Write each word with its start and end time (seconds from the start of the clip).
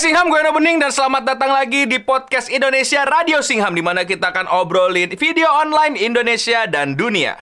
Singham, 0.00 0.32
gue 0.32 0.40
Eno 0.40 0.56
Bening 0.56 0.80
dan 0.80 0.88
selamat 0.88 1.28
datang 1.28 1.52
lagi 1.52 1.84
di 1.84 2.00
podcast 2.00 2.48
Indonesia 2.48 3.04
Radio 3.04 3.44
Singham 3.44 3.76
di 3.76 3.84
mana 3.84 4.08
kita 4.08 4.32
akan 4.32 4.48
obrolin 4.48 5.12
video 5.12 5.44
online 5.52 5.92
Indonesia 5.92 6.64
dan 6.64 6.96
dunia. 6.96 7.36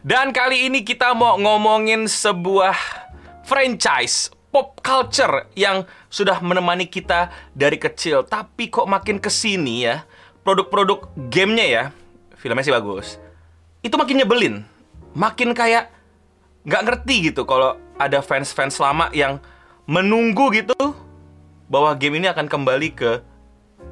Dan 0.00 0.32
kali 0.32 0.72
ini 0.72 0.80
kita 0.80 1.12
mau 1.12 1.36
ngomongin 1.36 2.08
sebuah 2.08 2.80
franchise 3.44 4.32
pop 4.52 4.78
culture 4.84 5.48
yang 5.56 5.88
sudah 6.12 6.38
menemani 6.44 6.84
kita 6.86 7.32
dari 7.56 7.80
kecil. 7.80 8.22
Tapi 8.28 8.68
kok 8.68 8.84
makin 8.84 9.16
ke 9.16 9.32
sini 9.32 9.88
ya, 9.88 10.04
produk-produk 10.44 11.08
gamenya 11.32 11.66
ya, 11.66 11.84
filmnya 12.36 12.62
sih 12.62 12.70
bagus. 12.76 13.16
Itu 13.80 13.96
makin 13.96 14.22
nyebelin. 14.22 14.54
Makin 15.16 15.56
kayak 15.56 15.88
nggak 16.62 16.84
ngerti 16.84 17.32
gitu 17.32 17.42
kalau 17.48 17.80
ada 17.98 18.22
fans-fans 18.22 18.78
lama 18.78 19.10
yang 19.10 19.42
menunggu 19.88 20.52
gitu 20.54 20.76
bahwa 21.66 21.90
game 21.96 22.22
ini 22.22 22.30
akan 22.30 22.46
kembali 22.46 22.94
ke 22.94 23.18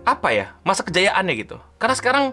apa 0.04 0.28
ya 0.30 0.46
masa 0.62 0.84
kejayaannya 0.84 1.34
gitu. 1.40 1.56
Karena 1.80 1.96
sekarang 1.96 2.24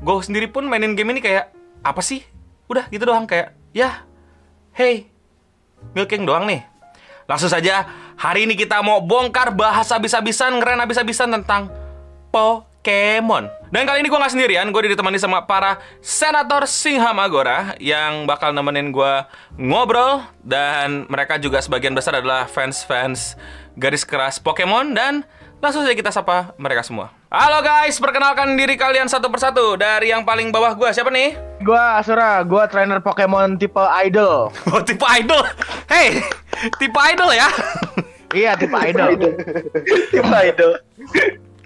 gue 0.00 0.14
sendiri 0.24 0.48
pun 0.48 0.64
mainin 0.64 0.96
game 0.96 1.12
ini 1.12 1.20
kayak 1.20 1.52
apa 1.84 2.00
sih? 2.00 2.24
Udah 2.66 2.88
gitu 2.88 3.04
doang 3.04 3.28
kayak 3.28 3.52
ya, 3.76 4.08
hey, 4.72 5.10
milking 5.92 6.24
doang 6.24 6.48
nih. 6.48 6.69
Langsung 7.30 7.46
saja, 7.46 7.86
hari 8.18 8.42
ini 8.42 8.58
kita 8.58 8.82
mau 8.82 8.98
bongkar 8.98 9.54
bahas 9.54 9.86
habis-habisan, 9.94 10.58
ngeren 10.58 10.82
habis-habisan 10.82 11.30
tentang 11.30 11.70
Pokemon. 12.34 13.46
Dan 13.70 13.86
kali 13.86 14.02
ini 14.02 14.10
gue 14.10 14.18
nggak 14.18 14.34
sendirian, 14.34 14.66
gue 14.74 14.90
ditemani 14.90 15.14
sama 15.14 15.46
para 15.46 15.78
senator 16.02 16.66
Singham 16.66 17.22
Agora 17.22 17.78
yang 17.78 18.26
bakal 18.26 18.50
nemenin 18.50 18.90
gue 18.90 19.14
ngobrol 19.54 20.26
dan 20.42 21.06
mereka 21.06 21.38
juga 21.38 21.62
sebagian 21.62 21.94
besar 21.94 22.18
adalah 22.18 22.50
fans-fans 22.50 23.38
garis 23.78 24.02
keras 24.02 24.42
Pokemon 24.42 24.98
dan 24.98 25.22
langsung 25.62 25.86
saja 25.86 25.94
kita 25.94 26.10
sapa 26.10 26.50
mereka 26.58 26.82
semua. 26.82 27.14
Halo 27.30 27.62
guys, 27.62 28.02
perkenalkan 28.02 28.58
diri 28.58 28.74
kalian 28.74 29.06
satu 29.06 29.30
persatu 29.30 29.78
dari 29.78 30.10
yang 30.10 30.26
paling 30.26 30.50
bawah 30.50 30.74
gue 30.74 30.90
siapa 30.90 31.14
nih? 31.14 31.38
Gua 31.62 32.02
Asura, 32.02 32.42
gua 32.42 32.66
trainer 32.66 32.98
Pokemon 32.98 33.54
tipe 33.54 33.86
idol. 34.02 34.50
Oh 34.74 34.82
tipe 34.82 35.06
idol, 35.06 35.46
hey 35.86 36.26
tipe 36.78 37.00
idol 37.00 37.30
ya? 37.32 37.48
iya, 38.36 38.52
tipe 38.56 38.76
idol. 38.76 39.10
Tipe 40.12 40.36
idol. 40.50 40.72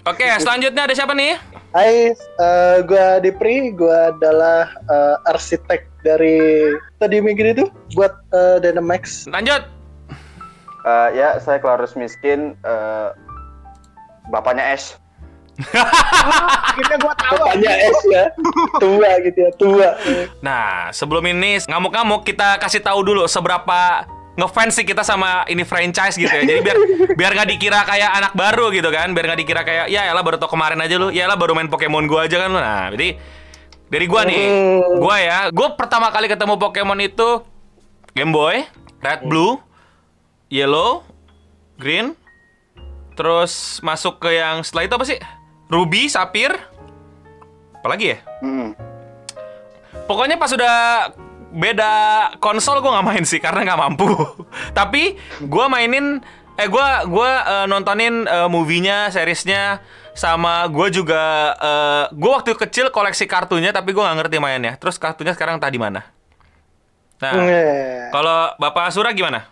Oke, 0.05 0.27
selanjutnya 0.37 0.85
ada 0.85 0.93
siapa 0.93 1.17
nih? 1.17 1.33
Hai, 1.73 2.13
eh, 2.15 2.77
gua 2.85 3.19
Dipri, 3.19 3.73
gua 3.73 4.13
adalah 4.13 4.69
eh, 4.85 5.31
arsitek 5.33 5.81
dari 6.05 6.71
tadi 7.01 7.19
minggu 7.19 7.43
itu 7.57 7.65
buat 7.97 8.13
eh, 8.31 8.61
Dynamax. 8.61 9.25
Lanjut. 9.27 9.65
Eh, 10.85 11.09
ya, 11.17 11.41
saya 11.41 11.57
Clarus 11.57 11.97
Miskin, 11.97 12.53
eh, 12.61 13.07
bapaknya 14.29 14.77
Ash. 14.77 14.93
Akhirnya 16.69 16.97
gua 17.01 17.13
tahu. 17.17 17.35
Bapaknya 17.41 17.73
S 17.89 17.99
ya, 18.13 18.25
tua 18.77 19.11
gitu 19.25 19.39
ya, 19.41 19.51
tua. 19.57 19.89
Nah, 20.45 20.93
sebelum 20.93 21.25
ini 21.25 21.65
ngamuk-ngamuk 21.65 22.23
kita 22.29 22.61
kasih 22.61 22.85
tahu 22.85 23.01
dulu 23.01 23.25
seberapa 23.25 24.05
ngefans 24.35 24.75
sih 24.75 24.85
kita 24.85 25.01
sama 25.01 25.47
ini 25.47 25.63
franchise 25.63 26.19
gitu 26.19 26.31
ya. 26.31 26.43
Jadi 26.43 26.61
biar 26.61 26.77
biar 27.19 27.31
nggak 27.35 27.49
dikira 27.55 27.79
kayak 27.87 28.11
anak 28.11 28.33
baru 28.35 28.71
gitu 28.71 28.91
kan, 28.91 29.11
biar 29.15 29.25
nggak 29.31 29.39
dikira 29.41 29.61
kayak 29.63 29.85
ya 29.87 30.11
elah 30.11 30.23
baru 30.23 30.35
tau 30.35 30.51
kemarin 30.51 30.79
aja 30.83 30.95
lu, 30.99 31.09
ya 31.09 31.27
elah 31.27 31.39
baru 31.39 31.55
main 31.55 31.71
Pokemon 31.71 32.05
gua 32.05 32.27
aja 32.27 32.37
kan 32.39 32.49
lu. 32.51 32.59
Nah, 32.59 32.91
jadi 32.91 33.15
dari 33.87 34.05
gua 34.05 34.21
nih, 34.27 34.43
gua 34.99 35.15
ya, 35.19 35.39
gua 35.55 35.73
pertama 35.79 36.11
kali 36.11 36.27
ketemu 36.27 36.59
Pokemon 36.59 36.99
itu 36.99 37.41
Game 38.11 38.35
Boy, 38.35 38.67
Red, 38.99 39.27
Blue, 39.27 39.59
Yellow, 40.51 41.07
Green, 41.79 42.15
terus 43.15 43.79
masuk 43.79 44.19
ke 44.19 44.35
yang 44.35 44.63
setelah 44.63 44.83
itu 44.87 44.95
apa 44.95 45.05
sih? 45.07 45.19
Ruby, 45.65 46.07
Sapphire, 46.11 46.55
apalagi 47.81 48.15
ya? 48.15 48.17
Hmm. 48.43 48.71
Pokoknya 50.05 50.37
pas 50.37 50.53
udah 50.53 51.09
beda 51.55 51.93
konsol 52.43 52.83
gue 52.83 52.91
nggak 52.91 53.07
main 53.07 53.23
sih 53.23 53.39
karena 53.39 53.63
nggak 53.63 53.81
mampu. 53.81 54.11
Tapi 54.77 55.15
gue 55.39 55.65
mainin, 55.71 56.19
eh 56.59 56.67
gue 56.67 56.87
gua 57.07 57.31
eh, 57.47 57.65
nontonin 57.65 58.27
eh, 58.27 58.47
movie-nya, 58.51 59.09
seriesnya, 59.09 59.79
sama 60.11 60.67
gue 60.67 60.91
juga 60.91 61.55
eh, 61.55 62.05
gue 62.11 62.31
waktu 62.31 62.53
kecil 62.59 62.91
koleksi 62.91 63.25
kartunya 63.25 63.71
tapi 63.71 63.95
gue 63.95 64.03
nggak 64.03 64.17
ngerti 64.27 64.37
mainnya. 64.43 64.75
Terus 64.75 64.99
kartunya 64.99 65.31
sekarang 65.31 65.57
entah 65.57 65.71
di 65.71 65.79
mana. 65.79 66.03
Nah, 67.15 67.31
Eh, 67.31 68.11
kalau 68.11 68.51
Bapak 68.59 68.91
Asura 68.91 69.15
gimana? 69.15 69.47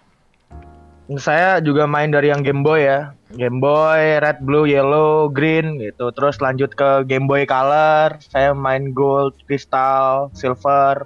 Saya 1.19 1.59
juga 1.59 1.83
main 1.83 2.11
dari 2.11 2.31
yang 2.31 2.43
Game 2.43 2.63
Boy 2.63 2.87
ya. 2.87 3.11
Game 3.33 3.59
Boy, 3.59 4.21
Red, 4.21 4.45
Blue, 4.45 4.69
Yellow, 4.69 5.27
Green 5.27 5.81
gitu. 5.81 6.13
Terus 6.13 6.39
lanjut 6.39 6.71
ke 6.77 7.03
Game 7.09 7.25
Boy 7.25 7.43
Color, 7.49 8.21
saya 8.23 8.53
main 8.53 8.93
Gold, 8.93 9.35
Crystal, 9.49 10.29
Silver. 10.37 11.03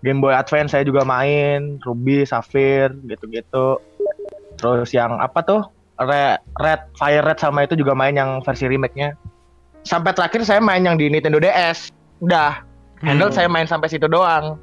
Game 0.00 0.18
Boy 0.18 0.32
Advance 0.32 0.72
saya 0.72 0.82
juga 0.82 1.04
main, 1.04 1.76
Ruby, 1.80 2.24
Sapphire 2.24 2.92
gitu-gitu. 3.04 3.76
Terus 4.56 4.90
yang 4.90 5.16
apa 5.16 5.40
tuh? 5.40 5.60
Red, 5.96 6.40
Red, 6.56 6.80
Fire 6.96 7.20
Red 7.20 7.36
sama 7.36 7.64
itu 7.64 7.76
juga 7.76 7.92
main 7.92 8.16
yang 8.16 8.40
versi 8.40 8.64
remake-nya. 8.64 9.12
Sampai 9.84 10.12
terakhir 10.12 10.44
saya 10.44 10.60
main 10.60 10.80
yang 10.80 10.96
di 10.96 11.08
Nintendo 11.08 11.36
DS. 11.36 11.92
Udah. 12.20 12.64
Handle 13.00 13.28
Hmm. 13.28 13.36
saya 13.36 13.48
main 13.48 13.64
sampai 13.64 13.88
situ 13.88 14.08
doang. 14.08 14.56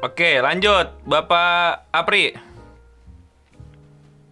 Oke, 0.00 0.40
lanjut. 0.40 0.92
Bapak 1.04 1.88
Apri. 1.90 2.32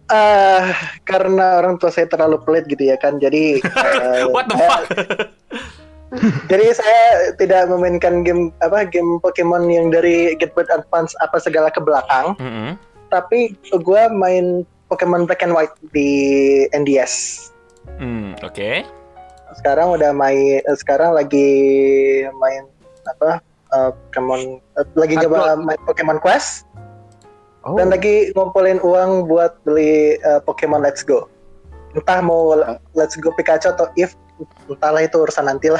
eh, 0.05 0.63
karena 1.01 1.57
orang 1.57 1.79
tua 1.79 1.89
saya 1.89 2.05
terlalu 2.05 2.37
pelit 2.43 2.69
gitu 2.69 2.85
ya 2.85 2.99
kan, 2.99 3.17
jadi 3.17 3.57
eh, 3.63 4.21
What 4.33 4.45
the 4.45 4.57
saya- 4.57 4.69
fuck? 4.69 4.83
jadi 6.51 6.65
saya 6.73 7.03
tidak 7.41 7.69
memainkan 7.69 8.21
game 8.21 8.53
apa 8.61 8.85
game 8.85 9.17
Pokemon 9.19 9.69
yang 9.69 9.89
dari 9.89 10.37
Game 10.37 10.53
Boy 10.53 10.65
Advance 10.69 11.13
apa 11.19 11.37
segala 11.39 11.73
ke 11.73 11.81
belakang, 11.81 12.37
Mm-mm. 12.37 12.77
tapi 13.09 13.57
gua 13.81 14.07
main 14.09 14.63
Pokemon 14.87 15.25
Black 15.25 15.41
and 15.41 15.53
White 15.53 15.73
di 15.91 16.09
NDS. 16.71 17.47
Hmm, 17.99 18.37
Oke. 18.41 18.85
sekarang 19.53 19.93
udah 19.93 20.09
main 20.09 20.65
eh, 20.65 20.77
sekarang 20.77 21.13
lagi 21.13 21.45
main 22.41 22.65
apa 23.05 23.37
eh, 23.69 23.91
Pokemon 24.09 24.57
eh, 24.81 24.85
lagi 24.97 25.13
Hard 25.13 25.29
Gold. 25.29 25.61
main 25.61 25.79
Pokemon 25.85 26.17
Quest 26.17 26.65
Oh. 27.63 27.79
dan 27.79 27.95
lagi 27.95 28.35
ngumpulin 28.35 28.75
uang 28.83 29.23
buat 29.31 29.55
beli 29.63 30.19
eh, 30.19 30.39
Pokemon 30.43 30.83
Let's 30.83 30.99
Go 30.99 31.31
entah 31.95 32.19
mau 32.19 32.59
Let's 32.91 33.15
Go 33.15 33.31
Pikachu 33.31 33.71
atau 33.71 33.87
If 33.95 34.19
entahlah 34.67 35.07
itu 35.07 35.15
urusan 35.23 35.47
nanti 35.47 35.71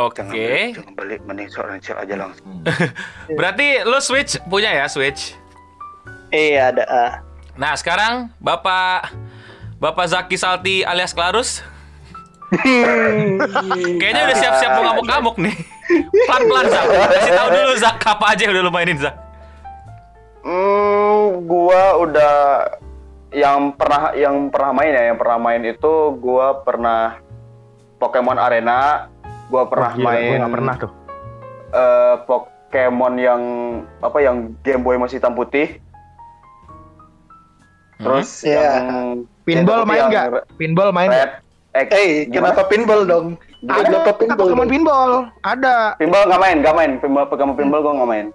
Oke. 0.00 0.22
Jangan 0.22 0.32
beli, 0.32 0.72
jangan 0.72 0.94
beli, 0.96 1.16
mending 1.28 1.48
seorang 1.52 1.76
cel 1.84 2.00
aja 2.00 2.14
langsung. 2.16 2.46
Berarti 3.38 3.84
lu 3.84 3.98
Switch 4.00 4.40
punya 4.48 4.72
ya 4.72 4.88
Switch? 4.88 5.36
iya 6.30 6.70
ada 6.70 6.84
ah. 6.86 7.12
Nah 7.58 7.74
sekarang 7.74 8.30
Bapak 8.38 9.10
Bapak 9.82 10.06
Zaki 10.06 10.38
Salti 10.38 10.86
alias 10.86 11.10
Klarus 11.10 11.58
Kayaknya 14.00 14.22
udah 14.30 14.36
siap-siap 14.38 14.70
mau 14.78 14.82
ngamuk-ngamuk 14.90 15.36
nih 15.42 15.54
Pelan-pelan 16.26 16.66
Zak 16.70 16.84
Kasih 16.86 17.32
tahu 17.34 17.48
dulu 17.50 17.72
Zak 17.78 17.96
Apa 18.06 18.24
aja 18.34 18.40
yang 18.46 18.52
udah 18.54 18.62
lu 18.62 18.72
mainin 18.72 18.98
Zak 18.98 19.14
Hmm, 20.40 21.44
gua 21.44 22.00
udah 22.00 22.34
yang 23.28 23.76
pernah 23.76 24.16
yang 24.16 24.48
pernah 24.48 24.72
main 24.72 24.96
ya, 24.96 25.02
yang 25.12 25.18
pernah 25.20 25.36
main 25.36 25.62
itu 25.68 26.16
gua 26.16 26.64
pernah 26.64 27.20
Pokemon 28.00 28.40
Arena, 28.40 29.04
gua 29.50 29.66
pernah 29.66 29.90
Oh, 29.90 29.98
gila, 29.98 30.06
main 30.08 30.38
Gua 30.38 30.48
pernah 30.48 30.74
tuh. 30.78 30.92
eh, 31.70 32.14
Pokemon 32.24 33.14
yang 33.16 33.42
apa 33.98 34.18
yang 34.18 34.36
Game 34.60 34.80
Boy 34.80 34.96
masih 34.96 35.18
hitam 35.18 35.34
putih. 35.34 35.82
Terus 38.00 38.28
Iya. 38.42 38.80
yang 38.80 39.26
Pinball 39.44 39.84
main 39.84 40.08
nggak? 40.08 40.26
Pinball 40.56 40.90
main 40.90 41.10
nggak? 41.10 41.30
Eh 41.70 41.86
gimana? 42.26 42.50
kenapa 42.50 42.62
pinball 42.66 43.02
dong 43.04 43.26
Ada 43.62 43.82
kenapa 43.84 44.10
pinball 44.16 44.38
Pokemon 44.40 44.58
dong? 44.60 44.72
pinball. 44.72 45.10
Ada. 45.44 45.74
Pinball 45.94 46.24
nggak 46.24 46.40
main, 46.40 46.56
nggak 46.58 46.76
main. 46.76 46.90
Pinball 46.98 47.26
Pokemon 47.26 47.54
pinball 47.54 47.80
gua 47.80 47.92
nggak 47.94 48.10
main. 48.10 48.26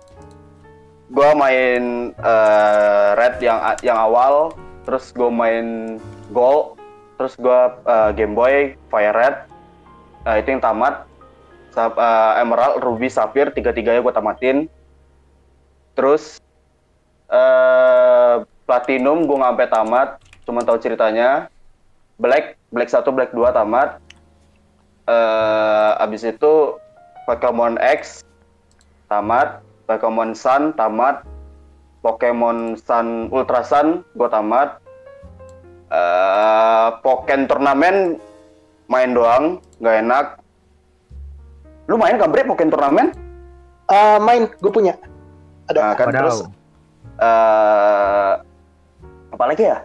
Gua 1.08 1.30
main 1.34 1.84
eh, 2.14 3.08
Red 3.16 3.36
yang 3.40 3.58
yang 3.82 3.98
awal, 3.98 4.54
terus 4.84 5.10
gua 5.12 5.28
main 5.28 5.98
Gold, 6.30 6.78
terus 7.18 7.34
gua 7.36 7.74
eh, 7.82 8.10
Game 8.14 8.34
Boy, 8.34 8.56
Fire 8.88 9.14
Red, 9.14 9.36
eh, 10.26 10.36
itu 10.42 10.48
yang 10.52 10.64
tamat. 10.64 11.06
Sa- 11.72 11.94
eh, 11.94 12.34
Emerald, 12.42 12.82
Ruby, 12.82 13.08
Sapphire, 13.08 13.54
tiga-tiganya 13.54 14.02
gua 14.02 14.16
tamatin. 14.16 14.66
Terus 15.96 16.42
eh 17.30 18.36
Platinum 18.66 19.30
gua 19.30 19.46
nggak 19.46 19.52
sampai 19.54 19.70
tamat, 19.70 20.08
cuma 20.50 20.62
tahu 20.66 20.78
ceritanya. 20.82 21.54
Black, 22.18 22.58
Black 22.74 22.90
1, 22.90 23.14
Black 23.14 23.32
2 23.32 23.54
tamat. 23.54 24.02
eh 25.06 25.92
abis 26.02 26.26
itu 26.26 26.82
Pokemon 27.30 27.78
X 27.78 28.26
tamat, 29.06 29.62
Pokemon 29.86 30.34
Sun 30.34 30.74
tamat, 30.74 31.22
Pokemon 32.02 32.74
Sun 32.74 33.30
Ultra 33.30 33.62
Sun 33.62 34.02
gue 34.18 34.30
tamat. 34.30 34.82
eh 35.94 36.90
Pokken 37.06 37.46
turnamen 37.46 38.18
main 38.90 39.14
doang, 39.14 39.62
nggak 39.78 39.96
enak. 40.02 40.26
Lu 41.86 41.96
main 41.96 42.16
kan 42.16 42.30
Bre 42.30 42.44
Pokken 42.44 42.70
turnamen? 42.70 43.14
Eh, 43.86 44.18
main, 44.18 44.50
gue 44.50 44.72
punya. 44.72 44.98
Ada. 45.66 45.80
Nah, 45.80 45.94
kan 45.94 46.08
terus 46.10 46.38
eh 47.16 48.32
apa 49.30 49.44
lagi 49.46 49.64
ya? 49.64 49.78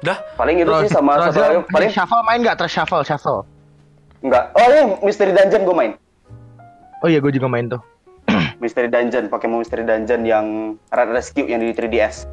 Dah, 0.00 0.16
Paling 0.34 0.56
itu 0.58 0.72
sih 0.80 0.88
sama 0.88 1.20
Terus- 1.20 1.26
satu 1.30 1.38
lagi 1.38 1.52
terus 1.60 1.68
paling 1.70 1.90
shuffle 1.92 2.22
main 2.24 2.38
nggak? 2.40 2.56
Terus 2.56 2.72
shuffle, 2.72 3.02
shuffle. 3.02 3.40
enggak. 4.20 4.44
Oh 4.52 4.66
iya, 4.66 4.84
Mystery 5.00 5.32
Dungeon 5.32 5.62
gue 5.64 5.76
main. 5.76 5.92
Oh 7.00 7.08
iya, 7.08 7.20
gue 7.20 7.32
juga 7.32 7.48
main 7.48 7.68
tuh. 7.68 7.80
Mystery 8.60 8.88
Dungeon, 8.88 9.28
Pokemon 9.28 9.60
Mystery 9.60 9.84
Dungeon 9.84 10.24
yang 10.24 10.46
Red 10.88 11.08
Rescue 11.10 11.44
yang 11.44 11.60
di 11.60 11.72
3DS. 11.72 12.28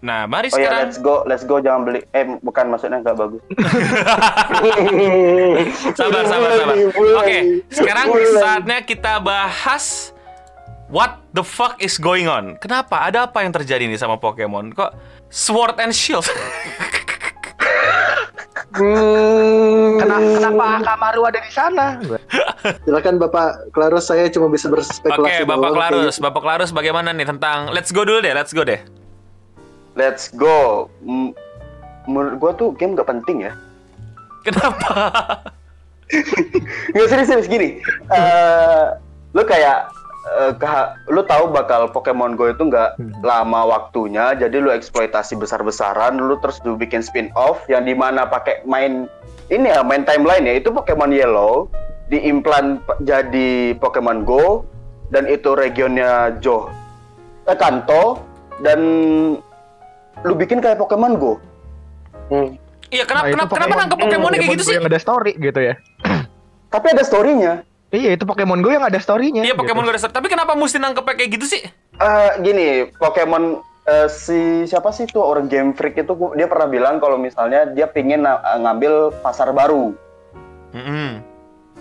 Nah 0.00 0.26
mari 0.26 0.50
Oh 0.50 0.58
ya, 0.58 0.68
sekarang 0.68 0.80
let's 0.84 0.98
go, 0.98 1.14
let's 1.24 1.44
go 1.44 1.56
jangan 1.58 1.84
beli. 1.86 2.00
Eh, 2.12 2.24
bukan 2.42 2.64
maksudnya 2.72 2.98
nggak 3.00 3.16
bagus. 3.16 3.40
sabar 5.98 6.22
sabar 6.26 6.50
sabar. 6.58 6.76
Oke, 7.22 7.38
sekarang 7.70 8.06
saatnya 8.34 8.78
kita 8.82 9.22
bahas 9.22 10.12
what 10.88 11.20
the 11.32 11.44
fuck 11.44 11.80
is 11.80 11.96
going 11.96 12.28
on. 12.28 12.56
Kenapa? 12.60 13.08
Ada 13.08 13.30
apa 13.30 13.44
yang 13.44 13.52
terjadi 13.52 13.88
nih 13.88 13.96
sama 13.96 14.20
Pokemon? 14.20 14.74
Kok 14.74 14.90
Sword 15.32 15.80
and 15.80 15.94
Shield? 15.94 16.26
Hmm, 18.74 20.02
Kenapa, 20.02 20.26
kenapa 20.34 20.64
Kamaru 20.82 21.22
ada 21.30 21.38
di 21.38 21.52
sana? 21.54 21.94
Silakan 22.82 23.22
Bapak 23.22 23.70
Klarus, 23.70 24.10
saya 24.10 24.26
cuma 24.26 24.50
bisa 24.50 24.66
Oke, 24.66 24.82
berspekulasi. 24.82 25.46
Bapak. 25.46 25.70
Klarus, 25.70 26.16
Bapak 26.18 26.42
Klarus 26.42 26.70
bagaimana 26.74 27.14
nih 27.14 27.22
tentang 27.22 27.70
Let's 27.70 27.94
go 27.94 28.02
dulu 28.02 28.18
deh, 28.18 28.34
Let's 28.34 28.50
go 28.50 28.66
deh. 28.66 28.82
Let's 29.94 30.30
go. 30.30 30.90
M- 31.00 31.34
Menurut 32.04 32.36
gua 32.36 32.52
tuh 32.52 32.76
game 32.76 32.92
nggak 32.92 33.08
penting 33.08 33.48
ya. 33.48 33.52
Kenapa? 34.44 34.92
Nggak 36.92 37.08
serius-serius 37.08 37.48
gini. 37.48 37.80
Eh, 38.12 38.84
lu 39.32 39.40
kayak 39.40 39.88
eh, 40.36 40.52
keha- 40.54 41.00
lu 41.08 41.24
tahu 41.24 41.48
bakal 41.48 41.88
Pokemon 41.88 42.36
Go 42.36 42.46
itu 42.46 42.60
nggak 42.60 42.96
lama 43.20 43.64
waktunya, 43.66 44.36
jadi 44.36 44.56
lu 44.56 44.68
eksploitasi 44.68 45.34
besar-besaran, 45.34 46.16
lu 46.16 46.36
terus 46.38 46.60
lu 46.60 46.76
bikin 46.76 47.00
spin-off 47.00 47.64
yang 47.66 47.84
di 47.84 47.96
mana 47.96 48.28
pakai 48.28 48.60
main 48.64 49.08
ini 49.48 49.68
ya 49.68 49.80
main 49.80 50.04
timeline 50.04 50.44
ya 50.44 50.54
itu 50.56 50.68
Pokemon 50.68 51.12
Yellow 51.12 51.68
diimplan 52.08 52.80
jadi 53.00 53.76
Pokemon 53.76 54.24
Go 54.24 54.64
dan 55.08 55.24
itu 55.24 55.52
regionnya 55.52 56.36
Jo 56.38 56.68
eh, 57.44 57.56
Kanto 57.56 58.20
dan 58.60 58.80
lu 60.22 60.38
bikin 60.38 60.62
kayak 60.62 60.78
Pokemon 60.78 61.18
Go. 61.18 61.42
Hmm. 62.30 62.54
Iya, 62.94 63.04
kenapa 63.08 63.26
Nah, 63.26 63.32
kenapa, 63.34 63.52
kenapa 63.58 63.74
nangkep 63.74 63.98
Pokemonnya 63.98 64.38
kayak 64.38 64.54
gitu 64.54 64.64
sih? 64.70 64.76
Yang 64.78 64.88
ada 64.94 65.00
story 65.02 65.32
gitu 65.34 65.60
ya. 65.60 65.74
Tapi 66.74 66.86
ada 66.94 67.02
story-nya. 67.02 67.52
Iya, 67.90 68.10
itu 68.14 68.24
Pokemon 68.26 68.62
Go 68.62 68.70
yang 68.70 68.86
ada 68.86 68.98
story-nya. 69.02 69.42
Iya, 69.42 69.54
gitu. 69.54 69.66
Pokemon 69.66 69.82
Go 69.86 69.92
dasar. 69.94 70.14
Tapi 70.14 70.30
kenapa 70.30 70.54
mesti 70.54 70.78
nangkep 70.78 71.02
kayak 71.02 71.30
gitu 71.34 71.46
sih? 71.46 71.62
Eh 71.98 72.30
gini, 72.42 72.90
Pokemon 72.94 73.58
eh, 73.90 74.08
si 74.10 74.66
siapa 74.70 74.94
sih 74.94 75.10
tuh 75.10 75.22
orang 75.22 75.50
Game 75.50 75.74
Freak 75.74 75.98
itu 75.98 76.14
dia 76.34 76.46
pernah 76.46 76.70
bilang 76.70 77.02
kalau 77.02 77.18
misalnya 77.18 77.66
dia 77.70 77.90
pingin 77.90 78.22
ngambil 78.62 79.10
pasar 79.22 79.50
baru. 79.50 79.94
Mm-mm. 80.74 81.33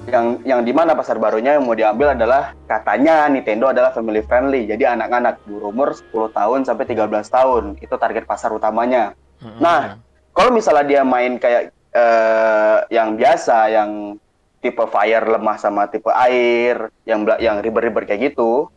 Yang 0.04 0.44
yang 0.44 0.62
di 0.68 0.76
mana 0.76 0.92
pasar 1.00 1.16
barunya 1.16 1.56
yang 1.56 1.64
mau 1.64 1.78
diambil 1.78 2.12
adalah 2.12 2.52
katanya 2.68 3.24
Nintendo 3.32 3.72
adalah 3.72 3.96
family 3.96 4.20
friendly. 4.24 4.68
Jadi 4.68 4.84
anak-anak 4.84 5.48
berumur 5.48 5.96
10 5.96 6.36
tahun 6.36 6.60
sampai 6.68 6.86
13 6.92 7.08
tahun 7.08 7.64
itu 7.80 7.96
target 7.96 8.28
pasar 8.28 8.52
utamanya. 8.52 9.16
Mm-mm. 9.40 9.64
Nah, 9.64 9.96
kalau 10.36 10.52
misalnya 10.52 10.84
dia 10.84 11.02
main 11.08 11.40
kayak 11.40 11.72
eh, 11.96 12.78
yang 12.92 13.16
biasa, 13.16 13.72
yang 13.72 14.20
tipe 14.60 14.84
fire 14.92 15.24
lemah 15.24 15.56
sama 15.60 15.88
tipe 15.88 16.12
air, 16.12 16.92
yang 17.08 17.24
yang 17.40 17.64
riber-riber 17.64 18.04
kayak 18.04 18.34
gitu, 18.34 18.68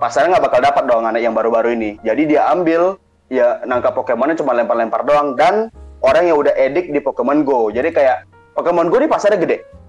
pasarnya 0.00 0.36
nggak 0.36 0.44
bakal 0.44 0.60
dapat 0.60 0.84
dong 0.88 1.04
anak 1.04 1.20
yang 1.20 1.36
baru-baru 1.36 1.76
ini. 1.76 2.00
Jadi 2.00 2.36
dia 2.36 2.48
ambil 2.52 2.96
ya 3.32 3.60
nangkap 3.66 3.96
Pokemonnya 3.96 4.38
cuma 4.38 4.54
lempar-lempar 4.54 5.02
doang 5.02 5.34
dan 5.34 5.68
orang 6.04 6.28
yang 6.28 6.38
udah 6.38 6.54
edik 6.54 6.92
di 6.92 7.00
Pokemon 7.00 7.42
Go. 7.42 7.72
Jadi 7.72 7.90
kayak 7.90 8.28
Pokemon 8.54 8.92
Go 8.92 9.00
ini 9.00 9.08
pasarnya 9.10 9.40
gede. 9.40 9.58
Hmm. 9.64 9.85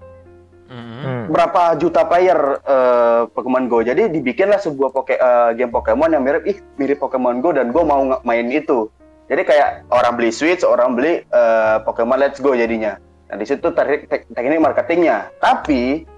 Berapa 1.28 1.76
juta 1.76 2.08
player 2.08 2.58
eh, 2.64 3.22
Pokemon 3.30 3.68
Go. 3.68 3.84
Jadi 3.84 4.08
dibikinlah 4.08 4.58
sebuah 4.58 4.90
poke, 4.90 5.14
eh, 5.14 5.50
game 5.54 5.70
Pokemon 5.70 6.16
yang 6.16 6.24
mirip 6.24 6.48
ih 6.48 6.58
mirip 6.80 6.98
Pokemon 6.98 7.44
Go 7.44 7.52
dan 7.52 7.70
gue 7.70 7.84
mau 7.84 8.02
main 8.24 8.48
itu. 8.48 8.88
Jadi 9.28 9.44
kayak 9.44 9.92
orang 9.92 10.16
beli 10.16 10.32
Switch, 10.32 10.64
orang 10.64 10.96
beli 10.96 11.22
eh, 11.22 11.76
Pokemon 11.84 12.18
Let's 12.18 12.40
Go 12.40 12.56
jadinya. 12.56 12.96
Nah 13.28 13.36
di 13.36 13.44
situ 13.44 13.68
teknik, 13.76 14.08
tek- 14.08 14.28
teknik 14.32 14.56
marketingnya. 14.56 15.28
Tapi 15.36 16.08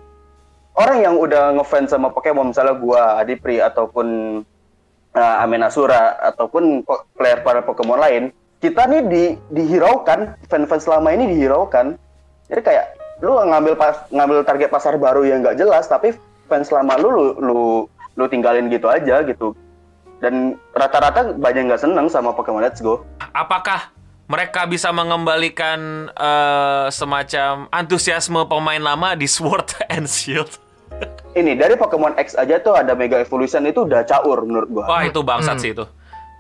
orang 0.79 0.99
yang 1.03 1.15
udah 1.19 1.59
ngefans 1.59 1.91
sama 1.91 2.15
Pokemon 2.15 2.55
misalnya 2.55 2.79
gua, 2.79 3.19
Adipri 3.19 3.59
ataupun 3.59 4.41
uh, 5.19 5.43
Amin 5.43 5.67
Asura 5.67 6.15
ataupun 6.23 6.87
player 7.19 7.43
para 7.43 7.67
Pokemon 7.67 7.99
lain, 7.99 8.23
kita 8.63 8.87
nih 8.87 9.03
di 9.11 9.25
dihiraukan, 9.51 10.39
fans-fans 10.47 10.87
selama 10.87 11.11
ini 11.11 11.35
dihiraukan. 11.35 11.99
Jadi 12.47 12.61
kayak 12.63 12.87
lu 13.21 13.37
ngambil 13.37 13.75
pas, 13.77 14.05
ngambil 14.09 14.45
target 14.45 14.69
pasar 14.73 14.97
baru 14.97 15.25
yang 15.25 15.45
nggak 15.45 15.61
jelas, 15.61 15.87
tapi 15.87 16.17
fans 16.49 16.73
lama 16.73 16.97
lu 16.97 17.09
lu 17.09 17.25
lu, 17.41 17.61
lu 18.17 18.25
tinggalin 18.27 18.73
gitu 18.73 18.89
aja 18.89 19.21
gitu. 19.25 19.53
Dan 20.21 20.61
rata-rata 20.77 21.33
banyak 21.33 21.73
nggak 21.73 21.81
seneng 21.81 22.09
sama 22.13 22.37
Pokemon 22.37 22.61
Let's 22.61 22.85
Go. 22.85 23.05
Apakah 23.33 23.93
mereka 24.29 24.69
bisa 24.69 24.93
mengembalikan 24.93 26.13
eh, 26.13 26.87
semacam 26.93 27.67
antusiasme 27.73 28.45
pemain 28.47 28.81
lama 28.81 29.17
di 29.17 29.29
Sword 29.29 29.81
and 29.95 30.09
Shield? 30.09 30.61
Ini 31.33 31.57
dari 31.57 31.79
Pokemon 31.79 32.19
X 32.19 32.35
aja 32.37 32.61
tuh 32.61 32.77
ada 32.77 32.93
Mega 32.93 33.17
Evolution 33.17 33.65
itu 33.65 33.87
udah 33.87 34.05
caur 34.05 34.45
menurut 34.45 34.69
gua. 34.69 34.85
Wah, 34.91 35.03
itu 35.07 35.23
bangsat 35.23 35.57
sih 35.63 35.73
itu. 35.73 35.87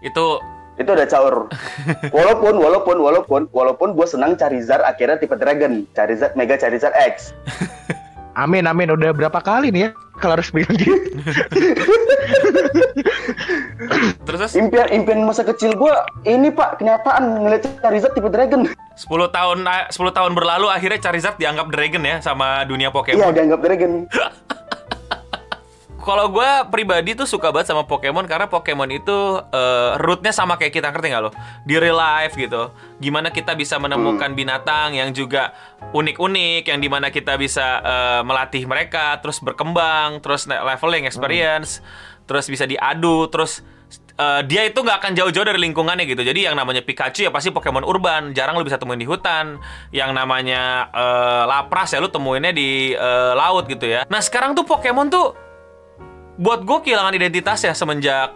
Itu 0.04 0.42
Itu 0.80 0.96
udah 0.96 1.06
caur. 1.06 1.34
walaupun 2.16 2.54
walaupun 2.56 2.96
walaupun 2.96 3.40
walaupun 3.52 3.92
gue 3.92 4.06
senang 4.08 4.32
Charizard 4.40 4.80
akhirnya 4.80 5.20
tipe 5.20 5.36
Dragon, 5.36 5.84
Charizard 5.92 6.32
Mega 6.34 6.56
Charizard 6.56 6.96
X. 6.96 7.36
Amin, 8.40 8.64
amin. 8.64 8.94
Udah 8.94 9.10
berapa 9.12 9.36
kali 9.42 9.68
nih 9.74 9.90
ya 9.90 9.92
kalau 10.16 10.38
harus 10.38 10.48
bilang 10.54 10.72
gitu. 10.78 10.96
terus 14.24 14.54
Impian 14.54 14.86
impian 14.94 15.26
masa 15.26 15.42
kecil 15.42 15.74
gue 15.74 15.94
ini 16.24 16.48
pak 16.54 16.78
kenyataan 16.78 17.42
ngeliat 17.42 17.66
Charizard 17.82 18.14
tipe 18.14 18.30
Dragon. 18.30 18.64
10 18.96 19.08
tahun 19.34 19.58
10 19.66 19.92
tahun 19.92 20.32
berlalu 20.32 20.70
akhirnya 20.70 21.02
Charizard 21.02 21.36
dianggap 21.36 21.68
dragon 21.74 22.04
ya 22.06 22.22
sama 22.22 22.62
dunia 22.64 22.88
Iya 22.88 22.94
Pokemon. 22.94 23.32
dianggap 23.34 23.60
Dragon. 23.60 23.92
Kalau 26.00 26.32
gue 26.32 26.50
pribadi 26.72 27.12
tuh 27.12 27.28
suka 27.28 27.52
banget 27.52 27.76
sama 27.76 27.84
Pokemon 27.84 28.24
karena 28.24 28.48
Pokemon 28.48 28.88
itu 28.88 29.18
eh, 29.52 29.90
rootnya 30.00 30.32
sama 30.32 30.56
kayak 30.56 30.72
kita 30.72 30.88
ngerti 30.88 31.12
nggak 31.12 31.22
lo? 31.28 31.30
Di 31.68 31.76
real 31.76 32.00
life 32.00 32.40
gitu. 32.40 32.72
Gimana 33.04 33.28
kita 33.28 33.52
bisa 33.52 33.76
menemukan 33.76 34.32
binatang 34.32 34.96
yang 34.96 35.12
juga 35.12 35.52
unik-unik, 35.92 36.72
yang 36.72 36.80
di 36.80 36.88
mana 36.88 37.12
kita 37.12 37.36
bisa 37.36 37.84
eh, 37.84 38.22
melatih 38.24 38.64
mereka, 38.64 39.20
terus 39.20 39.44
berkembang, 39.44 40.24
terus 40.24 40.48
leveling 40.48 41.04
experience, 41.04 41.84
terus 42.24 42.48
bisa 42.48 42.64
diadu, 42.64 43.28
terus 43.28 43.60
eh, 44.16 44.40
dia 44.48 44.64
itu 44.64 44.80
nggak 44.80 45.04
akan 45.04 45.12
jauh-jauh 45.12 45.44
dari 45.52 45.60
lingkungannya 45.60 46.08
gitu. 46.08 46.24
Jadi 46.24 46.48
yang 46.48 46.56
namanya 46.56 46.80
Pikachu 46.80 47.28
ya 47.28 47.30
pasti 47.30 47.52
Pokemon 47.52 47.84
urban, 47.84 48.32
jarang 48.32 48.56
lu 48.56 48.64
bisa 48.64 48.80
temuin 48.80 48.96
di 48.96 49.04
hutan. 49.04 49.60
Yang 49.92 50.16
namanya 50.16 50.88
eh, 50.96 51.44
Lapras 51.44 51.92
ya 51.92 52.00
lu 52.00 52.08
temuinnya 52.08 52.56
di 52.56 52.96
eh, 52.96 53.32
laut 53.36 53.68
gitu 53.68 53.84
ya. 53.84 54.08
Nah 54.08 54.24
sekarang 54.24 54.56
tuh 54.56 54.64
Pokemon 54.64 55.12
tuh 55.12 55.49
buat 56.40 56.64
gue 56.64 56.78
kehilangan 56.80 57.12
identitasnya 57.12 57.76
semenjak 57.76 58.32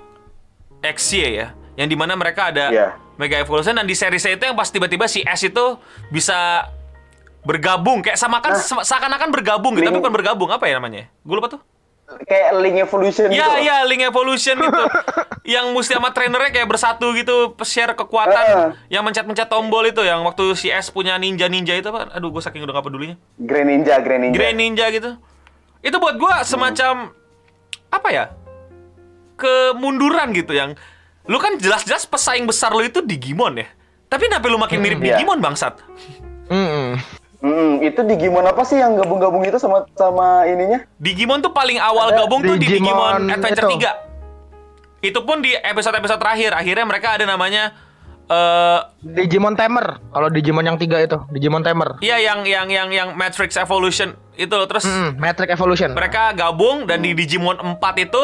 XY 0.78 1.16
ya 1.32 1.48
yang 1.74 1.88
di 1.88 1.96
mana 1.96 2.12
mereka 2.12 2.52
ada 2.52 2.68
Iya. 2.68 2.88
Mega 3.14 3.38
Evolution 3.38 3.72
dan 3.72 3.86
di 3.86 3.96
seri 3.96 4.18
itu 4.18 4.42
yang 4.42 4.52
pas 4.52 4.68
tiba-tiba 4.68 5.08
si 5.08 5.24
S 5.24 5.40
itu 5.42 5.64
bisa 6.10 6.68
bergabung 7.40 8.04
kayak 8.04 8.16
sama 8.16 8.40
kan 8.40 8.56
se- 8.56 8.84
seakan-akan 8.84 9.30
bergabung 9.30 9.72
gitu 9.72 9.86
tapi 9.86 9.96
bukan 9.96 10.12
bergabung 10.12 10.50
apa 10.50 10.64
ya 10.66 10.76
namanya 10.76 11.08
gue 11.24 11.34
lupa 11.34 11.48
tuh 11.48 11.62
Kayak 12.04 12.60
Link 12.60 12.76
Evolution 12.76 13.32
gitu. 13.32 13.40
ya 13.40 13.48
ya 13.58 13.76
Link 13.88 14.04
Evolution 14.04 14.60
gitu 14.60 14.82
yang 15.56 15.72
mesti 15.72 15.96
sama 15.96 16.12
trainernya 16.12 16.52
kayak 16.52 16.68
bersatu 16.68 17.16
gitu 17.16 17.56
share 17.64 17.96
kekuatan 17.96 18.44
Heeh. 18.44 18.68
yang 18.90 19.00
mencet-mencet 19.00 19.48
tombol 19.48 19.80
itu 19.82 20.04
yang 20.04 20.20
waktu 20.20 20.52
si 20.52 20.68
S 20.68 20.92
punya 20.92 21.16
ninja-ninja 21.16 21.72
itu 21.72 21.88
apa 21.88 22.12
aduh 22.12 22.28
gue 22.28 22.42
saking 22.44 22.60
udah 22.60 22.76
gak 22.76 22.84
pedulinya 22.84 23.16
Grand 23.40 23.64
Ninja, 23.64 23.96
Grand 23.98 24.20
Ninja. 24.20 24.36
Grand 24.36 24.56
Ninja 24.56 24.84
gitu. 24.90 25.10
Itu 25.80 25.96
buat 25.96 26.16
gua 26.16 26.44
semacam 26.44 27.12
apa 28.00 28.08
ya? 28.10 28.24
Kemunduran 29.38 30.34
gitu 30.34 30.54
yang 30.54 30.78
lu 31.24 31.40
kan 31.40 31.56
jelas-jelas 31.56 32.04
pesaing 32.04 32.44
besar 32.44 32.70
lu 32.74 32.84
itu 32.84 33.00
Digimon 33.00 33.60
ya. 33.60 33.68
Tapi 34.10 34.28
kenapa 34.30 34.46
lu 34.46 34.60
makin 34.60 34.78
mirip 34.78 35.00
iya. 35.02 35.18
Digimon 35.18 35.40
bangsat? 35.40 35.80
Mm-mm. 36.52 37.00
Hmm, 37.44 37.76
itu 37.84 38.00
Digimon 38.04 38.44
apa 38.48 38.64
sih 38.64 38.80
yang 38.80 38.96
gabung-gabung 38.96 39.44
itu 39.44 39.60
sama 39.60 39.84
sama 39.96 40.48
ininya? 40.48 40.80
Digimon 40.96 41.44
tuh 41.44 41.52
paling 41.52 41.76
awal 41.76 42.12
Ada 42.12 42.24
gabung 42.24 42.40
tuh 42.40 42.56
di 42.56 42.68
Digimon 42.68 43.28
Digimon 43.28 43.34
Adventure 43.36 43.68
itu. 43.68 43.76
3. 45.04 45.12
Itu 45.12 45.20
pun 45.28 45.44
di 45.44 45.52
episode-episode 45.52 46.20
terakhir. 46.20 46.56
Akhirnya 46.56 46.84
mereka 46.88 47.20
ada 47.20 47.28
namanya 47.28 47.76
eh 48.24 48.80
Digimon 49.00 49.52
Tamer. 49.52 50.00
Kalau 50.08 50.28
Digimon 50.28 50.64
yang 50.64 50.76
tiga 50.76 50.96
itu, 50.98 51.20
Digimon 51.28 51.60
Tamer. 51.60 52.00
iya 52.00 52.16
yang 52.18 52.42
yang 52.42 52.66
yang 52.66 52.88
yang 52.88 53.08
Matrix 53.12 53.54
Evolution 53.54 54.16
itu 54.34 54.50
loh. 54.50 54.64
terus 54.64 54.84
Hmm, 54.84 55.14
Matrix 55.16 55.48
Evolution. 55.50 55.92
mereka 55.92 56.32
gabung 56.32 56.84
dan 56.84 57.00
di 57.00 57.12
Digimon 57.12 57.56
4 57.56 57.78
itu 58.00 58.22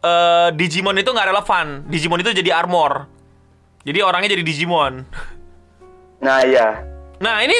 eh 0.00 0.48
Digimon 0.52 0.96
itu 0.96 1.10
nggak 1.10 1.28
relevan. 1.30 1.66
Digimon 1.86 2.20
itu 2.20 2.32
jadi 2.32 2.56
armor. 2.56 3.04
Jadi 3.82 3.98
orangnya 4.00 4.32
jadi 4.32 4.42
Digimon. 4.42 5.04
Nah, 6.16 6.40
iya. 6.42 6.80
Nah, 7.16 7.38
ini 7.40 7.54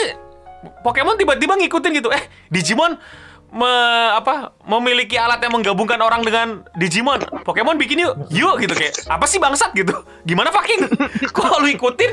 Pokemon 0.83 1.15
tiba-tiba 1.15 1.55
ngikutin 1.55 1.93
gitu. 1.95 2.09
Eh, 2.11 2.25
Digimon 2.49 2.97
me- 3.51 4.11
apa 4.15 4.55
memiliki 4.65 5.15
alat 5.15 5.39
yang 5.39 5.55
menggabungkan 5.55 5.99
orang 5.99 6.23
dengan 6.23 6.67
Digimon. 6.75 7.23
Pokemon 7.43 7.77
bikin 7.77 8.03
yuk, 8.03 8.15
yuk 8.29 8.59
gitu 8.59 8.75
kayak 8.75 8.95
apa 9.07 9.25
sih 9.25 9.39
bangsat 9.39 9.71
gitu? 9.73 9.95
Gimana 10.23 10.51
fucking? 10.51 10.87
Kok 11.37 11.61
lu 11.61 11.69
ikutin? 11.71 12.11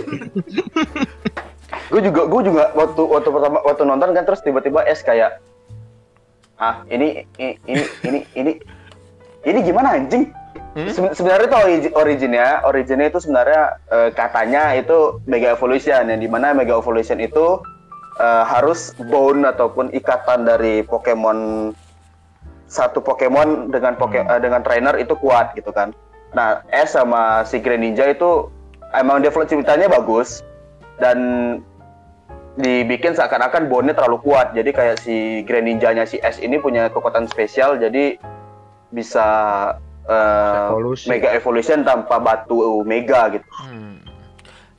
Gue 1.89 2.01
juga 2.01 2.21
gue 2.25 2.41
juga 2.45 2.63
waktu 2.73 3.01
waktu 3.01 3.29
pertama 3.29 3.57
waktu 3.61 3.83
nonton 3.83 4.09
kan 4.11 4.23
terus 4.23 4.41
tiba-tiba 4.41 4.85
es 4.85 5.01
kayak 5.01 5.41
ah 6.57 6.85
ini 6.87 7.25
ini 7.35 7.57
ini 7.65 7.83
ini 8.03 8.19
ini, 8.35 8.51
ini 9.43 9.59
gimana 9.61 9.97
anjing? 9.97 10.29
Seben- 10.89 11.13
sebenarnya 11.13 11.45
itu 11.45 11.57
origi- 11.57 11.93
originnya, 11.93 12.47
originnya 12.65 13.05
itu 13.05 13.21
sebenarnya 13.21 13.61
eh, 13.89 14.09
katanya 14.09 14.73
itu 14.73 15.21
Mega 15.25 15.53
Evolution 15.53 16.09
yang 16.09 16.17
di 16.17 16.25
mana 16.25 16.53
Mega 16.53 16.73
Evolution 16.73 17.21
itu 17.21 17.61
eh, 18.19 18.43
harus 18.45 18.93
bone 18.97 19.47
ataupun 19.47 19.89
ikatan 19.93 20.45
dari 20.45 20.85
Pokemon 20.85 21.71
satu 22.73 23.05
Pokemon 23.05 23.69
dengan 23.69 23.93
poke 23.93 24.17
eh, 24.17 24.39
dengan 24.41 24.65
trainer 24.65 24.97
itu 24.97 25.13
kuat 25.17 25.53
gitu 25.53 25.69
kan. 25.69 25.93
Nah, 26.33 26.65
S 26.73 26.97
sama 26.97 27.45
si 27.45 27.61
Greninja 27.61 28.09
itu 28.09 28.49
emang 28.97 29.21
develop 29.21 29.45
ceritanya 29.45 29.85
bagus 29.85 30.41
dan 30.97 31.17
dibikin 32.57 33.13
seakan-akan 33.13 33.69
bone-nya 33.69 33.93
terlalu 33.97 34.21
kuat. 34.25 34.57
Jadi 34.57 34.73
kayak 34.73 34.97
si 35.01 35.45
Greninja-nya 35.45 36.09
si 36.09 36.17
S 36.21 36.41
ini 36.41 36.57
punya 36.57 36.89
kekuatan 36.89 37.29
spesial 37.29 37.77
jadi 37.77 38.17
bisa 38.89 39.27
eh, 40.09 40.69
Evolusi. 40.73 41.05
Mega 41.09 41.29
Evolution 41.37 41.85
tanpa 41.85 42.17
batu 42.17 42.81
Mega 42.81 43.29
gitu. 43.29 43.45
Hmm. 43.53 44.01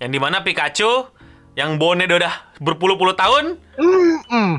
Yang 0.03 0.11
di 0.11 0.21
mana 0.21 0.43
Pikachu 0.43 1.07
yang 1.55 1.79
bone 1.79 2.03
udah 2.05 2.35
berpuluh-puluh 2.59 3.15
tahun 3.15 3.59
Hmm, 3.75 4.19
hmm. 4.27 4.53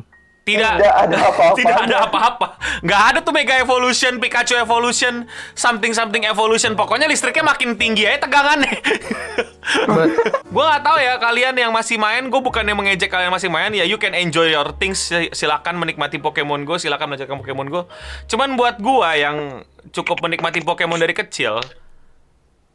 tidak 0.43 0.77
Tidak 0.77 0.93
ada 0.93 1.17
apa-apa. 1.31 1.55
tidak 1.55 1.77
ada 1.81 1.97
apa-apa. 2.05 2.47
Nggak 2.83 3.01
ada 3.01 3.19
tuh 3.19 3.33
Mega 3.33 3.55
Evolution, 3.57 4.19
Pikachu 4.19 4.53
Evolution, 4.53 5.25
something 5.51 5.89
something 5.89 6.21
evolution. 6.21 6.75
Pokoknya 6.75 7.07
listriknya 7.07 7.41
makin 7.41 7.73
tinggi 7.75 8.05
aja 8.05 8.21
tegangannya. 8.21 8.75
gue 10.53 10.63
nggak 10.63 10.83
tahu 10.83 10.97
ya 10.99 11.17
kalian 11.17 11.55
yang 11.57 11.73
masih 11.73 11.97
main, 11.97 12.29
gue 12.29 12.37
bukannya 12.37 12.77
mengejek 12.77 13.09
kalian 13.09 13.27
yang 13.27 13.35
masih 13.35 13.49
main 13.49 13.73
ya 13.73 13.81
you 13.81 13.97
can 13.97 14.13
enjoy 14.13 14.45
your 14.45 14.69
things 14.77 15.01
Si- 15.01 15.33
silakan 15.33 15.75
menikmati 15.75 16.21
Pokemon 16.21 16.61
Go, 16.63 16.77
silakan 16.77 17.09
belajarkan 17.09 17.41
Pokemon 17.41 17.67
Go. 17.67 17.89
Cuman 18.27 18.53
buat 18.53 18.77
gue 18.77 19.09
yang 19.17 19.65
cukup 19.89 20.21
menikmati 20.21 20.61
Pokemon 20.61 21.01
dari 21.01 21.17
kecil, 21.17 21.57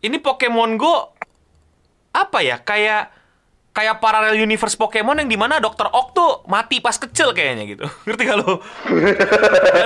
ini 0.00 0.18
Pokemon 0.18 0.74
Go 0.74 1.14
apa 2.10 2.42
ya 2.42 2.58
kayak 2.58 3.19
kayak 3.80 3.96
parallel 3.96 4.36
universe 4.36 4.76
Pokemon 4.76 5.24
yang 5.24 5.28
di 5.32 5.40
mana 5.40 5.56
Dr. 5.56 5.88
Oak 5.88 6.12
tuh 6.12 6.44
mati 6.44 6.84
pas 6.84 6.92
kecil 6.92 7.32
kayaknya 7.32 7.64
gitu 7.64 7.84
ngerti 8.04 8.22
gak 8.28 8.38
lo? 8.44 8.60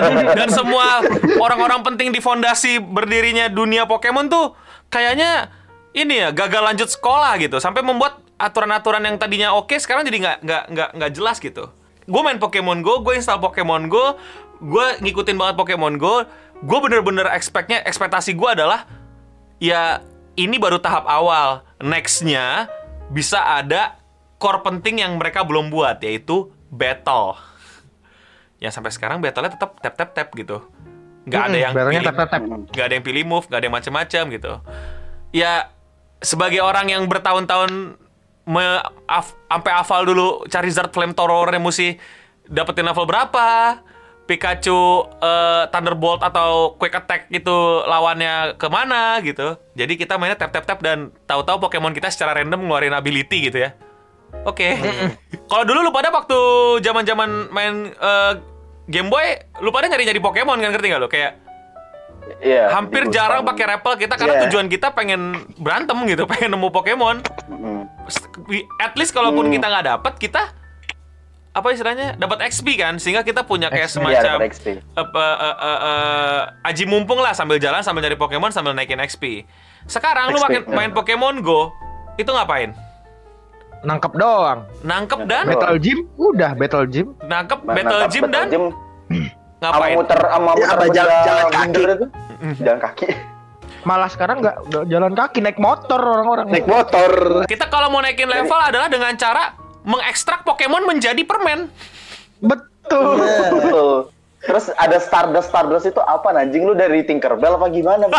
dan, 0.02 0.34
dan 0.34 0.48
semua 0.50 0.98
orang-orang 1.38 1.86
penting 1.86 2.10
di 2.10 2.18
fondasi 2.18 2.82
berdirinya 2.82 3.46
dunia 3.46 3.86
Pokemon 3.86 4.26
tuh 4.26 4.58
kayaknya 4.90 5.46
ini 5.94 6.26
ya 6.26 6.34
gagal 6.34 6.74
lanjut 6.74 6.90
sekolah 6.90 7.38
gitu 7.38 7.62
sampai 7.62 7.86
membuat 7.86 8.18
aturan-aturan 8.34 9.06
yang 9.06 9.14
tadinya 9.14 9.54
oke 9.54 9.78
sekarang 9.78 10.02
jadi 10.02 10.18
nggak 10.18 10.38
nggak 10.42 10.64
nggak 10.74 10.88
nggak 10.98 11.10
jelas 11.14 11.38
gitu 11.38 11.70
gue 12.04 12.20
main 12.26 12.42
Pokemon 12.42 12.82
Go 12.82 12.98
gue 13.06 13.14
install 13.14 13.38
Pokemon 13.38 13.86
Go 13.86 14.18
gue 14.58 14.86
ngikutin 15.06 15.38
banget 15.38 15.54
Pokemon 15.54 16.02
Go 16.02 16.26
gue 16.66 16.78
bener-bener 16.82 17.30
expectnya 17.30 17.78
ekspektasi 17.86 18.34
gue 18.34 18.48
adalah 18.58 18.90
ya 19.62 20.02
ini 20.34 20.58
baru 20.58 20.82
tahap 20.82 21.06
awal. 21.06 21.62
Nextnya 21.78 22.66
bisa 23.11 23.61
ada 23.61 23.99
core 24.37 24.61
penting 24.62 25.00
yang 25.00 25.16
mereka 25.16 25.44
belum 25.44 25.68
buat 25.68 26.00
yaitu 26.00 26.49
battle. 26.68 27.37
Ya 28.58 28.73
sampai 28.73 28.92
sekarang 28.92 29.20
battle-nya 29.20 29.52
tetap 29.54 29.76
tap 29.80 29.94
tap 29.94 30.11
tap 30.12 30.28
gitu. 30.32 30.64
Nggak 31.25 31.40
ada 31.40 31.49
Hmm, 31.50 31.64
yang 31.64 31.73
barangnya 31.73 32.00
pilih, 32.04 32.08
tap 32.12 32.28
tap 32.28 32.42
tap. 32.44 32.61
nggak 32.68 32.84
ada 32.84 32.94
yang 32.94 33.04
pilih 33.04 33.25
move, 33.25 33.44
nggak 33.49 33.58
ada 33.58 33.66
yang 33.66 33.76
macam-macam 33.76 34.23
gitu. 34.32 34.52
Ya 35.32 35.52
sebagai 36.20 36.61
orang 36.61 36.88
yang 36.88 37.04
bertahun-tahun 37.04 37.96
af- 39.08 39.37
sampai 39.49 39.73
hafal 39.73 40.04
dulu 40.04 40.44
Charizard 40.49 40.92
Flamethrower 40.92 41.49
yang 41.52 41.64
mesti 41.64 41.96
dapetin 42.44 42.84
level 42.84 43.08
berapa, 43.08 43.80
Pikachu 44.25 44.81
eh, 45.21 45.64
Thunderbolt 45.69 46.25
atau 46.25 46.73
Quick 46.81 46.97
Attack 46.97 47.28
itu 47.28 47.57
lawannya 47.85 48.57
ke 48.57 48.66
mana 48.69 49.21
gitu. 49.21 49.61
Jadi 49.76 50.00
kita 50.00 50.16
mainnya 50.16 50.40
tap 50.40 50.49
tap 50.49 50.64
tap 50.64 50.81
dan 50.81 51.12
tahu-tahu 51.28 51.69
Pokemon 51.69 51.93
kita 51.93 52.09
secara 52.09 52.40
random 52.40 52.64
ngeluarin 52.64 52.97
ability 52.97 53.52
gitu 53.52 53.69
ya. 53.69 53.76
Oke. 54.49 54.81
Kalau 55.52 55.64
dulu 55.69 55.85
lu 55.85 55.93
pada 55.93 56.09
waktu 56.09 56.38
zaman-zaman 56.81 57.52
main 57.52 57.93
eh, 57.93 58.33
Game 58.85 59.09
Boy, 59.09 59.37
lu 59.61 59.69
pada 59.69 59.88
nyari-nyari 59.88 60.21
Pokemon 60.21 60.61
kan 60.61 60.73
ngerti 60.73 60.88
nggak 60.88 61.02
lo? 61.02 61.09
Kayak 61.09 61.45
Iya. 62.40 62.73
hampir 62.73 63.04
jarang 63.12 63.45
pakai 63.45 63.69
rappel 63.69 64.00
kita 64.00 64.16
karena 64.16 64.40
Iya. 64.40 64.43
tujuan 64.49 64.73
kita 64.73 64.97
pengen 64.97 65.45
berantem 65.61 65.93
gitu, 66.09 66.25
pengen 66.33 66.57
nemu 66.57 66.73
Pokemon. 66.73 67.21
Mm. 67.52 67.85
At 68.81 68.97
least 68.97 69.12
kalaupun 69.12 69.49
Hmm. 69.49 69.52
kita 69.52 69.66
nggak 69.69 69.85
dapet, 69.85 70.12
kita 70.16 70.43
apa 71.54 71.70
istilahnya 71.70 72.18
dapat 72.18 72.42
XP 72.44 72.75
kan, 72.75 72.99
sehingga 72.99 73.23
kita 73.23 73.42
punya 73.42 73.70
kayak 73.70 73.87
XP, 73.87 74.02
Iya, 74.02 74.18
semacam 74.18 74.37
dapat 74.37 74.50
XP. 74.50 74.66
apa 74.92 75.25
eh, 75.38 75.56
eh, 75.56 75.78
eh, 75.80 76.40
aji 76.66 76.84
mumpung 76.84 77.16
lah 77.16 77.30
sambil 77.30 77.56
jalan 77.56 77.78
sambil 77.78 78.02
nyari 78.02 78.14
Pokemon 78.14 78.50
sambil 78.50 78.75
naikin 78.75 78.99
XP. 78.99 79.46
Sekarang 79.87 80.28
lu 80.28 80.37
XP, 80.37 80.44
makin 80.44 80.62
ya. 80.62 80.75
main 80.75 80.90
Pokemon 80.90 81.34
Go 81.40 81.70
itu 82.16 82.26
ngapain? 82.26 82.75
Nangkep 83.82 84.12
doang. 84.12 84.66
Nangkep 84.80 85.18
Nangkep 85.20 85.20
dan. 85.25 85.44
Battle 85.46 85.78
gym 85.78 85.99
udah 86.16 86.50
battle 86.54 86.87
gym. 86.87 87.06
nangkep 87.23 87.58
Nah, 87.61 87.70
battle 87.70 87.87
nangkap 87.94 88.11
gym 88.11 88.23
battle 88.25 88.34
dan 88.34 88.46
gym, 88.50 88.64
ngapain? 89.61 89.94
muter 89.94 90.20
sama 90.20 90.50
Ya, 90.50 90.66
muter 90.66 90.88
jalan- 90.90 91.23
jalan 91.23 91.46
kaki. 91.49 91.82
itu. 91.84 92.06
Jalan 92.61 92.80
kaki. 92.82 93.06
Malah 93.84 94.08
sekarang 94.08 94.37
nggak 94.40 94.56
jalan 94.88 95.12
kaki 95.12 95.38
naik 95.38 95.58
motor 95.58 96.00
orang-orang. 96.00 96.49
Naik 96.49 96.66
motor. 96.66 97.44
Kita 97.46 97.68
kalau 97.68 97.88
mau 97.88 98.00
naikin 98.00 98.26
level 98.26 98.56
adalah 98.58 98.88
dengan 98.88 99.12
cara 99.14 99.54
mengekstrak 99.85 100.43
Pokemon 100.43 100.88
menjadi 100.88 101.23
permen. 101.23 101.69
Betul. 102.41 103.21
Betul. 103.21 103.93
Terus 104.45 104.69
ada 104.76 105.00
Stardust 105.00 105.49
Stardust 105.49 105.88
itu 105.88 106.00
apa 106.05 106.37
anjing 106.37 106.69
lu 106.69 106.76
dari 106.76 107.00
Tinkerbell 107.00 107.57
apa 107.57 107.69
gimana? 107.73 108.09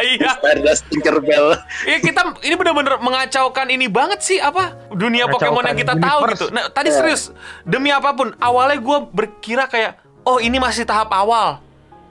Iya. 0.00 0.32
Stardust 0.40 0.88
Tinkerbell. 0.88 1.52
Iya 1.84 1.98
kita 2.00 2.20
ini 2.40 2.56
bener-bener 2.56 2.96
mengacaukan 2.96 3.68
ini 3.68 3.84
banget 3.84 4.24
sih 4.24 4.40
apa 4.40 4.72
dunia 4.88 5.28
Mengacaukan 5.28 5.52
Pokemon 5.52 5.64
yang 5.68 5.78
kita 5.84 5.94
tahu 6.00 6.18
gitu. 6.32 6.46
Nah 6.48 6.72
tadi 6.72 6.88
Iya. 6.88 6.96
serius 6.96 7.22
demi 7.68 7.92
apa 7.92 8.16
pun 8.16 8.32
awalnya 8.40 8.80
gue 8.80 8.98
berkira 9.12 9.68
kayak 9.68 10.00
oh 10.24 10.40
ini 10.40 10.56
masih 10.56 10.88
tahap 10.88 11.12
awal, 11.12 11.60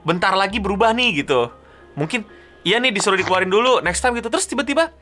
bentar 0.06 0.38
lagi 0.38 0.62
berubah 0.62 0.94
nih 0.94 1.26
gitu. 1.26 1.50
Mungkin 1.98 2.30
iya 2.62 2.78
nih 2.78 2.94
disuruh 2.94 3.18
dikeluarin 3.18 3.50
dulu 3.50 3.82
next 3.82 4.06
time 4.06 4.14
gitu 4.14 4.30
terus 4.30 4.46
tiba-tiba 4.46 4.94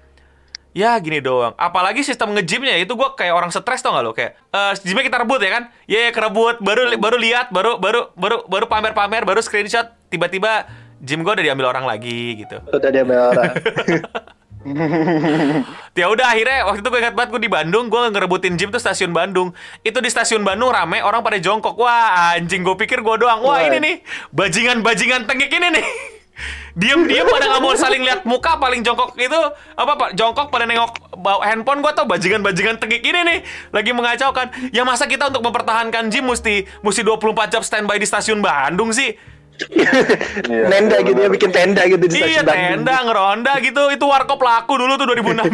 ya 0.77 0.93
gini 1.01 1.17
doang. 1.17 1.57
Apalagi 1.57 2.05
sistem 2.05 2.37
nge-gymnya 2.37 2.77
itu 2.77 2.93
gue 2.93 3.09
kayak 3.17 3.33
orang 3.33 3.49
stres 3.49 3.81
tau 3.81 3.97
gak 3.97 4.05
lo 4.05 4.13
kayak 4.13 4.37
eh 4.53 4.73
gymnya 4.85 5.03
kita 5.09 5.17
rebut 5.25 5.41
ya 5.41 5.51
kan? 5.57 5.63
Ya 5.89 5.97
yeah, 5.97 6.09
kerebut 6.13 6.61
baru 6.61 6.93
baru 7.01 7.17
lihat 7.17 7.49
baru 7.49 7.81
baru 7.81 8.13
baru 8.13 8.45
baru 8.45 8.65
pamer-pamer 8.69 9.25
baru 9.25 9.41
screenshot 9.41 9.89
tiba-tiba 10.13 10.69
gym 11.01 11.25
gue 11.25 11.33
udah 11.33 11.45
diambil 11.45 11.73
orang 11.73 11.89
lagi 11.89 12.45
gitu. 12.45 12.61
Udah 12.69 12.89
dia 12.93 13.01
orang. 13.01 13.53
Ya 15.95 16.11
udah 16.11 16.27
akhirnya 16.27 16.67
waktu 16.67 16.83
itu 16.83 16.89
gue 16.91 16.99
ingat 16.99 17.15
banget 17.15 17.29
gue 17.31 17.41
di 17.47 17.51
Bandung 17.51 17.87
gue 17.87 18.01
ngerebutin 18.11 18.59
gym 18.59 18.67
tuh 18.67 18.83
stasiun 18.83 19.15
Bandung 19.15 19.55
itu 19.79 19.95
di 20.03 20.09
stasiun 20.11 20.43
Bandung 20.43 20.69
rame 20.75 20.99
orang 20.99 21.23
pada 21.23 21.39
jongkok 21.39 21.79
wah 21.79 22.35
anjing 22.35 22.67
gue 22.67 22.75
pikir 22.75 22.99
gue 22.99 23.15
doang 23.15 23.41
wah 23.47 23.63
Wah. 23.63 23.65
ini 23.65 23.79
nih 23.79 23.95
bajingan 24.35 24.83
bajingan 24.83 25.23
tengik 25.23 25.49
ini 25.49 25.71
nih 25.71 25.85
diem 26.77 27.25
pada 27.25 27.45
nggak 27.49 27.63
mau 27.65 27.73
saling 27.73 28.05
lihat 28.05 28.21
muka 28.21 28.61
paling 28.61 28.85
jongkok 28.85 29.17
itu 29.17 29.41
apa 29.73 29.93
pak? 29.97 30.09
Jongkok 30.13 30.53
pada 30.53 30.69
nengok 30.69 31.17
bawa 31.17 31.41
handphone 31.41 31.81
gue 31.81 31.91
tau 31.97 32.05
bajingan 32.05 32.45
bajingan 32.45 32.77
tengik 32.77 33.01
ini 33.01 33.17
nih 33.25 33.39
lagi 33.73 33.91
mengacaukan. 33.97 34.69
Ya 34.69 34.85
masa 34.85 35.09
kita 35.09 35.33
untuk 35.33 35.41
mempertahankan 35.41 36.13
gym 36.13 36.29
mesti 36.29 36.69
mesti 36.85 37.01
24 37.01 37.57
jam 37.57 37.63
standby 37.65 37.97
di 37.97 38.05
stasiun 38.05 38.45
Bandung 38.45 38.93
sih? 38.93 39.17
Iya. 39.57 40.69
Nenda 40.69 41.01
gitu 41.01 41.17
ya 41.17 41.29
bikin 41.33 41.49
tenda 41.49 41.81
gitu 41.89 42.05
di 42.05 42.21
Iya 42.21 42.45
tenda 42.45 43.01
ngeronda 43.01 43.57
gitu. 43.65 43.89
Itu 43.89 44.05
warkop 44.05 44.37
laku 44.37 44.77
dulu 44.77 45.01
tuh 45.01 45.09
2016 45.09 45.49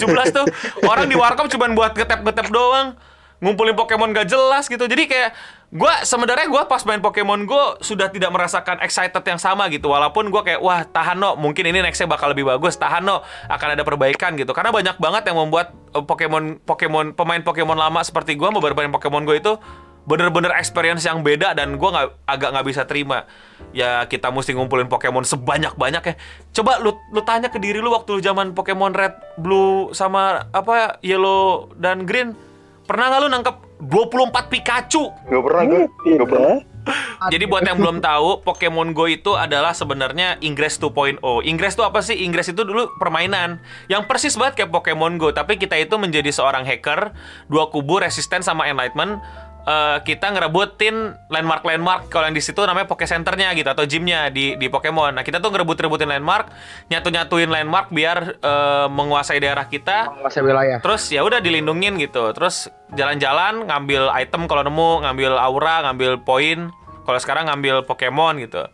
2017 0.00 0.32
tuh. 0.32 0.46
Orang 0.88 1.12
di 1.12 1.16
warkop 1.20 1.52
cuman 1.52 1.76
buat 1.76 1.92
ngetep-ngetep 1.92 2.48
doang. 2.48 2.96
Ngumpulin 3.44 3.76
Pokemon 3.76 4.16
gak 4.16 4.32
jelas 4.32 4.64
gitu. 4.72 4.88
Jadi 4.88 5.04
kayak 5.04 5.36
gua 5.74 6.06
sebenarnya 6.06 6.46
gua 6.46 6.70
pas 6.70 6.86
main 6.86 7.02
Pokemon 7.02 7.50
Go 7.50 7.74
sudah 7.82 8.06
tidak 8.06 8.30
merasakan 8.30 8.78
excited 8.80 9.20
yang 9.26 9.42
sama 9.42 9.66
gitu. 9.68 9.90
Walaupun 9.90 10.30
gua 10.30 10.46
kayak 10.46 10.62
wah 10.62 10.86
tahan 10.86 11.18
no, 11.18 11.34
mungkin 11.34 11.66
ini 11.66 11.82
nextnya 11.82 12.06
bakal 12.06 12.30
lebih 12.30 12.46
bagus. 12.46 12.78
Tahan 12.78 13.02
no, 13.02 13.26
akan 13.50 13.68
ada 13.74 13.82
perbaikan 13.82 14.38
gitu. 14.38 14.54
Karena 14.54 14.70
banyak 14.70 14.96
banget 15.02 15.26
yang 15.26 15.36
membuat 15.42 15.74
eh, 15.92 16.00
Pokemon 16.06 16.62
Pokemon 16.62 17.18
pemain 17.18 17.42
Pokemon 17.42 17.74
lama 17.74 18.00
seperti 18.06 18.38
gua 18.38 18.54
mau 18.54 18.62
bermain 18.62 18.88
Pokemon 18.94 19.26
Go 19.26 19.34
itu 19.34 19.58
bener-bener 20.04 20.52
experience 20.60 21.02
yang 21.08 21.24
beda 21.24 21.56
dan 21.58 21.74
gua 21.80 21.90
nggak 21.90 22.06
agak 22.28 22.48
nggak 22.54 22.66
bisa 22.68 22.82
terima 22.84 23.24
ya 23.72 24.04
kita 24.04 24.28
mesti 24.28 24.52
ngumpulin 24.52 24.84
Pokemon 24.84 25.24
sebanyak 25.24 25.72
banyak 25.80 26.02
ya 26.04 26.14
coba 26.60 26.76
lu 26.84 26.92
lu 27.08 27.24
tanya 27.24 27.48
ke 27.48 27.56
diri 27.56 27.80
lu 27.80 27.88
waktu 27.88 28.20
lu 28.20 28.20
zaman 28.20 28.52
Pokemon 28.52 28.92
Red 28.92 29.40
Blue 29.40 29.96
sama 29.96 30.44
apa 30.52 31.00
Yellow 31.00 31.72
dan 31.80 32.04
Green 32.04 32.36
pernah 32.84 33.08
nggak 33.08 33.20
lu 33.24 33.28
nangkep 33.32 33.56
24 33.86 34.52
Pikachu 34.52 35.04
Gak 35.28 35.42
pernah 35.44 35.62
gue. 35.68 35.82
Iya, 36.08 36.14
Gak 36.24 36.30
pernah. 36.30 36.56
jadi 37.32 37.44
buat 37.48 37.64
yang 37.64 37.80
belum 37.80 37.98
tahu, 38.04 38.44
Pokemon 38.44 38.92
Go 38.92 39.08
itu 39.08 39.32
adalah 39.36 39.72
sebenarnya 39.72 40.36
Ingress 40.44 40.76
2.0. 40.76 41.20
Ingress 41.44 41.74
itu 41.76 41.84
apa 41.84 42.00
sih? 42.04 42.16
Ingress 42.24 42.52
itu 42.52 42.62
dulu 42.62 42.92
permainan 43.00 43.60
yang 43.88 44.04
persis 44.04 44.36
banget 44.36 44.64
kayak 44.64 44.70
Pokemon 44.72 45.16
Go, 45.16 45.32
tapi 45.32 45.56
kita 45.56 45.80
itu 45.80 45.96
menjadi 45.96 46.28
seorang 46.28 46.68
hacker, 46.68 47.16
dua 47.48 47.72
kubu 47.72 48.00
resisten 48.04 48.44
sama 48.44 48.68
enlightenment. 48.68 49.20
Eh, 49.64 49.98
kita 50.04 50.32
ngerebutin 50.36 51.16
landmark-landmark 51.32 52.12
kalau 52.12 52.28
yang 52.28 52.36
di 52.36 52.44
situ 52.44 52.60
namanya 52.62 52.86
Poke 52.88 53.08
Centernya 53.08 53.52
gitu 53.56 53.68
atau 53.68 53.84
gymnya 53.88 54.28
di 54.28 54.54
di 54.60 54.66
Pokemon. 54.68 55.16
Nah 55.16 55.24
kita 55.24 55.40
tuh 55.40 55.50
ngerebut-rebutin 55.52 56.08
landmark, 56.08 56.52
nyatu-nyatuin 56.92 57.48
landmark 57.50 57.90
biar 57.90 58.38
eh, 58.40 58.86
menguasai 58.88 59.40
daerah 59.40 59.66
kita. 59.66 60.12
Menguasai 60.12 60.42
wilayah. 60.44 60.78
Terus 60.80 61.02
ya 61.10 61.24
udah 61.24 61.40
dilindungin 61.40 61.96
gitu. 62.00 62.30
Terus 62.36 62.68
jalan-jalan 62.92 63.66
ngambil 63.66 64.12
item 64.20 64.46
kalau 64.46 64.62
nemu, 64.62 65.08
ngambil 65.08 65.32
aura, 65.40 65.84
ngambil 65.90 66.20
poin. 66.22 66.70
Kalau 67.04 67.18
sekarang 67.20 67.48
ngambil 67.52 67.84
Pokemon 67.84 68.40
gitu. 68.44 68.64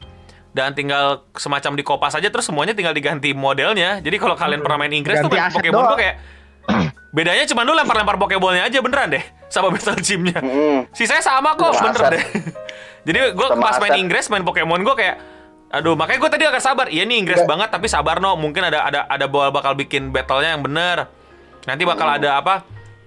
Dan 0.50 0.74
tinggal 0.74 1.22
semacam 1.38 1.78
di 1.78 1.82
kopas 1.86 2.18
aja 2.18 2.26
terus 2.26 2.50
semuanya 2.50 2.74
tinggal 2.74 2.90
diganti 2.90 3.30
modelnya. 3.30 4.02
Jadi 4.02 4.18
kalau 4.18 4.34
kalian 4.34 4.62
pernah 4.66 4.82
main 4.82 4.90
Inggris 4.90 5.22
tuh 5.22 5.30
main 5.30 5.46
Pokemon 5.50 5.78
doang. 5.78 5.92
tuh 5.94 5.98
kayak 6.02 6.16
bedanya 7.16 7.46
cuma 7.50 7.66
lu 7.66 7.74
lempar-lempar 7.74 8.18
Pokeballnya 8.18 8.70
aja 8.70 8.78
beneran 8.78 9.10
deh 9.10 9.39
sama 9.50 9.68
Battle 9.68 9.98
Gymnya. 9.98 10.38
Mm-mm. 10.38 10.86
Sisanya 10.90 11.20
sama 11.20 11.52
kok, 11.54 11.74
Sama 11.76 11.90
bener 11.90 12.00
aset. 12.00 12.12
deh. 12.14 12.24
Jadi 13.02 13.18
gue 13.34 13.46
pas 13.58 13.76
main. 13.76 13.98
Inggris 13.98 14.26
main 14.26 14.40
Pokemon 14.40 14.80
gue 14.80 14.96
kayak 14.96 15.16
Aduh, 15.70 15.94
makanya 15.94 16.18
gue 16.18 16.30
tadi 16.30 16.44
agak 16.44 16.58
sabar. 16.60 16.86
Iya 16.86 17.06
nih 17.06 17.22
Inggris 17.22 17.38
Enggak. 17.38 17.50
banget, 17.52 17.68
tapi 17.70 17.86
sabar 17.86 18.18
no. 18.18 18.34
Mungkin 18.34 18.58
ada 18.60 18.82
ada 18.82 19.06
ada 19.06 19.26
bakal 19.26 19.50
bakal 19.52 19.72
bikin 19.74 20.10
battle-nya 20.10 20.54
yang 20.54 20.62
bener. 20.62 21.06
Nanti 21.62 21.82
bakal 21.84 22.06
Hmm. 22.06 22.18
ada 22.18 22.30
apa? 22.36 22.54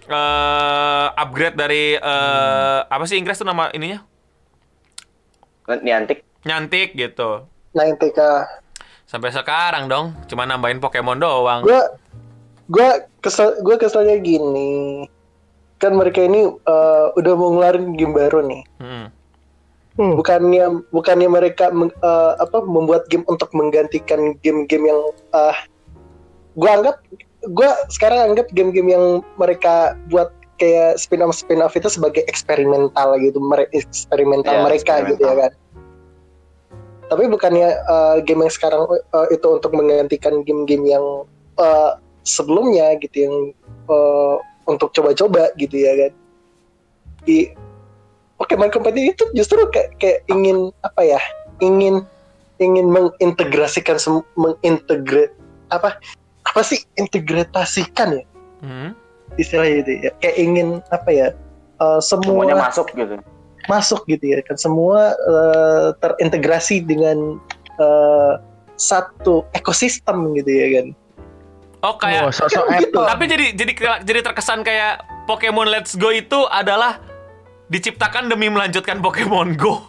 eh 0.03 1.07
upgrade 1.13 1.55
dari 1.55 1.95
eh 1.95 2.79
apa 2.83 3.03
sih 3.03 3.15
Inggris 3.15 3.35
tuh 3.35 3.43
nama 3.43 3.67
ininya? 3.69 4.03
Niantic. 5.65 6.23
Nyantik 6.43 6.91
gitu. 6.93 7.47
90k. 7.71 8.19
Sampai 9.03 9.31
sekarang 9.31 9.87
dong, 9.87 10.15
cuma 10.25 10.43
nambahin 10.43 10.79
Pokemon 10.79 11.19
doang. 11.19 11.63
Gue 11.63 11.79
gue 12.65 12.89
kesel 13.19 13.59
gue 13.59 13.75
keselnya 13.75 14.19
gini. 14.19 15.03
Kan 15.77 15.95
mereka 15.95 16.23
ini 16.23 16.45
eh, 16.47 17.05
udah 17.13 17.33
mau 17.35 17.49
ngeluarin 17.53 17.93
game 17.95 18.13
baru 18.13 18.41
nih. 18.43 18.63
Hmm. 18.79 19.07
Hmm. 19.93 20.17
Bukannya 20.17 20.89
bukannya 20.89 21.29
mereka 21.29 21.69
meng- 21.69 21.93
eh, 21.93 22.33
apa 22.41 22.65
membuat 22.65 23.05
game 23.13 23.21
untuk 23.29 23.53
menggantikan 23.53 24.33
game-game 24.41 24.89
yang 24.89 25.01
eh 25.33 25.57
gue 26.53 26.69
anggap 26.69 26.97
gue 27.43 27.69
sekarang 27.91 28.33
anggap 28.33 28.49
game-game 28.53 28.89
yang 28.89 29.05
mereka 29.35 29.93
buat 30.09 30.33
kayak 30.57 30.97
spin-off 30.97 31.35
spin-off 31.35 31.75
itu 31.75 31.89
sebagai 31.89 32.23
eksperimental 32.25 33.17
gitu, 33.19 33.37
mere- 33.37 33.69
eksperimental 33.73 34.61
Iya, 34.61 34.63
mereka 34.63 34.93
gitu 35.05 35.21
ya 35.21 35.33
eksperimental. 35.33 35.35
kan. 35.37 35.51
Tapi 37.11 37.23
bukannya 37.29 37.69
eh, 37.69 38.17
game 38.25 38.41
yang 38.47 38.53
sekarang 38.53 38.81
eh, 38.89 39.27
itu 39.29 39.45
untuk 39.45 39.71
menggantikan 39.75 40.41
game-game 40.41 40.89
yang 40.89 41.05
eh, 41.59 41.91
sebelumnya 42.23 42.97
gitu 42.97 43.17
yang 43.29 43.35
eh, 43.91 44.35
untuk 44.67 44.91
coba-coba 44.95 45.51
gitu 45.59 45.75
ya 45.75 45.93
kan. 46.07 46.11
Di 47.23 47.51
Pokemon 48.37 48.73
Company 48.73 49.13
itu 49.13 49.23
justru 49.37 49.63
kayak, 49.71 49.95
kayak 50.01 50.19
ingin 50.27 50.71
apa 50.83 51.01
ya? 51.05 51.21
Ingin 51.61 52.03
ingin 52.61 52.87
mengintegrasikan 52.89 53.97
mengintegre 54.37 55.33
apa 55.73 55.97
apa 56.45 56.61
sih 56.61 56.85
integratasikan 56.99 58.21
ya 58.21 58.25
Hmm. 58.63 58.95
istilahnya 59.35 59.83
itu 59.83 59.91
ya 60.07 60.11
kayak 60.23 60.37
ingin 60.39 60.67
apa 60.87 61.09
ya 61.11 61.27
eh, 61.83 61.99
semua 61.99 62.47
Semuanya 62.47 62.55
masuk 62.63 62.87
gitu. 62.95 63.19
masuk 63.67 64.01
gitu 64.07 64.25
ya 64.31 64.39
kan 64.39 64.55
semua 64.55 65.11
eh, 65.19 65.87
terintegrasi 65.99 66.79
dengan 66.87 67.43
eh, 67.75 68.33
satu 68.79 69.43
ekosistem 69.51 70.31
gitu 70.39 70.47
ya 70.47 70.67
kan 70.79 70.87
Oh 71.83 71.95
kayak 71.95 72.23
Oh, 72.23 72.31
sosok 72.31 72.63
Kan 72.65 72.79
gitu. 72.79 72.95
Apple. 72.95 73.05
tapi 73.05 73.23
jadi 73.27 73.45
jadi 73.51 73.71
jadi 74.01 74.19
terkesan 74.23 74.63
kayak 74.63 74.93
Pokemon 75.25 75.67
Let's 75.67 75.93
Go 75.93 76.09
itu 76.09 76.47
adalah 76.47 77.03
diciptakan 77.67 78.27
demi 78.27 78.47
melanjutkan 78.47 78.99
Pokemon 78.99 79.55
Go. 79.55 79.83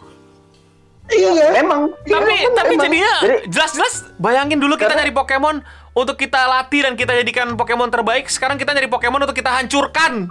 iya 1.06 1.52
Memang. 1.54 1.92
tapi 2.02 2.32
Iya, 2.34 2.50
tapi 2.52 2.74
emang. 2.74 2.82
jadinya 2.82 3.12
Jadi- 3.20 3.42
jelas-jelas 3.46 3.94
bayangin 4.16 4.56
dulu 4.56 4.74
kita 4.74 4.90
nyari 4.90 5.12
Pokemon 5.12 5.60
untuk 5.92 6.16
kita 6.16 6.48
latih 6.48 6.82
dan 6.82 6.94
kita 6.94 7.14
jadikan 7.14 7.54
Pokemon 7.54 7.86
terbaik. 7.88 8.26
Sekarang 8.26 8.56
kita 8.56 8.72
nyari 8.72 8.88
Pokemon 8.88 9.22
untuk 9.22 9.36
kita 9.36 9.52
hancurkan. 9.52 10.26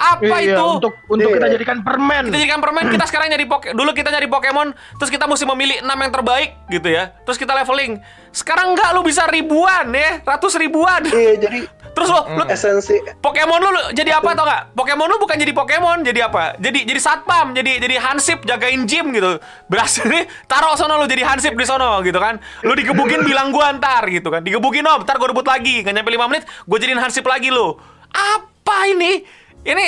Apa 0.00 0.40
Iya, 0.40 0.56
itu? 0.56 0.64
untuk 0.80 0.92
untuk 1.06 1.28
Iya. 1.28 1.36
kita 1.36 1.46
jadikan 1.52 1.78
permen. 1.84 2.32
kita 2.32 2.38
jadikan 2.40 2.60
permen 2.60 2.84
kita 2.88 3.04
sekarang 3.04 3.28
nyari 3.28 3.44
poke 3.44 3.68
dulu 3.70 3.92
kita 3.92 4.08
nyari 4.08 4.26
Pokemon 4.26 4.68
terus 4.96 5.12
kita 5.12 5.28
mesti 5.28 5.44
memilih 5.44 5.84
6 5.84 5.92
yang 5.92 6.12
terbaik 6.12 6.48
gitu 6.66 6.88
ya 6.88 7.12
terus 7.22 7.36
kita 7.36 7.52
leveling 7.52 8.00
sekarang 8.32 8.72
enggak 8.72 8.90
lu 8.90 9.04
bisa 9.04 9.28
ribuan 9.28 9.92
ya 9.92 10.24
ratus 10.24 10.56
ribuan 10.56 11.04
iya 11.04 11.36
jadi 11.36 11.68
terus 11.94 12.08
lo 12.08 12.24
lu 12.32 12.44
esensi 12.48 12.96
Pokemon 13.20 13.60
lu 13.60 13.70
lu 13.70 13.82
jadi 13.92 14.16
apa 14.16 14.32
tau 14.32 14.46
gak? 14.46 14.72
Pokemon 14.72 15.04
lu 15.04 15.18
bukan 15.18 15.36
jadi 15.36 15.50
Pokemon, 15.50 16.00
jadi 16.00 16.24
apa? 16.24 16.54
Jadi 16.56 16.86
jadi 16.86 16.96
satpam, 16.96 17.52
jadi 17.52 17.82
jadi 17.82 17.98
hansip 17.98 18.46
jagain 18.46 18.86
gym 18.86 19.10
gitu. 19.10 19.36
Berhasil 19.66 20.06
nih, 20.06 20.24
taruh 20.46 20.72
sono 20.74 20.96
lu 20.96 21.04
jadi 21.04 21.26
hansip 21.26 21.52
di 21.52 21.66
sono 21.66 21.98
gitu 22.00 22.16
kan. 22.16 22.38
Lu 22.62 22.72
digebukin 22.72 23.20
bilang 23.20 23.50
gua 23.50 23.74
ntar 23.74 24.06
gitu 24.06 24.30
kan. 24.30 24.40
Digebukin 24.40 24.86
om, 24.86 25.02
ntar 25.02 25.18
gua 25.18 25.34
rebut 25.34 25.44
lagi. 25.44 25.82
Gak 25.82 25.92
nyampe 25.92 26.08
5 26.08 26.30
menit, 26.30 26.46
gua 26.64 26.78
jadiin 26.78 26.96
hansip 26.96 27.26
lagi 27.26 27.50
lu. 27.50 27.74
Apa 28.10 28.88
ini? 28.88 29.26
Ini 29.64 29.86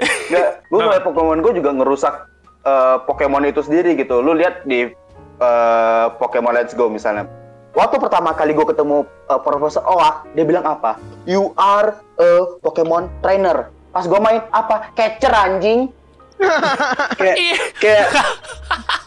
Nggak, 0.00 0.48
gue 0.72 0.80
ngeliat 0.80 1.04
Pokemon 1.04 1.44
Go 1.44 1.52
juga 1.52 1.70
ngerusak 1.76 2.14
eh, 2.64 2.96
Pokemon 3.04 3.44
itu 3.44 3.60
sendiri 3.60 3.92
gitu. 3.94 4.24
Lu 4.24 4.32
lihat 4.32 4.64
di 4.64 4.88
eh, 5.36 6.06
Pokemon 6.16 6.56
Let's 6.56 6.72
Go 6.72 6.88
misalnya. 6.88 7.28
Waktu 7.70 8.02
pertama 8.02 8.32
kali 8.32 8.56
gue 8.56 8.64
ketemu 8.64 9.04
eh, 9.04 9.40
Profesor 9.44 9.84
Oak, 9.84 10.32
dia 10.32 10.44
bilang 10.48 10.64
apa? 10.64 10.96
You 11.28 11.52
are 11.60 12.00
a 12.16 12.30
Pokemon 12.64 13.12
trainer. 13.20 13.68
Pas 13.92 14.08
gue 14.08 14.20
main 14.22 14.40
apa? 14.50 14.88
Catcher 14.96 15.34
anjing. 15.36 15.92
kayak 17.20 17.36
Iya. 17.36 17.56
kayak 17.76 18.06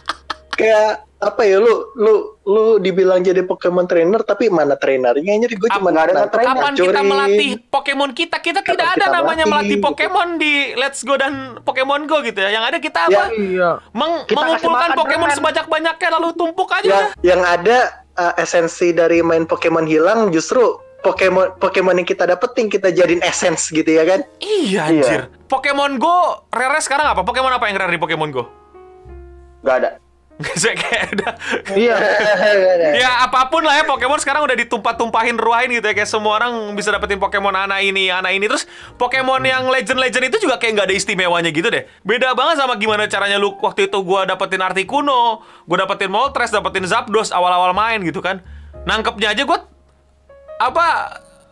kayak 0.54 0.90
apa 1.16 1.40
ya 1.42 1.56
lu 1.56 1.72
lu 1.94 2.14
lu 2.44 2.64
dibilang 2.76 3.18
jadi 3.18 3.40
Pokemon 3.42 3.84
trainer 3.84 4.20
tapi 4.20 4.46
mana 4.48 4.76
trainernya 4.76 5.40
jadi 5.40 5.54
gue 5.54 5.68
cuma 5.72 5.88
nggak 5.88 6.04
ada 6.06 6.28
trainer. 6.28 6.52
kapan 6.52 6.72
kita 6.74 7.00
melatih 7.02 7.50
Pokemon 7.64 8.10
kita? 8.12 8.36
Kita 8.38 8.60
Kapan 8.60 8.70
tidak 8.70 8.86
ada 8.86 8.96
kita 9.00 9.08
namanya 9.14 9.44
melatih, 9.44 9.48
melatih 9.48 9.72
gitu. 9.74 9.86
Pokemon 9.86 10.28
di 10.36 10.52
Let's 10.74 11.00
Go 11.00 11.14
dan 11.16 11.32
Pokemon 11.58 12.04
Go 12.04 12.20
gitu 12.20 12.38
ya. 12.38 12.50
Yang 12.50 12.64
ada 12.66 12.78
kita 12.78 12.98
Ya, 13.00 13.08
apa? 13.08 13.22
Iya. 13.32 13.70
Meng- 13.90 14.24
Kita 14.24 14.36
mengumpulkan 14.36 14.90
Pokemon 14.94 15.26
permen. 15.26 15.38
sebanyak-banyaknya 15.38 16.08
lalu 16.12 16.28
tumpuk 16.34 16.68
aja. 16.70 16.84
ya 16.84 17.00
yang 17.24 17.40
ada 17.40 17.78
uh, 18.14 18.34
esensi 18.36 18.92
dari 18.92 19.18
main 19.18 19.42
Pokemon 19.42 19.84
hilang 19.84 20.28
justru 20.28 20.76
Pokemon 21.00 21.56
Pokemon 21.56 21.96
yang 21.96 22.06
kita 22.06 22.24
dapetin 22.26 22.68
kita 22.68 22.88
jadiin 22.90 23.20
essence 23.22 23.68
gitu 23.68 23.88
ya 23.88 24.04
kan 24.04 24.20
Iya 24.38 24.60
Iya. 24.68 24.82
anjir. 24.84 25.20
Pokemon 25.46 25.96
Go 25.96 26.12
rare 26.50 26.76
sekarang 26.78 27.08
apa? 27.08 27.20
Pokemon 27.22 27.48
apa 27.50 27.64
yang 27.64 27.76
rare 27.78 27.90
di 27.90 27.98
Pokemon 27.98 28.28
Go? 28.28 28.44
Gak 29.62 29.76
ada. 29.78 29.90
Saya 30.60 30.74
kayak 30.74 31.04
udah. 31.14 31.32
Iya. 31.78 31.96
Ya 33.04 33.26
apa 33.26 33.50
pun 33.50 33.62
lah 33.62 33.80
ya 33.80 33.84
Pokemon 33.86 34.18
sekarang 34.22 34.46
udah 34.46 34.56
ditumpah-tumpahin 34.58 35.38
ruahin 35.38 35.70
gitu 35.70 35.86
ya. 35.86 35.94
Kayak 35.94 36.10
semua 36.10 36.42
orang 36.42 36.74
bisa 36.74 36.90
dapetin 36.90 37.22
Pokemon 37.22 37.54
anak 37.54 37.86
ini, 37.86 38.10
anak 38.10 38.34
ini. 38.34 38.50
Terus 38.50 38.66
Pokemon 38.98 39.46
yang 39.46 39.70
legend-legend 39.70 40.34
itu 40.34 40.46
juga 40.46 40.58
kayak 40.58 40.78
nggak 40.78 40.86
ada 40.90 40.96
istimewanya 40.96 41.50
gitu 41.54 41.70
deh. 41.70 41.86
Beda 42.02 42.34
banget 42.34 42.58
sama 42.58 42.74
gimana 42.78 43.06
caranya 43.06 43.38
lu 43.38 43.54
waktu 43.62 43.86
itu 43.86 43.98
gua 44.02 44.26
dapetin 44.26 44.62
Articuno 44.62 45.42
Gua 45.64 45.76
dapetin 45.86 46.10
Moltres, 46.10 46.50
dapetin 46.50 46.86
Zapdos 46.86 47.30
awal-awal 47.30 47.70
main 47.74 48.02
gitu 48.02 48.18
kan. 48.18 48.42
Nangkepnya 48.84 49.32
aja 49.32 49.42
gua 49.46 49.70
Apa 50.58 50.86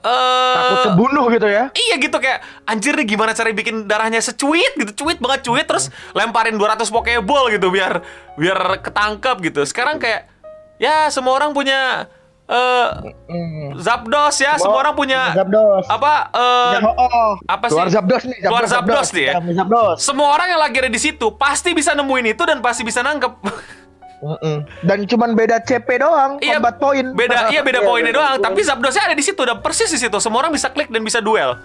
eh 0.03 0.55
Takut 0.59 0.79
kebunuh 0.91 1.27
gitu 1.31 1.47
ya. 1.47 1.71
Iya 1.71 1.95
gitu 2.03 2.17
kayak 2.19 2.43
anjir 2.67 2.93
nih 2.99 3.07
gimana 3.07 3.33
cara 3.33 3.55
bikin 3.55 3.87
darahnya 3.87 4.19
secuit 4.19 4.75
gitu, 4.75 5.07
cuit 5.07 5.23
banget 5.23 5.47
cuit 5.47 5.67
terus 5.67 5.95
lemparin 6.13 6.59
200 6.59 6.83
pokeball 6.91 7.55
gitu 7.55 7.71
biar 7.71 8.03
biar 8.35 8.83
ketangkep 8.83 9.37
gitu. 9.53 9.61
Sekarang 9.63 10.03
kayak 10.03 10.27
ya 10.83 11.07
semua 11.15 11.39
orang 11.39 11.55
punya 11.55 12.11
eh 12.51 12.89
Hmm. 13.33 13.81
Zapdos 13.81 14.37
ya, 14.45 14.61
semua 14.61 14.85
orang 14.85 14.93
punya 14.93 15.33
Zapdos. 15.33 15.89
apa 15.89 16.29
oh, 16.37 16.93
oh. 17.01 17.33
apa 17.49 17.65
sih? 17.71 17.73
Keluar 17.73 17.89
Zapdos 17.89 18.23
nih. 18.29 18.39
Keluar 18.45 18.65
Zapdos 18.69 19.09
nih 19.17 19.25
ya. 19.25 19.33
Zapdos. 19.41 19.97
semua 20.05 20.29
orang 20.37 20.53
yang 20.53 20.61
lagi 20.61 20.77
ada 20.77 20.93
di 20.93 21.01
situ 21.01 21.33
pasti 21.41 21.73
bisa 21.73 21.97
nemuin 21.97 22.37
itu 22.37 22.43
dan 22.45 22.61
pasti 22.61 22.85
bisa 22.85 23.01
nangkep. 23.01 23.33
Dan 24.87 24.99
cuman 25.11 25.35
beda 25.35 25.59
CP 25.67 25.99
doang, 25.99 26.39
Iya, 26.39 26.63
combat 26.63 26.79
point. 26.79 27.09
Beda, 27.19 27.51
iya 27.51 27.61
beda 27.67 27.81
Iya, 27.83 27.89
poinnya 27.91 28.15
doang. 28.15 28.39
Tapi 28.39 28.61
Zapdosnya 28.63 29.11
ada 29.11 29.17
di 29.19 29.25
situ, 29.27 29.43
udah 29.43 29.59
persis 29.59 29.91
di 29.91 29.99
situ. 29.99 30.15
Semua 30.23 30.47
orang 30.47 30.55
bisa 30.55 30.71
klik 30.71 30.95
dan 30.95 31.03
bisa 31.03 31.19
duel. 31.19 31.59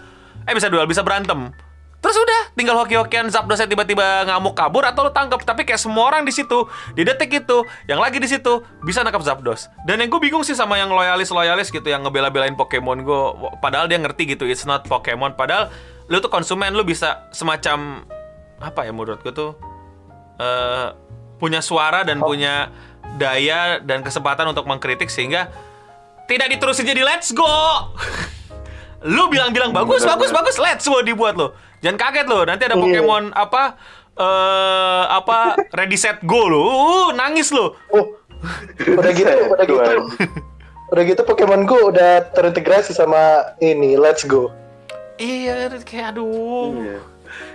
Eh 0.50 0.58
bisa 0.58 0.66
duel, 0.66 0.90
bisa 0.90 1.06
berantem. 1.06 1.54
Terus 1.98 2.14
udah, 2.14 2.42
tinggal 2.54 2.78
hoki-hokian 2.78 3.26
Zapdosnya 3.30 3.66
tiba-tiba 3.66 4.26
ngamuk 4.30 4.54
kabur 4.54 4.86
atau 4.86 5.06
lo 5.06 5.12
tangkap. 5.14 5.42
Tapi 5.42 5.66
kayak 5.66 5.82
semua 5.82 6.10
orang 6.10 6.26
di 6.26 6.34
situ, 6.34 6.66
di 6.94 7.02
detik 7.06 7.30
itu, 7.46 7.66
yang 7.90 8.02
lagi 8.02 8.22
di 8.22 8.30
situ 8.30 8.62
bisa 8.86 9.02
nangkap 9.02 9.26
Zapdos. 9.26 9.70
Dan 9.86 10.02
yang 10.02 10.10
gue 10.10 10.22
bingung 10.22 10.46
sih 10.46 10.54
sama 10.54 10.78
yang 10.78 10.94
loyalis-loyalis 10.94 11.74
gitu, 11.74 11.86
yang 11.86 12.06
ngebela-belain 12.06 12.54
Pokemon 12.54 13.02
Go. 13.02 13.38
Padahal 13.62 13.90
dia 13.90 13.98
ngerti 13.98 14.34
gitu, 14.38 14.46
it's 14.46 14.66
not 14.66 14.86
Pokemon. 14.86 15.34
Padahal 15.34 15.74
lu 16.10 16.22
tuh 16.22 16.30
konsumen, 16.30 16.74
lu 16.78 16.86
bisa 16.86 17.30
semacam 17.34 18.06
apa 18.58 18.90
ya 18.90 18.94
menurut 18.94 19.22
gue 19.22 19.34
tuh 19.34 19.54
eh, 20.42 20.90
punya 21.38 21.62
suara 21.62 22.02
dan 22.04 22.22
punya 22.22 22.74
daya 23.16 23.80
dan 23.82 24.04
kesempatan 24.04 24.52
untuk 24.52 24.68
mengkritik 24.68 25.08
sehingga 25.08 25.50
tidak 26.28 26.52
diterusin 26.54 26.86
jadi 26.86 27.02
let's 27.06 27.32
go. 27.32 27.48
lu 29.08 29.30
bilang-bilang 29.30 29.72
bagus, 29.72 30.04
bagus, 30.04 30.34
bagus, 30.34 30.58
let's 30.60 30.86
go 30.86 31.00
dibuat 31.00 31.38
lo. 31.38 31.54
Jangan 31.80 31.98
kaget 31.98 32.26
lo, 32.28 32.44
nanti 32.44 32.66
ada 32.66 32.76
Iya. 32.76 32.84
Pokemon 32.84 33.24
apa 33.38 33.64
eh 34.18 35.04
apa 35.14 35.38
ready 35.78 35.96
set 35.96 36.20
go 36.26 36.50
lo. 36.50 36.62
Uh, 36.66 37.08
nangis 37.14 37.54
lo. 37.54 37.78
Oh, 37.94 38.18
udah 38.98 39.12
gitu, 39.14 39.34
udah 39.54 39.66
gitu, 39.66 39.78
Tuhan. 39.82 39.98
udah 40.88 41.04
gitu 41.04 41.22
Pokemon 41.26 41.68
Go 41.68 41.92
udah 41.92 42.32
terintegrasi 42.32 42.96
sama 42.96 43.54
ini 43.60 44.00
Let's 44.00 44.24
Go. 44.24 44.54
Iya, 45.18 45.74
kayak 45.82 46.16
aduh. 46.16 46.78
Iya. 46.78 47.00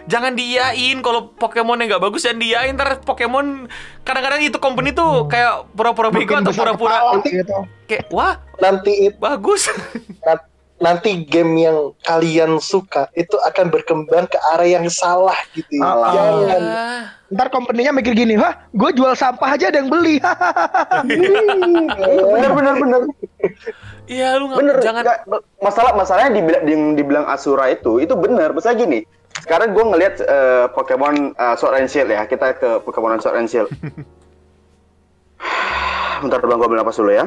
Jangan 0.06 0.34
diiyain 0.34 0.98
kalau 1.00 1.30
Pokemon 1.34 1.78
yang 1.82 1.96
nggak 1.96 2.04
bagus 2.04 2.26
jangan 2.26 2.40
diiyain 2.42 2.74
ntar 2.74 2.98
Pokemon 3.02 3.70
kadang-kadang 4.02 4.42
itu 4.42 4.58
company 4.58 4.90
tuh 4.90 5.26
kayak 5.30 5.70
pura-pura 5.72 6.10
bego 6.10 6.34
atau 6.38 6.50
pura-pura 6.50 7.22
gitu. 7.22 7.66
kayak 7.86 8.10
wah 8.10 8.38
Nanti 8.58 9.10
it- 9.10 9.18
bagus. 9.18 9.70
na- 10.26 10.46
nanti 10.82 11.22
game 11.22 11.62
yang 11.62 11.94
kalian 12.02 12.58
suka 12.58 13.06
itu 13.14 13.38
akan 13.38 13.70
berkembang 13.70 14.26
ke 14.26 14.34
arah 14.50 14.66
yang 14.66 14.90
salah 14.90 15.38
gitu 15.54 15.78
ya. 15.78 15.82
Salah. 15.86 16.10
Jangan. 16.10 16.62
Ah. 16.66 17.02
Ntar 17.32 17.48
company-nya 17.48 17.94
mikir 17.94 18.12
gini, 18.12 18.34
"Hah, 18.34 18.66
gue 18.74 18.90
jual 18.92 19.14
sampah 19.14 19.54
aja 19.54 19.70
ada 19.70 19.78
yang 19.78 19.86
beli." 19.88 20.18
bener 22.34 22.50
bener 22.52 22.74
bener 22.76 23.00
Iya 24.10 24.36
lu 24.36 24.50
nggak 24.50 24.58
bener 24.58 24.76
jangan 24.82 25.02
Nggak, 25.06 25.18
masalah 25.62 25.92
masalahnya 25.94 26.30
dibilang 26.36 26.64
yang 26.66 26.82
dibilang 26.98 27.24
Asura 27.30 27.70
itu 27.70 28.02
itu 28.02 28.12
bener 28.18 28.50
misalnya 28.50 28.78
gini 28.82 28.98
sekarang 29.40 29.72
gue 29.72 29.84
ngelihat 29.84 30.14
eh, 30.20 30.64
Pokemon 30.76 31.32
eh, 31.32 31.54
Sword 31.56 31.80
and 31.80 31.88
Shield 31.88 32.12
ya 32.12 32.28
kita 32.28 32.52
ke 32.56 32.84
Pokemon 32.84 33.20
Sword 33.24 33.40
and 33.40 33.48
Shield 33.48 33.72
Bentar 36.22 36.38
bang, 36.38 36.54
gue 36.54 36.66
ambil 36.70 36.78
napas 36.86 37.02
dulu 37.02 37.10
ya. 37.10 37.26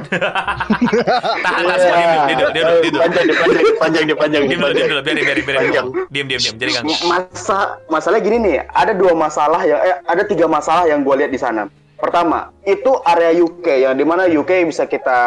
tahan 1.43 1.63
tahan 1.67 1.79
semua 1.83 1.97
diem 1.99 2.39
diem 2.39 2.51
diem 2.55 2.67
diem 2.79 2.95
Panjang, 2.95 3.27
panjang, 3.75 3.75
panjang, 3.75 4.15
panjang, 4.15 4.43
diem 4.47 4.59
dulu 4.63 4.71
diem 4.71 4.87
dulu 4.87 5.01
biarin 5.03 5.19
biarin 5.27 5.43
biarin 5.43 5.59
Panjang. 5.67 5.87
diem 6.07 6.25
diem 6.31 6.39
diem 6.39 6.55
jadi 6.55 6.71
kan 6.79 6.83
Masa, 7.03 7.59
masalah 7.91 8.23
gini 8.23 8.39
nih, 8.39 8.63
ada 8.71 8.95
dua 8.95 9.11
masalah 9.11 9.67
yang, 9.67 9.83
eh, 9.83 9.99
ada 10.07 10.23
tiga 10.23 10.47
masalah 10.47 10.87
yang 10.87 11.03
gue 11.03 11.11
lihat 11.11 11.27
di 11.27 11.35
sana. 11.35 11.67
Pertama, 11.99 12.55
itu 12.63 12.95
area 13.03 13.35
UK 13.35 13.83
yang 13.83 13.99
di 13.99 14.07
mana 14.07 14.31
UK 14.31 14.63
bisa 14.63 14.87
kita 14.87 15.19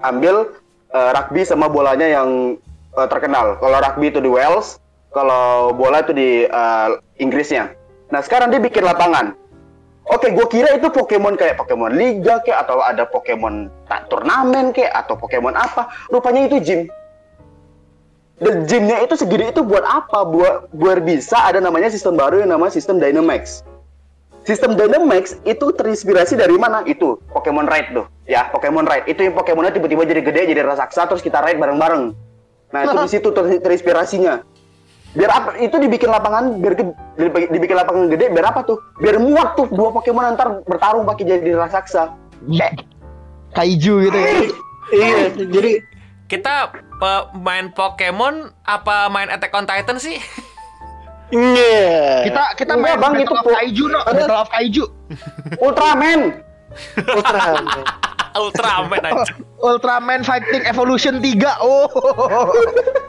ambil 0.00 0.48
eh, 0.88 1.10
rugby 1.12 1.44
sama 1.44 1.68
bolanya 1.68 2.08
yang 2.08 2.56
eh, 2.96 3.08
terkenal. 3.12 3.60
Kalau 3.60 3.76
rugby 3.76 4.08
itu 4.08 4.24
di 4.24 4.30
Wales, 4.32 4.80
kalau 5.12 5.72
bola 5.72 6.04
itu 6.04 6.12
di 6.12 6.44
eh, 6.44 6.88
Inggrisnya. 7.22 7.72
Nah 8.08 8.20
sekarang 8.24 8.52
dia 8.52 8.60
bikin 8.60 8.84
lapangan. 8.84 9.36
Oke, 10.08 10.32
gue 10.32 10.46
kira 10.48 10.72
itu 10.72 10.88
Pokemon 10.88 11.36
kayak 11.36 11.60
Pokemon 11.60 11.92
Liga 11.92 12.40
kayak 12.40 12.64
atau 12.64 12.80
ada 12.80 13.04
Pokemon 13.04 13.68
tak 13.92 14.08
turnamen 14.08 14.72
kayak 14.72 15.04
atau 15.04 15.20
Pokemon 15.20 15.52
apa. 15.52 15.92
Rupanya 16.08 16.48
itu 16.48 16.56
gym. 16.64 16.80
Dan 18.40 18.64
gymnya 18.64 19.02
itu 19.04 19.18
segede 19.18 19.52
itu 19.52 19.60
buat 19.60 19.84
apa? 19.84 20.24
Buat 20.24 20.72
biar 20.72 21.04
bisa 21.04 21.36
ada 21.36 21.60
namanya 21.60 21.92
sistem 21.92 22.16
baru 22.16 22.40
yang 22.40 22.54
namanya 22.56 22.72
sistem 22.72 22.96
Dynamax. 22.96 23.66
Sistem 24.48 24.80
Dynamax 24.80 25.36
itu 25.44 25.74
terinspirasi 25.76 26.40
dari 26.40 26.56
mana? 26.56 26.80
Itu 26.88 27.20
Pokemon 27.28 27.68
Raid 27.68 27.92
tuh. 27.92 28.08
Ya, 28.24 28.48
Pokemon 28.48 28.88
Raid. 28.88 29.04
Itu 29.10 29.28
yang 29.28 29.36
Pokemonnya 29.36 29.76
tiba-tiba 29.76 30.08
jadi 30.08 30.24
gede, 30.24 30.56
jadi 30.56 30.64
raksasa 30.64 31.04
terus 31.04 31.20
kita 31.20 31.44
raid 31.44 31.60
bareng-bareng. 31.60 32.16
Nah, 32.72 32.80
itu 32.80 32.96
di 32.96 33.08
situ 33.12 33.28
ter- 33.32 33.60
terinspirasinya. 33.60 34.40
Biar 35.16 35.30
apa? 35.32 35.56
Itu 35.56 35.80
dibikin 35.80 36.12
lapangan 36.12 36.60
biar 36.60 36.74
dibikin 37.48 37.76
lapangan 37.76 38.12
gede 38.12 38.28
biar 38.28 38.52
apa 38.52 38.60
tuh? 38.64 38.76
Biar 39.00 39.16
muat 39.16 39.56
tuh 39.56 39.68
dua 39.72 39.88
Pokemon 39.92 40.36
ntar 40.36 40.60
bertarung 40.68 41.08
pakai 41.08 41.24
jadi 41.24 41.56
raksasa. 41.56 42.12
Ya. 42.48 42.68
Kaiju 43.56 44.04
gitu 44.04 44.18
ya. 44.18 44.30
Iya, 44.88 45.16
jadi 45.48 45.72
kita 46.28 46.72
main 47.40 47.72
Pokemon 47.72 48.52
apa 48.64 49.08
main 49.08 49.32
Attack 49.32 49.56
on 49.56 49.64
Titan 49.64 49.96
sih 49.96 50.20
iya. 51.32 52.24
Kita 52.28 52.42
kita 52.56 52.72
Enggak, 52.76 52.96
main 52.96 52.98
Bang, 53.00 53.12
Battle 53.16 53.24
itu 53.24 53.34
of 53.36 53.46
Kaiju, 53.48 53.84
no. 53.88 53.98
Ada- 54.04 54.12
Battle 54.28 54.40
of 54.44 54.50
Kaiju. 54.52 54.84
Ultraman. 55.60 56.20
Ultraman. 57.16 57.64
Ultraman 58.38 59.02
aja 59.02 59.32
Ultraman 59.58 60.20
Fighting 60.22 60.62
Evolution 60.68 61.18
3. 61.18 61.64
Oh. 61.64 61.88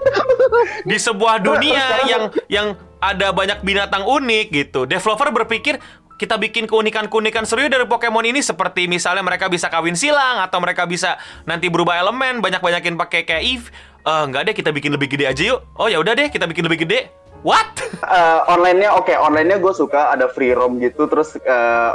di 0.86 0.98
sebuah 0.98 1.42
dunia 1.42 2.06
yang 2.10 2.24
yang 2.50 2.68
ada 3.00 3.32
banyak 3.32 3.64
binatang 3.64 4.04
unik 4.04 4.46
gitu. 4.52 4.84
Developer 4.84 5.32
berpikir 5.32 5.80
kita 6.20 6.36
bikin 6.36 6.68
keunikan-keunikan 6.68 7.48
serius 7.48 7.72
dari 7.72 7.88
Pokemon 7.88 8.28
ini 8.28 8.44
seperti 8.44 8.92
misalnya 8.92 9.24
mereka 9.24 9.48
bisa 9.48 9.72
kawin 9.72 9.96
silang 9.96 10.44
atau 10.44 10.60
mereka 10.60 10.84
bisa 10.84 11.16
nanti 11.48 11.72
berubah 11.72 11.96
elemen 11.96 12.44
banyak-banyakin 12.44 13.00
pakai 13.00 13.24
kayak 13.24 13.44
Eve. 13.48 13.68
Eh 14.04 14.24
enggak 14.28 14.52
deh 14.52 14.56
kita 14.56 14.76
bikin 14.76 14.92
lebih 14.92 15.08
gede 15.08 15.26
aja 15.32 15.44
yuk. 15.56 15.64
Oh 15.80 15.88
ya 15.88 16.04
udah 16.04 16.12
deh 16.20 16.28
kita 16.28 16.44
bikin 16.44 16.68
lebih 16.68 16.84
gede. 16.86 17.08
What? 17.44 17.72
Eh, 18.00 18.40
online-nya 18.50 18.96
oke, 18.96 19.12
online-nya 19.12 19.60
gue 19.60 19.74
suka 19.76 20.10
ada 20.16 20.32
free 20.32 20.56
roam 20.56 20.80
gitu, 20.82 21.06
terus 21.06 21.36
eh, 21.38 21.92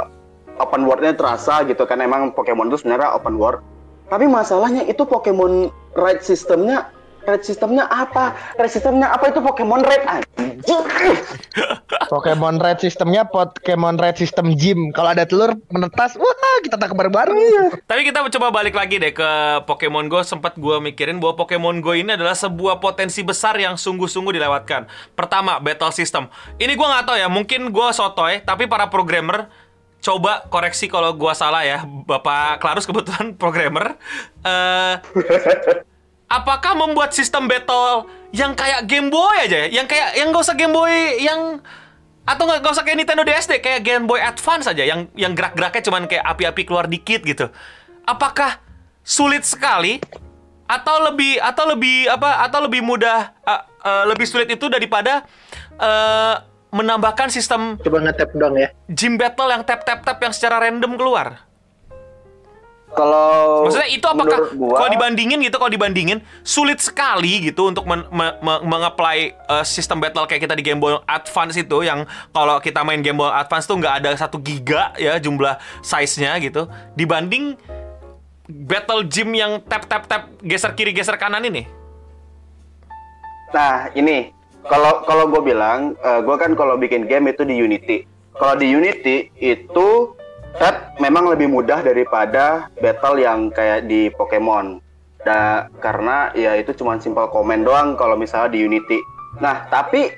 open 0.61 0.87
world-nya 0.87 1.11
terasa 1.17 1.65
gitu 1.67 1.83
kan 1.83 1.99
emang 1.99 2.31
Pokemon 2.31 2.71
itu 2.71 2.85
sebenarnya 2.85 3.11
open 3.17 3.35
world. 3.35 3.59
Tapi 4.07 4.29
masalahnya 4.29 4.85
itu 4.85 5.03
Pokemon 5.03 5.73
raid 5.97 6.21
sistemnya, 6.21 6.93
raid 7.25 7.43
sistemnya 7.43 7.85
apa? 7.89 8.37
Raid 8.55 8.71
sistemnya 8.71 9.11
apa 9.11 9.33
itu 9.33 9.41
Pokemon 9.41 9.81
raid 9.83 10.03
anjing. 10.05 10.81
Pokemon 12.09 12.61
Red 12.61 12.79
sistemnya 12.81 13.25
Pokemon 13.25 13.97
Red 13.97 14.17
sistem 14.19 14.53
gym. 14.53 14.93
Kalau 14.93 15.11
ada 15.11 15.25
telur 15.25 15.57
menetas, 15.73 16.15
wah 16.19 16.57
kita 16.61 16.77
tangkap 16.77 16.97
bareng-bareng. 16.97 17.37
Tapi 17.85 18.01
kita 18.05 18.25
coba 18.37 18.53
balik 18.53 18.77
lagi 18.77 19.01
deh 19.01 19.11
ke 19.11 19.29
Pokemon 19.65 20.07
Go. 20.07 20.21
Sempat 20.21 20.57
gue 20.57 20.77
mikirin 20.81 21.17
bahwa 21.17 21.45
Pokemon 21.45 21.81
Go 21.81 21.97
ini 21.97 22.13
adalah 22.13 22.37
sebuah 22.37 22.79
potensi 22.79 23.25
besar 23.25 23.57
yang 23.57 23.75
sungguh-sungguh 23.75 24.33
dilewatkan. 24.37 24.87
Pertama, 25.17 25.57
battle 25.59 25.93
system. 25.93 26.29
Ini 26.61 26.73
gue 26.77 26.87
nggak 26.87 27.05
tahu 27.05 27.17
ya, 27.17 27.27
mungkin 27.27 27.73
gue 27.73 27.87
sotoy, 27.93 28.41
tapi 28.45 28.69
para 28.69 28.87
programmer 28.89 29.49
coba 30.05 30.45
koreksi 30.53 30.85
kalau 30.85 31.09
gue 31.17 31.33
salah 31.33 31.65
ya. 31.65 31.81
Bapak 31.83 32.61
Klarus 32.61 32.85
kebetulan 32.85 33.33
programmer. 33.33 33.97
Eh, 34.45 34.93
apakah 36.29 36.73
membuat 36.73 37.13
sistem 37.13 37.45
battle 37.45 38.09
yang 38.33 38.57
kayak 38.57 38.85
Game 38.89 39.13
Boy 39.13 39.45
aja 39.45 39.65
ya? 39.65 39.81
Yang 39.81 39.87
kayak 39.95 40.09
yang 40.17 40.27
gak 40.33 40.43
usah 40.45 40.57
Game 40.57 40.73
Boy 40.73 41.21
yang 41.21 41.61
atau 42.25 42.49
nggak 42.49 42.73
usah 42.73 42.81
kayak 42.81 42.97
Nintendo 42.97 43.21
DS 43.21 43.45
deh, 43.45 43.61
kayak 43.61 43.85
Game 43.85 44.09
Boy 44.09 44.17
Advance 44.17 44.65
aja 44.65 44.81
yang 44.81 45.05
yang 45.13 45.37
gerak-geraknya 45.37 45.81
cuman 45.85 46.09
kayak 46.09 46.25
api-api 46.25 46.61
keluar 46.65 46.89
dikit 46.89 47.21
gitu. 47.21 47.53
Apakah 48.01 48.57
sulit 49.05 49.45
sekali 49.45 50.01
atau 50.65 51.05
lebih 51.05 51.37
atau 51.37 51.69
lebih 51.69 52.09
apa 52.09 52.41
atau 52.41 52.65
lebih 52.65 52.81
mudah 52.81 53.29
uh, 53.45 53.61
uh, 53.85 54.03
lebih 54.09 54.25
sulit 54.25 54.49
itu 54.49 54.65
daripada 54.65 55.21
uh, 55.77 56.41
menambahkan 56.73 57.29
sistem 57.29 57.77
Coba 57.77 58.01
ngetap 58.01 58.33
dong 58.33 58.57
ya. 58.57 58.73
gym 58.89 59.21
battle 59.21 59.53
yang 59.53 59.61
tap 59.61 59.85
tap 59.85 60.01
tap 60.01 60.17
yang 60.17 60.33
secara 60.33 60.57
random 60.65 60.97
keluar. 60.97 61.45
Kalau 62.93 63.65
Maksudnya 63.67 63.89
itu 63.91 64.05
apakah 64.07 64.55
gua, 64.55 64.77
kalau 64.79 64.89
dibandingin 64.93 65.41
gitu 65.43 65.57
kalau 65.59 65.73
dibandingin 65.73 66.23
sulit 66.45 66.79
sekali 66.79 67.49
gitu 67.51 67.67
untuk 67.67 67.83
men- 67.83 68.07
me- 68.07 68.37
me- 68.39 68.63
mengapply 68.63 69.35
uh, 69.51 69.65
sistem 69.67 69.99
battle 69.99 70.23
kayak 70.23 70.47
kita 70.47 70.55
di 70.55 70.63
Game 70.63 70.79
Boy 70.79 70.95
Advance 71.03 71.59
itu 71.59 71.83
yang 71.83 72.07
kalau 72.31 72.61
kita 72.63 72.87
main 72.87 73.03
Game 73.03 73.19
Boy 73.19 73.27
Advance 73.27 73.67
tuh 73.67 73.75
nggak 73.81 73.99
ada 73.99 74.15
satu 74.15 74.39
giga 74.39 74.95
ya 74.95 75.19
jumlah 75.19 75.59
size-nya 75.83 76.39
gitu 76.39 76.71
dibanding 76.95 77.59
battle 78.47 79.03
gym 79.03 79.35
yang 79.35 79.59
tap 79.67 79.91
tap 79.91 80.07
tap 80.07 80.31
geser 80.39 80.71
kiri 80.71 80.95
geser 80.95 81.19
kanan 81.19 81.43
ini. 81.43 81.67
Nah, 83.51 83.91
ini 83.91 84.31
kalau 84.71 85.03
kalau 85.03 85.27
gue 85.29 85.51
bilang, 85.51 85.99
gue 85.99 86.35
kan 86.39 86.55
kalau 86.55 86.79
bikin 86.79 87.11
game 87.11 87.27
itu 87.27 87.43
di 87.43 87.59
Unity. 87.59 88.07
Kalau 88.35 88.55
di 88.55 88.67
Unity 88.71 89.31
itu 89.35 90.14
Red 90.55 90.95
memang 91.03 91.27
lebih 91.27 91.51
mudah 91.51 91.83
daripada 91.83 92.71
battle 92.79 93.19
yang 93.19 93.51
kayak 93.51 93.91
di 93.91 94.07
Pokemon. 94.15 94.79
Da, 95.25 95.65
karena 95.81 96.29
ya 96.37 96.53
itu 96.53 96.69
cuma 96.77 97.01
simple 97.01 97.25
komen 97.33 97.65
doang 97.65 97.97
kalau 97.97 98.13
misalnya 98.13 98.53
di 98.53 98.61
Unity. 98.61 99.01
Nah, 99.41 99.65
tapi 99.73 100.13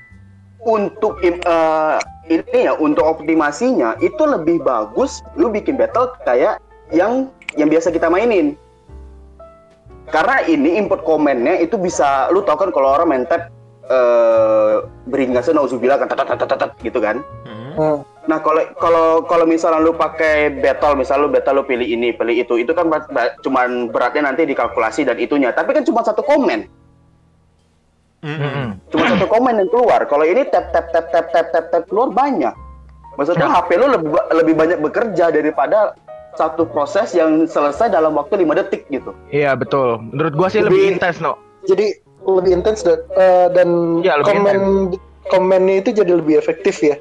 untuk 0.67 1.17
uh, 1.23 1.31
eh, 1.31 1.97
ini 2.27 2.67
ya 2.67 2.75
untuk 2.75 3.07
optimasinya 3.07 3.95
itu 4.03 4.19
lebih 4.19 4.59
bagus 4.67 5.23
lu 5.39 5.47
bikin 5.47 5.79
battle 5.79 6.11
kayak 6.27 6.59
yang 6.91 7.31
yang 7.55 7.71
biasa 7.71 7.89
kita 7.89 8.11
mainin. 8.11 8.59
Karena 10.11 10.43
ini 10.47 10.79
input 10.79 11.03
komennya 11.03 11.59
itu 11.59 11.75
bisa 11.79 12.31
lu 12.31 12.43
tau 12.43 12.55
kan 12.55 12.71
kalau 12.71 12.95
orang 12.95 13.07
main 13.11 13.25
tab 13.27 13.51
Eh, 13.87 13.95
uh, 13.95 14.83
beringkasnya 15.07 15.55
bilang 15.79 16.03
kan 16.03 16.11
tatatatatat 16.11 16.75
gitu 16.83 16.99
kan. 16.99 17.23
Hmm. 17.47 17.71
Hmm. 17.77 17.97
Nah 18.27 18.43
kalau 18.43 18.67
kalau 18.83 19.07
kalau 19.23 19.45
misalnya 19.47 19.79
lu 19.79 19.95
pakai 19.95 20.59
battle, 20.59 20.99
misalnya 20.99 21.23
lu 21.23 21.31
battle 21.31 21.55
lu 21.61 21.63
pilih 21.63 21.87
ini, 21.87 22.11
pilih 22.11 22.35
itu, 22.35 22.59
itu 22.59 22.75
kan 22.75 22.91
cuma 23.39 23.63
beratnya 23.87 24.27
nanti 24.27 24.43
dikalkulasi 24.43 25.07
dan 25.07 25.15
itunya. 25.15 25.55
Tapi 25.55 25.71
kan 25.71 25.87
cuma 25.87 26.03
satu 26.03 26.19
komen. 26.19 26.67
Hmm. 28.27 28.75
Cuma 28.91 29.07
satu 29.07 29.23
komen 29.31 29.55
yang 29.55 29.69
keluar. 29.71 30.03
Kalau 30.03 30.27
ini 30.27 30.43
tap 30.51 30.67
tap 30.75 30.91
tap 30.91 31.07
tap 31.07 31.31
tap 31.31 31.47
tap 31.55 31.65
tap 31.71 31.83
keluar 31.87 32.11
banyak. 32.11 32.51
Maksudnya 33.15 33.47
nah. 33.47 33.63
HP 33.63 33.79
lu 33.79 33.87
lebih 33.87 34.11
lebih 34.35 34.53
banyak 34.59 34.79
bekerja 34.83 35.31
daripada 35.31 35.95
satu 36.35 36.67
proses 36.67 37.15
yang 37.15 37.47
selesai 37.47 37.87
dalam 37.87 38.19
waktu 38.19 38.43
lima 38.43 38.51
detik 38.51 38.83
gitu. 38.91 39.15
Iya 39.31 39.55
betul. 39.55 40.03
Menurut 40.11 40.33
gua 40.35 40.47
sih 40.51 40.59
lebih 40.59 40.97
intens 40.97 41.23
no. 41.23 41.39
Jadi 41.63 42.06
lebih 42.35 42.59
intens 42.59 42.83
dan, 42.83 42.99
uh, 43.15 43.47
dan 43.55 43.69
ya, 44.03 44.19
komen 44.19 44.57
intense. 44.91 44.99
komennya 45.31 45.75
itu 45.79 45.89
jadi 46.03 46.11
lebih 46.19 46.35
efektif 46.35 46.83
ya. 46.83 46.99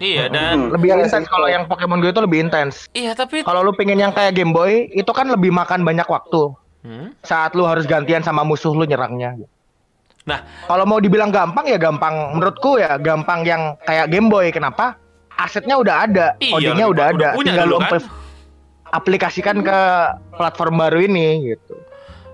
Iya 0.00 0.30
hmm. 0.30 0.32
dan 0.32 0.56
lebih 0.72 0.96
intens 0.96 1.28
kalau 1.28 1.44
yang 1.50 1.68
Pokemon 1.68 2.00
Go 2.00 2.08
itu 2.08 2.22
lebih 2.24 2.48
intens. 2.48 2.88
Iya 2.96 3.12
tapi 3.12 3.44
kalau 3.44 3.60
lu 3.66 3.76
pengen 3.76 4.00
yang 4.00 4.14
kayak 4.16 4.32
Game 4.38 4.56
Boy 4.56 4.88
itu 4.96 5.10
kan 5.12 5.28
lebih 5.28 5.52
makan 5.52 5.84
banyak 5.84 6.08
waktu. 6.08 6.54
Hmm? 6.80 7.12
Saat 7.20 7.52
lu 7.52 7.68
harus 7.68 7.84
gantian 7.84 8.24
sama 8.24 8.40
musuh 8.40 8.72
lu 8.72 8.88
nyerangnya. 8.88 9.36
Nah, 10.24 10.44
kalau 10.68 10.84
mau 10.88 11.00
dibilang 11.00 11.28
gampang 11.28 11.68
ya 11.68 11.76
gampang 11.80 12.36
menurutku 12.36 12.80
ya 12.80 12.96
gampang 12.96 13.44
yang 13.44 13.76
kayak 13.84 14.08
Game 14.08 14.32
Boy. 14.32 14.48
Kenapa? 14.48 14.96
Asetnya 15.40 15.80
udah 15.80 16.04
ada, 16.04 16.26
iya, 16.36 16.52
codingnya 16.52 16.86
udah, 16.92 17.06
udah 17.16 17.16
ada, 17.16 17.28
punya 17.32 17.56
tinggal 17.56 17.68
lu 17.72 17.80
kan? 17.80 17.96
aplikasikan 18.92 19.64
ke 19.64 19.80
platform 20.36 20.76
baru 20.76 21.08
ini 21.08 21.56
gitu. 21.56 21.79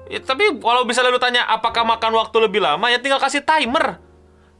Ya, 0.07 0.23
tapi 0.23 0.55
kalau 0.63 0.87
bisa 0.87 1.03
lu 1.03 1.19
tanya 1.19 1.43
apakah 1.51 1.83
makan 1.83 2.15
waktu 2.15 2.37
lebih 2.39 2.63
lama, 2.63 2.87
ya 2.87 3.03
tinggal 3.03 3.19
kasih 3.19 3.43
timer. 3.43 3.99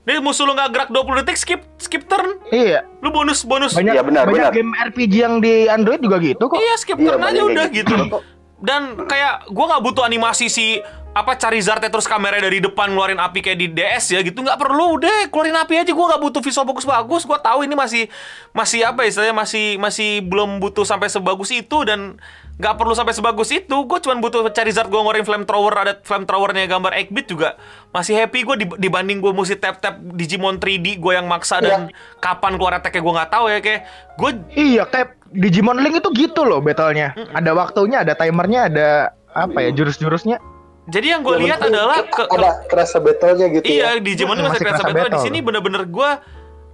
Jadi 0.07 0.23
musuh 0.23 0.47
lu 0.47 0.55
nggak 0.55 0.71
gerak 0.71 0.89
20 0.95 1.23
detik, 1.23 1.35
skip 1.35 1.61
skip 1.83 2.07
turn. 2.07 2.39
Iya. 2.55 2.87
Lu 3.03 3.11
bonus 3.11 3.43
bonus. 3.43 3.75
Banyak, 3.75 3.95
ya, 3.95 4.03
benar, 4.07 4.31
banyak 4.31 4.51
benar. 4.51 4.55
game 4.55 4.71
RPG 4.71 5.15
yang 5.19 5.35
di 5.43 5.67
Android 5.67 5.99
juga 5.99 6.23
gitu 6.23 6.47
kok. 6.47 6.63
Iya 6.63 6.75
skip 6.79 6.99
iya, 7.03 7.19
turn 7.19 7.23
aja 7.27 7.43
udah 7.43 7.67
gitu. 7.75 7.95
gitu. 7.95 8.19
Dan 8.63 9.03
kayak 9.11 9.51
gua 9.51 9.75
nggak 9.75 9.83
butuh 9.83 10.07
animasi 10.07 10.47
si 10.47 10.79
apa 11.17 11.33
cari 11.41 11.59
Zarte 11.65 11.89
terus 11.89 12.05
kamera 12.05 12.37
dari 12.37 12.61
depan 12.61 12.93
ngeluarin 12.93 13.17
api 13.17 13.41
kayak 13.41 13.57
di 13.57 13.73
DS 13.73 14.13
ya 14.13 14.21
gitu 14.21 14.45
nggak 14.45 14.61
perlu 14.61 15.01
deh 15.01 15.33
keluarin 15.33 15.57
api 15.57 15.81
aja 15.81 15.89
gua 15.97 16.13
nggak 16.13 16.23
butuh 16.29 16.41
visual 16.45 16.69
bagus 16.69 16.85
bagus 16.85 17.23
gua 17.25 17.41
tahu 17.41 17.65
ini 17.65 17.73
masih 17.73 18.05
masih 18.53 18.85
apa 18.85 19.09
istilahnya 19.09 19.33
masih 19.33 19.81
masih 19.81 20.21
belum 20.21 20.61
butuh 20.61 20.85
sampai 20.85 21.09
sebagus 21.09 21.49
itu 21.57 21.89
dan 21.89 22.21
nggak 22.57 22.75
perlu 22.81 22.97
sampai 22.97 23.13
sebagus 23.13 23.53
itu. 23.53 23.77
Gue 23.85 23.99
cuma 24.01 24.17
butuh 24.17 24.49
cari 24.49 24.73
zat 24.73 24.89
gue 24.89 24.97
ngorin 24.97 25.25
flamethrower 25.29 25.75
ada 25.77 25.93
flamethrowernya 26.01 26.65
gambar 26.69 26.93
8 26.97 27.13
bit 27.13 27.27
juga. 27.29 27.61
Masih 27.93 28.17
happy 28.17 28.45
gue 28.45 28.57
dibanding 28.81 29.21
gue 29.21 29.33
mesti 29.33 29.61
tap 29.61 29.81
tap 29.81 30.01
Digimon 30.01 30.57
3D 30.57 30.97
gue 30.97 31.13
yang 31.13 31.29
maksa 31.29 31.61
dan 31.61 31.93
ya. 31.93 31.97
kapan 32.21 32.57
keluar 32.57 32.81
attacknya 32.81 33.03
gue 33.05 33.15
nggak 33.21 33.31
tahu 33.31 33.45
ya 33.53 33.59
kayak 33.61 33.81
gue 34.17 34.31
iya 34.57 34.83
kayak 34.89 35.09
Digimon 35.37 35.79
Link 35.85 36.01
itu 36.01 36.09
gitu 36.17 36.41
loh 36.49 36.65
battlenya. 36.65 37.13
Mm 37.13 37.25
ada 37.37 37.51
waktunya 37.53 38.01
ada 38.01 38.17
timernya 38.17 38.61
ada 38.73 38.89
apa 39.37 39.59
ya 39.61 39.71
jurus-jurusnya. 39.77 40.41
Jadi 40.87 41.07
yang 41.11 41.27
gue 41.27 41.35
ya, 41.37 41.51
lihat 41.51 41.61
adalah 41.67 41.99
ke, 42.07 42.25
ke, 42.25 42.31
ada 42.31 42.63
kerasa 42.71 42.97
battlenya 43.03 43.47
gitu 43.53 43.65
iya 43.67 43.99
di 44.01 44.15
Digimon 44.15 44.39
masih, 44.39 44.49
masih 44.49 44.61
kerasa, 44.65 44.83
kerasa 44.87 45.09
di 45.13 45.21
sini 45.21 45.39
bener-bener 45.43 45.83
gue 45.85 46.11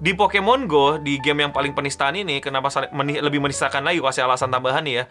di 0.03 0.13
Pokemon 0.19 0.67
Go 0.67 0.99
di 0.99 1.23
game 1.23 1.47
yang 1.47 1.55
paling 1.55 1.73
penistaan 1.79 2.19
ini 2.19 2.43
kenapa 2.43 2.69
meni 2.91 3.23
lebih 3.23 3.39
menistakan 3.39 3.87
lagi 3.87 4.03
kasih 4.03 4.27
alasan 4.27 4.51
tambahan 4.51 4.83
nih 4.83 4.95
ya 5.03 5.05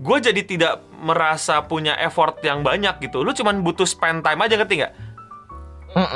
gue 0.00 0.18
jadi 0.18 0.42
tidak 0.42 0.74
merasa 0.98 1.62
punya 1.62 1.94
effort 2.02 2.42
yang 2.42 2.66
banyak 2.66 2.98
gitu. 3.04 3.22
Lu 3.22 3.30
cuman 3.30 3.62
butuh 3.62 3.86
spend 3.86 4.26
time 4.26 4.40
aja 4.42 4.54
ngerti 4.58 4.74
nggak? 4.82 4.94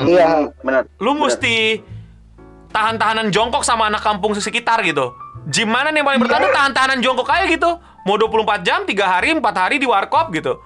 Iya 0.08 0.50
benar. 0.64 0.82
Lu 0.98 1.14
bener. 1.14 1.30
mesti 1.30 1.54
tahan-tahanan 2.74 3.30
jongkok 3.30 3.62
sama 3.62 3.86
anak 3.86 4.02
kampung 4.02 4.34
sekitar 4.34 4.82
gitu. 4.82 5.14
Gimana 5.48 5.94
nih 5.94 6.02
yang 6.02 6.08
paling 6.10 6.22
bertahan 6.26 6.42
iya. 6.50 6.54
tahan-tahanan 6.54 6.98
jongkok 7.04 7.30
aja 7.30 7.46
gitu. 7.46 7.70
Mau 8.02 8.16
24 8.16 8.66
jam 8.66 8.82
tiga 8.88 9.06
hari 9.06 9.36
empat 9.36 9.54
hari 9.54 9.76
di 9.78 9.86
warkop 9.86 10.34
gitu. 10.34 10.58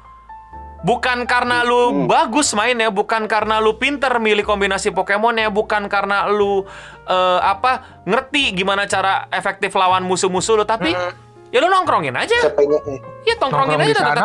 Bukan 0.83 1.31
karena 1.31 1.63
lu 1.63 1.95
hmm. 1.95 2.11
bagus 2.11 2.51
mainnya, 2.59 2.91
bukan 2.91 3.31
karena 3.31 3.63
lu 3.63 3.79
pinter 3.79 4.11
milih 4.19 4.43
kombinasi 4.43 4.91
Pokemonnya, 4.91 5.47
bukan 5.47 5.87
karena 5.87 6.27
lu 6.27 6.67
uh, 7.07 7.39
apa 7.39 8.03
ngerti 8.03 8.51
gimana 8.51 8.91
cara 8.91 9.31
efektif 9.31 9.71
lawan 9.79 10.03
musuh-musuh 10.03 10.59
lu, 10.59 10.67
tapi 10.67 10.91
hmm 10.91 11.32
Ya 11.53 11.61
lu 11.61 11.69
nongkrongin 11.69 12.17
aja. 12.17 12.39
Iya 13.29 13.35
tongkrongin 13.37 13.77
aja. 13.77 14.17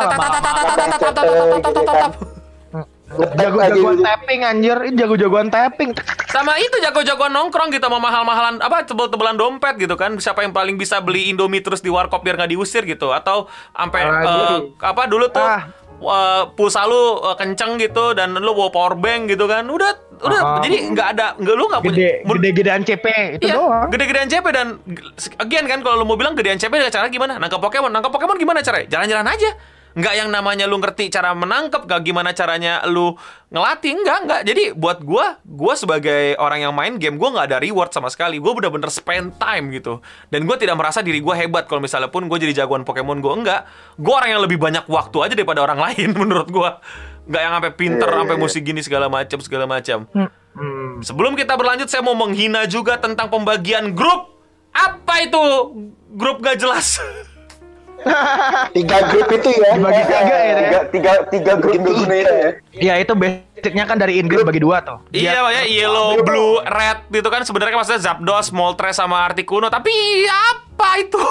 Jago-jagoan 3.08 4.04
tapping 4.04 4.44
anjir, 4.44 4.78
ini 4.84 4.96
jago-jagoan 5.00 5.48
tapping. 5.48 5.96
Sama 6.28 6.60
itu 6.60 6.76
jago-jagoan 6.84 7.32
nongkrong 7.32 7.72
gitu 7.72 7.88
mau 7.88 8.04
mahal-mahalan 8.04 8.60
apa 8.60 8.84
tebel-tebelan 8.84 9.40
dompet 9.40 9.80
gitu 9.80 9.96
kan. 9.96 10.16
Siapa 10.20 10.44
yang 10.44 10.52
paling 10.52 10.80
bisa 10.80 11.00
beli 11.04 11.32
Indomie 11.32 11.64
terus 11.64 11.80
di 11.80 11.88
warkop 11.88 12.24
biar 12.24 12.36
nggak 12.36 12.52
diusir 12.52 12.84
gitu 12.84 13.12
atau 13.16 13.48
sampai 13.76 14.08
apa 14.80 15.04
dulu 15.08 15.32
tuh 15.32 15.44
Eh, 15.98 16.44
pulsa 16.54 16.86
lu 16.86 16.96
eh, 17.20 17.36
kenceng 17.36 17.76
gitu 17.76 18.14
dan 18.14 18.38
lu 18.38 18.54
bawa 18.54 18.70
power 18.70 18.94
bank 18.94 19.28
gitu 19.28 19.50
kan. 19.50 19.66
Udah 19.66 19.98
udah 20.18 20.40
Ah. 20.40 20.62
jadi 20.62 20.94
nggak 20.94 21.08
ada 21.14 21.26
nggak 21.36 21.56
lu 21.56 21.66
nggak 21.68 21.82
punya 21.84 21.94
Gede, 21.94 22.12
gede-gedean 22.24 22.82
CP 22.82 23.06
itu 23.34 23.46
Iya, 23.46 23.54
doang. 23.54 23.90
gede-gedean 23.90 24.28
CP 24.28 24.46
dan 24.50 24.68
again 25.38 25.66
kan 25.66 25.82
kalau 25.82 26.02
lu 26.02 26.06
mau 26.06 26.14
bilang 26.14 26.34
gedean 26.34 26.58
CP 26.58 26.74
cara 26.90 27.06
gimana? 27.08 27.38
Nangkap 27.38 27.58
Pokemon, 27.58 27.90
nangkap 27.90 28.10
Pokemon 28.10 28.38
gimana 28.38 28.62
caranya? 28.62 28.90
Jalan-jalan 28.90 29.26
aja. 29.28 29.50
Nggak 29.98 30.14
yang 30.14 30.30
namanya 30.30 30.70
lu 30.70 30.78
ngerti 30.78 31.10
cara 31.10 31.34
menangkap, 31.34 31.90
gak 31.90 32.06
gimana 32.06 32.30
caranya 32.30 32.86
lu 32.86 33.18
ngelatih, 33.50 33.98
enggak, 33.98 34.18
enggak. 34.22 34.42
Jadi 34.46 34.64
buat 34.78 35.02
gua, 35.02 35.42
gua 35.42 35.74
sebagai 35.74 36.38
orang 36.38 36.70
yang 36.70 36.74
main 36.78 37.02
game, 37.02 37.18
gua 37.18 37.34
nggak 37.34 37.48
ada 37.50 37.58
reward 37.58 37.90
sama 37.90 38.14
sekali. 38.14 38.38
Gua 38.38 38.54
bener-bener 38.54 38.94
spend 38.94 39.42
time 39.42 39.74
gitu. 39.74 39.98
Dan 40.30 40.46
gua 40.46 40.62
tidak 40.62 40.78
merasa 40.78 41.02
diri 41.02 41.18
gua 41.18 41.34
hebat 41.34 41.66
kalau 41.66 41.82
misalnya 41.82 42.14
pun 42.14 42.30
gua 42.30 42.38
jadi 42.38 42.54
jagoan 42.54 42.86
Pokemon 42.86 43.26
gua 43.26 43.34
enggak. 43.42 43.62
Gua 43.98 44.22
orang 44.22 44.38
yang 44.38 44.42
lebih 44.46 44.62
banyak 44.62 44.86
waktu 44.86 45.18
aja 45.18 45.34
daripada 45.34 45.66
orang 45.66 45.82
lain 45.90 46.14
menurut 46.14 46.48
gua. 46.54 46.78
Nggak 47.26 47.42
yang 47.42 47.54
sampai 47.58 47.74
pinter, 47.74 48.08
Iya, 48.08 48.14
iya, 48.14 48.20
sampai 48.22 48.38
iya. 48.38 48.44
musik 48.46 48.62
gini 48.62 48.82
segala 48.86 49.08
macam, 49.10 49.38
segala 49.42 49.66
macam. 49.66 50.06
Hmm. 50.14 51.02
Sebelum 51.02 51.34
kita 51.34 51.58
berlanjut, 51.58 51.90
saya 51.90 52.06
mau 52.06 52.14
menghina 52.14 52.70
juga 52.70 53.02
tentang 53.02 53.34
pembagian 53.34 53.98
grup. 53.98 54.38
Apa 54.74 55.26
itu 55.26 55.42
grup 56.14 56.42
gak 56.46 56.62
jelas? 56.62 57.02
Tiga 58.72 58.98
grup 59.08 59.28
itu 59.32 59.50
ya. 59.54 59.70
Dibagi 59.74 60.04
tiga 60.04 60.20
ya, 60.22 60.54
Ren? 60.54 60.58
tiga 60.62 60.80
tiga 60.88 61.12
tiga 61.28 61.54
grup 61.56 61.76
guna 61.78 62.14
itu 62.14 62.34
ya 62.34 62.50
Ya 62.78 62.94
itu 62.98 63.14
basicnya 63.14 63.84
kan 63.84 63.98
dari 63.98 64.18
Inggris 64.18 64.42
bagi 64.42 64.62
dua 64.62 64.82
tuh. 64.82 65.02
iya, 65.10 65.42
ya 65.42 65.64
yellow, 65.66 66.22
blue, 66.22 66.62
red 66.62 67.10
gitu 67.10 67.28
kan 67.28 67.42
sebenarnya 67.42 67.76
maksudnya 67.76 68.02
Zapdos, 68.04 68.50
Moltres 68.50 68.96
sama 68.96 69.26
Articuno. 69.26 69.68
Tapi 69.68 69.92
apa 70.26 70.90
itu? 70.98 71.22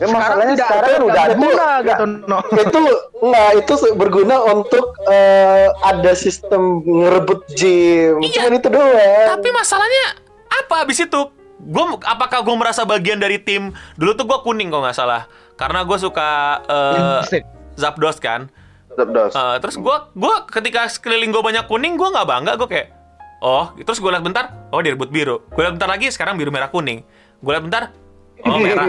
ya, 0.00 0.06
masalahnya 0.08 0.54
sekarang 0.56 0.90
ada 0.90 1.04
udah 1.04 1.22
ada 1.22 1.34
guna 1.36 1.68
gitu. 1.84 2.04
No. 2.24 2.38
itu 2.50 2.78
nggak 3.20 3.50
itu 3.60 3.72
berguna 3.94 4.36
untuk 4.48 4.96
eh, 5.04 5.68
ada 5.82 6.12
sistem 6.16 6.80
ngerebut 6.80 7.44
gym 7.52 8.16
Iya. 8.18 8.48
cuman 8.48 8.52
itu 8.56 8.68
doang 8.72 9.28
Tapi 9.28 9.48
masalahnya 9.52 10.04
apa 10.48 10.74
abis 10.82 11.04
itu? 11.04 11.20
Gue 11.60 11.84
apakah 12.08 12.40
gue 12.40 12.56
merasa 12.56 12.88
bagian 12.88 13.20
dari 13.20 13.36
tim? 13.36 13.74
Dulu 14.00 14.16
tuh 14.16 14.24
gue 14.24 14.38
kuning 14.40 14.72
kok 14.72 14.80
nggak 14.80 14.96
salah, 14.96 15.28
karena 15.60 15.84
gue 15.84 15.98
suka 16.00 16.60
eh, 16.64 17.20
Instinct. 17.20 17.48
Zapdos 17.76 18.16
kan. 18.16 18.48
Zapdos 18.96 19.32
Eh, 19.32 19.56
terus 19.62 19.76
gue 19.78 19.96
gua 20.18 20.34
ketika 20.50 20.88
sekeliling 20.90 21.30
gue 21.30 21.42
banyak 21.42 21.64
kuning 21.70 21.94
gue 21.94 22.08
nggak 22.10 22.26
bangga 22.26 22.52
gue 22.58 22.68
kayak 22.68 22.88
oh 23.40 23.72
terus 23.78 24.02
gue 24.02 24.10
liat 24.10 24.24
bentar 24.24 24.52
oh 24.74 24.80
dia 24.82 24.92
rebut 24.92 25.08
biru 25.08 25.46
gue 25.48 25.62
liat 25.62 25.78
bentar 25.78 25.88
lagi 25.88 26.12
sekarang 26.12 26.36
biru 26.36 26.52
merah 26.52 26.68
kuning 26.68 27.06
gue 27.40 27.50
liat 27.50 27.64
bentar 27.64 27.82
oh 28.46 28.58
merah. 28.64 28.86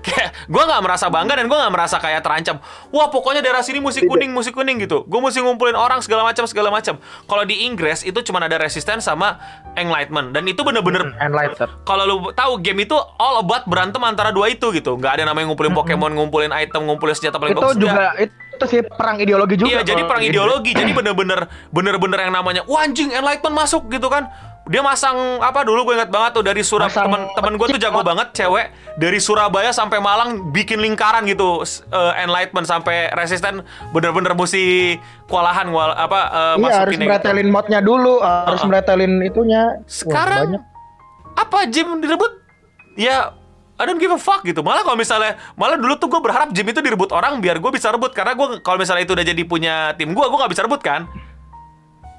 Kayak 0.00 0.28
gue 0.46 0.62
nggak 0.62 0.82
merasa 0.84 1.06
bangga 1.08 1.34
dan 1.36 1.46
gue 1.46 1.58
nggak 1.58 1.74
merasa 1.74 1.96
kayak 2.00 2.20
terancam. 2.24 2.56
Wah 2.92 3.08
pokoknya 3.12 3.40
daerah 3.44 3.62
sini 3.64 3.82
musik 3.82 4.06
kuning 4.06 4.30
musik 4.32 4.54
kuning 4.56 4.80
gitu. 4.82 5.04
Gue 5.04 5.20
mesti 5.20 5.40
ngumpulin 5.40 5.76
orang 5.76 6.00
segala 6.04 6.24
macam 6.24 6.44
segala 6.48 6.68
macam. 6.72 7.00
Kalau 7.00 7.44
di 7.44 7.66
Inggris 7.68 8.04
itu 8.04 8.18
cuma 8.24 8.40
ada 8.42 8.56
resisten 8.56 9.00
sama 9.02 9.38
enlightenment. 9.76 10.32
Dan 10.32 10.48
itu 10.48 10.60
bener-bener 10.64 11.12
Enlighter. 11.18 11.68
kalau 11.84 12.04
lu 12.04 12.16
tahu 12.32 12.60
game 12.60 12.84
itu 12.84 12.96
all 13.18 13.40
about 13.42 13.66
berantem 13.68 14.00
antara 14.04 14.32
dua 14.32 14.50
itu 14.52 14.70
gitu. 14.72 14.96
Nggak 14.96 15.20
ada 15.20 15.22
namanya 15.28 15.52
ngumpulin 15.52 15.72
Pokemon 15.74 16.12
ngumpulin 16.16 16.52
item 16.54 16.88
ngumpulin 16.88 17.14
senjata 17.14 17.36
paling 17.36 17.54
Itu 17.56 17.76
juga 17.78 18.16
itu 18.18 18.64
sih 18.66 18.80
perang 18.82 19.16
ideologi 19.22 19.54
juga. 19.54 19.70
Iya, 19.70 19.80
jadi 19.86 20.02
perang 20.02 20.22
ideologi. 20.26 20.74
Jadi 20.74 20.90
bener-bener 20.90 21.46
bener-bener 21.70 22.18
yang 22.26 22.34
namanya 22.34 22.62
wah 22.66 22.82
anjing 22.82 23.14
enlightenment 23.14 23.54
masuk 23.54 23.86
gitu 23.88 24.10
kan. 24.10 24.26
Dia 24.68 24.84
masang 24.84 25.40
apa 25.40 25.64
dulu 25.64 25.88
gue 25.88 25.94
ingat 25.96 26.12
banget 26.12 26.30
tuh 26.36 26.44
dari 26.44 26.60
Masang 26.60 27.08
temen 27.08 27.20
temen 27.32 27.52
gue 27.56 27.66
tuh 27.72 27.80
jago 27.80 28.04
banget 28.04 28.36
cewek 28.36 28.68
dari 29.00 29.16
Surabaya 29.16 29.72
sampai 29.72 29.96
Malang 29.96 30.52
bikin 30.52 30.84
lingkaran 30.84 31.24
gitu 31.24 31.64
eh, 31.64 32.12
enlightenment 32.20 32.68
sampai 32.68 33.08
resisten 33.16 33.64
bener-bener 33.96 34.36
mesti 34.36 34.96
kewalahan 35.24 35.72
wal, 35.72 35.96
apa 35.96 36.20
eh, 36.28 36.54
Iya 36.60 36.84
harus 36.84 36.94
gitu. 36.96 37.04
meretelin 37.08 37.48
modnya 37.48 37.80
dulu, 37.80 38.20
harus 38.20 38.60
Uh-uh. 38.60 38.68
meretelin 38.68 39.12
itunya. 39.24 39.80
Wah, 39.80 39.88
Sekarang 39.88 40.44
banyak. 40.52 40.62
apa 41.36 41.58
gym 41.72 41.88
direbut? 42.04 42.32
Ya 42.98 43.32
I 43.78 43.86
don't 43.86 44.02
give 44.02 44.10
a 44.10 44.18
fuck 44.18 44.42
gitu. 44.42 44.60
Malah 44.60 44.82
kalau 44.82 44.98
misalnya 44.98 45.38
malah 45.54 45.78
dulu 45.78 45.94
tuh 45.96 46.10
gue 46.10 46.20
berharap 46.20 46.50
gym 46.50 46.66
itu 46.66 46.82
direbut 46.82 47.14
orang 47.14 47.38
biar 47.38 47.62
gue 47.62 47.70
bisa 47.70 47.88
rebut 47.88 48.10
karena 48.10 48.34
gue 48.34 48.58
kalau 48.60 48.76
misalnya 48.76 49.06
itu 49.06 49.14
udah 49.14 49.24
jadi 49.24 49.42
punya 49.46 49.94
tim 49.94 50.12
gue, 50.12 50.24
gue 50.28 50.38
nggak 50.44 50.52
bisa 50.52 50.66
rebut 50.66 50.82
kan. 50.82 51.06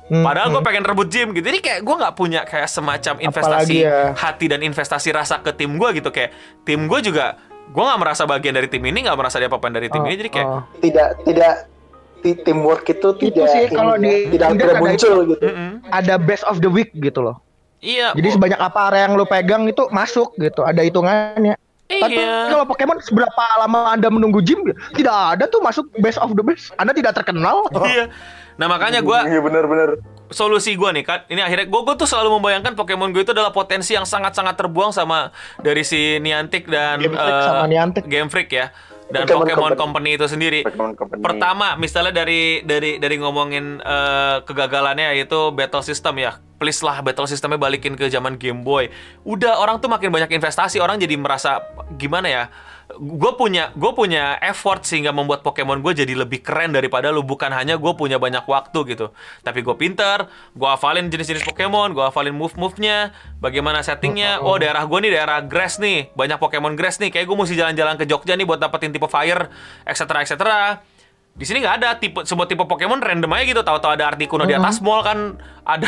Hmm, 0.10 0.26
Padahal 0.26 0.50
gue 0.50 0.58
hmm. 0.58 0.70
pengen 0.74 0.84
rebut 0.90 1.08
gym 1.08 1.30
gitu. 1.38 1.46
Jadi 1.46 1.60
kayak 1.62 1.80
gue 1.86 1.96
nggak 2.02 2.16
punya 2.18 2.42
kayak 2.42 2.66
semacam 2.66 3.22
investasi 3.22 3.78
Apalagi 3.78 3.78
ya. 3.86 4.18
hati 4.18 4.46
dan 4.50 4.60
investasi 4.66 5.10
rasa 5.14 5.38
ke 5.46 5.54
tim 5.54 5.78
gue 5.78 5.90
gitu. 6.02 6.10
Kayak 6.10 6.34
tim 6.66 6.90
gue 6.90 7.00
juga 7.06 7.38
gue 7.70 7.84
nggak 7.86 8.00
merasa 8.02 8.26
bagian 8.26 8.58
dari 8.58 8.66
tim 8.66 8.82
ini, 8.82 9.06
nggak 9.06 9.14
merasa 9.14 9.38
dia 9.38 9.46
apa 9.46 9.62
dari 9.70 9.86
tim 9.86 10.02
Oh, 10.02 10.10
ini. 10.10 10.18
Jadi 10.18 10.30
kayak 10.34 10.48
oh. 10.50 10.62
tidak 10.82 11.10
tidak 11.30 11.54
ti- 12.26 12.40
teamwork 12.42 12.84
itu 12.90 13.10
Itu 13.14 13.30
tidak 13.30 13.48
sih 13.54 13.64
kalau 13.70 13.94
ini 14.02 14.10
ya, 14.10 14.10
di- 14.10 14.26
tidak 14.34 14.48
tidak 14.50 14.50
tidak 14.58 14.74
ada 14.74 14.82
muncul 14.82 15.16
gitu 15.30 15.46
mm-mm. 15.46 15.72
ada 15.94 16.16
best 16.18 16.44
of 16.50 16.58
the 16.60 16.70
week 16.74 16.90
gitu 16.98 17.22
loh. 17.22 17.38
iya. 17.80 18.10
Jadi 18.18 18.28
oh, 18.28 18.34
sebanyak 18.36 18.60
apa 18.60 18.80
area 18.90 19.02
yang 19.06 19.14
lo 19.14 19.30
pegang 19.30 19.64
itu 19.70 19.86
masuk 19.94 20.34
gitu, 20.42 20.66
ada 20.66 20.82
hitungannya. 20.82 21.54
Tapi 21.90 22.22
iya. 22.22 22.54
kalau 22.54 22.70
Pokemon 22.70 23.02
seberapa 23.02 23.44
lama 23.58 23.90
Anda 23.90 24.14
menunggu 24.14 24.46
gym? 24.46 24.62
Tidak 24.94 25.10
ada 25.10 25.50
tuh 25.50 25.58
masuk 25.58 25.90
best 25.98 26.22
of 26.22 26.38
the 26.38 26.46
best. 26.46 26.70
Anda 26.78 26.94
tidak 26.94 27.18
terkenal. 27.18 27.66
Iya. 27.90 28.06
Nah 28.60 28.68
makanya 28.68 29.00
gue 29.00 29.16
Iya 29.16 29.40
bener-bener. 29.40 30.04
solusi 30.30 30.76
gue 30.76 30.90
nih 30.92 31.02
kan 31.02 31.26
ini 31.32 31.42
akhirnya 31.42 31.66
gue 31.72 31.94
tuh 31.98 32.06
selalu 32.06 32.38
membayangkan 32.38 32.76
Pokemon 32.78 33.16
Go 33.16 33.24
itu 33.24 33.32
adalah 33.34 33.56
potensi 33.56 33.98
yang 33.98 34.04
sangat-sangat 34.06 34.60
terbuang 34.60 34.94
sama 34.94 35.34
dari 35.64 35.82
si 35.82 36.20
Niantic 36.22 36.68
dan 36.70 37.02
Game 37.02 37.16
Freak 37.16 37.34
eh, 37.34 37.46
sama 37.48 37.66
Niantic. 37.66 38.04
Game 38.06 38.30
Freak 38.30 38.50
ya 38.52 38.70
dan 39.10 39.26
Pokemon 39.26 39.46
Pokemon, 39.46 39.72
Company. 39.74 39.82
Company. 39.82 40.10
itu 40.18 40.26
sendiri. 40.30 40.60
Pokemon 40.66 40.94
Company. 40.94 41.22
Pertama, 41.22 41.68
misalnya 41.76 42.14
dari 42.14 42.62
dari 42.62 43.02
dari 43.02 43.16
ngomongin 43.18 43.82
eh, 43.82 44.38
kegagalannya 44.46 45.18
yaitu 45.18 45.50
battle 45.54 45.82
system 45.82 46.22
ya. 46.22 46.38
Please 46.60 46.84
lah 46.84 47.00
battle 47.00 47.26
systemnya 47.26 47.58
balikin 47.58 47.96
ke 47.96 48.12
zaman 48.12 48.36
Game 48.38 48.62
Boy. 48.62 48.92
Udah 49.24 49.58
orang 49.58 49.80
tuh 49.80 49.88
makin 49.88 50.12
banyak 50.12 50.30
investasi, 50.30 50.78
orang 50.78 51.00
jadi 51.00 51.16
merasa 51.16 51.64
gimana 51.96 52.28
ya? 52.28 52.44
Gue 52.98 53.32
punya 53.38 53.70
gue 53.78 53.92
punya 53.94 54.42
effort 54.42 54.82
sehingga 54.82 55.14
membuat 55.14 55.46
Pokemon 55.46 55.86
gue 55.86 55.94
jadi 55.94 56.18
lebih 56.18 56.42
keren 56.42 56.74
daripada 56.74 57.14
lu 57.14 57.22
bukan 57.22 57.54
hanya 57.54 57.78
gue 57.78 57.94
punya 57.94 58.18
banyak 58.18 58.42
waktu 58.50 58.98
gitu. 58.98 59.14
Tapi 59.46 59.62
gue 59.62 59.76
pinter, 59.78 60.26
gue 60.58 60.66
hafalin 60.66 61.06
jenis-jenis 61.06 61.46
Pokemon, 61.46 61.94
gue 61.94 62.02
hafalin 62.02 62.34
move-move-nya, 62.34 63.14
bagaimana 63.38 63.86
settingnya. 63.86 64.42
Oh 64.42 64.58
daerah 64.58 64.90
gue 64.90 65.00
nih 65.06 65.14
daerah 65.14 65.46
grass 65.46 65.78
nih, 65.78 66.10
banyak 66.18 66.42
Pokemon 66.42 66.74
grass 66.74 66.98
nih. 66.98 67.14
Kayak 67.14 67.30
gue 67.30 67.38
mesti 67.38 67.54
jalan-jalan 67.54 67.96
ke 68.02 68.10
Jogja 68.10 68.34
nih 68.34 68.50
buat 68.50 68.58
dapetin 68.58 68.90
tipe 68.90 69.06
fire, 69.06 69.54
etc. 69.86 70.26
etc. 70.26 70.34
Di 71.40 71.48
sini 71.48 71.64
nggak 71.64 71.76
ada 71.80 71.96
tipe 71.96 72.20
semua 72.28 72.44
tipe 72.44 72.60
Pokemon 72.68 73.00
random 73.00 73.32
aja 73.32 73.44
gitu. 73.48 73.62
Tahu-tahu 73.64 73.96
ada 73.96 74.12
Articuno 74.12 74.44
di 74.44 74.52
atas 74.52 74.84
mall 74.84 75.00
kan, 75.08 75.40
ada 75.74 75.88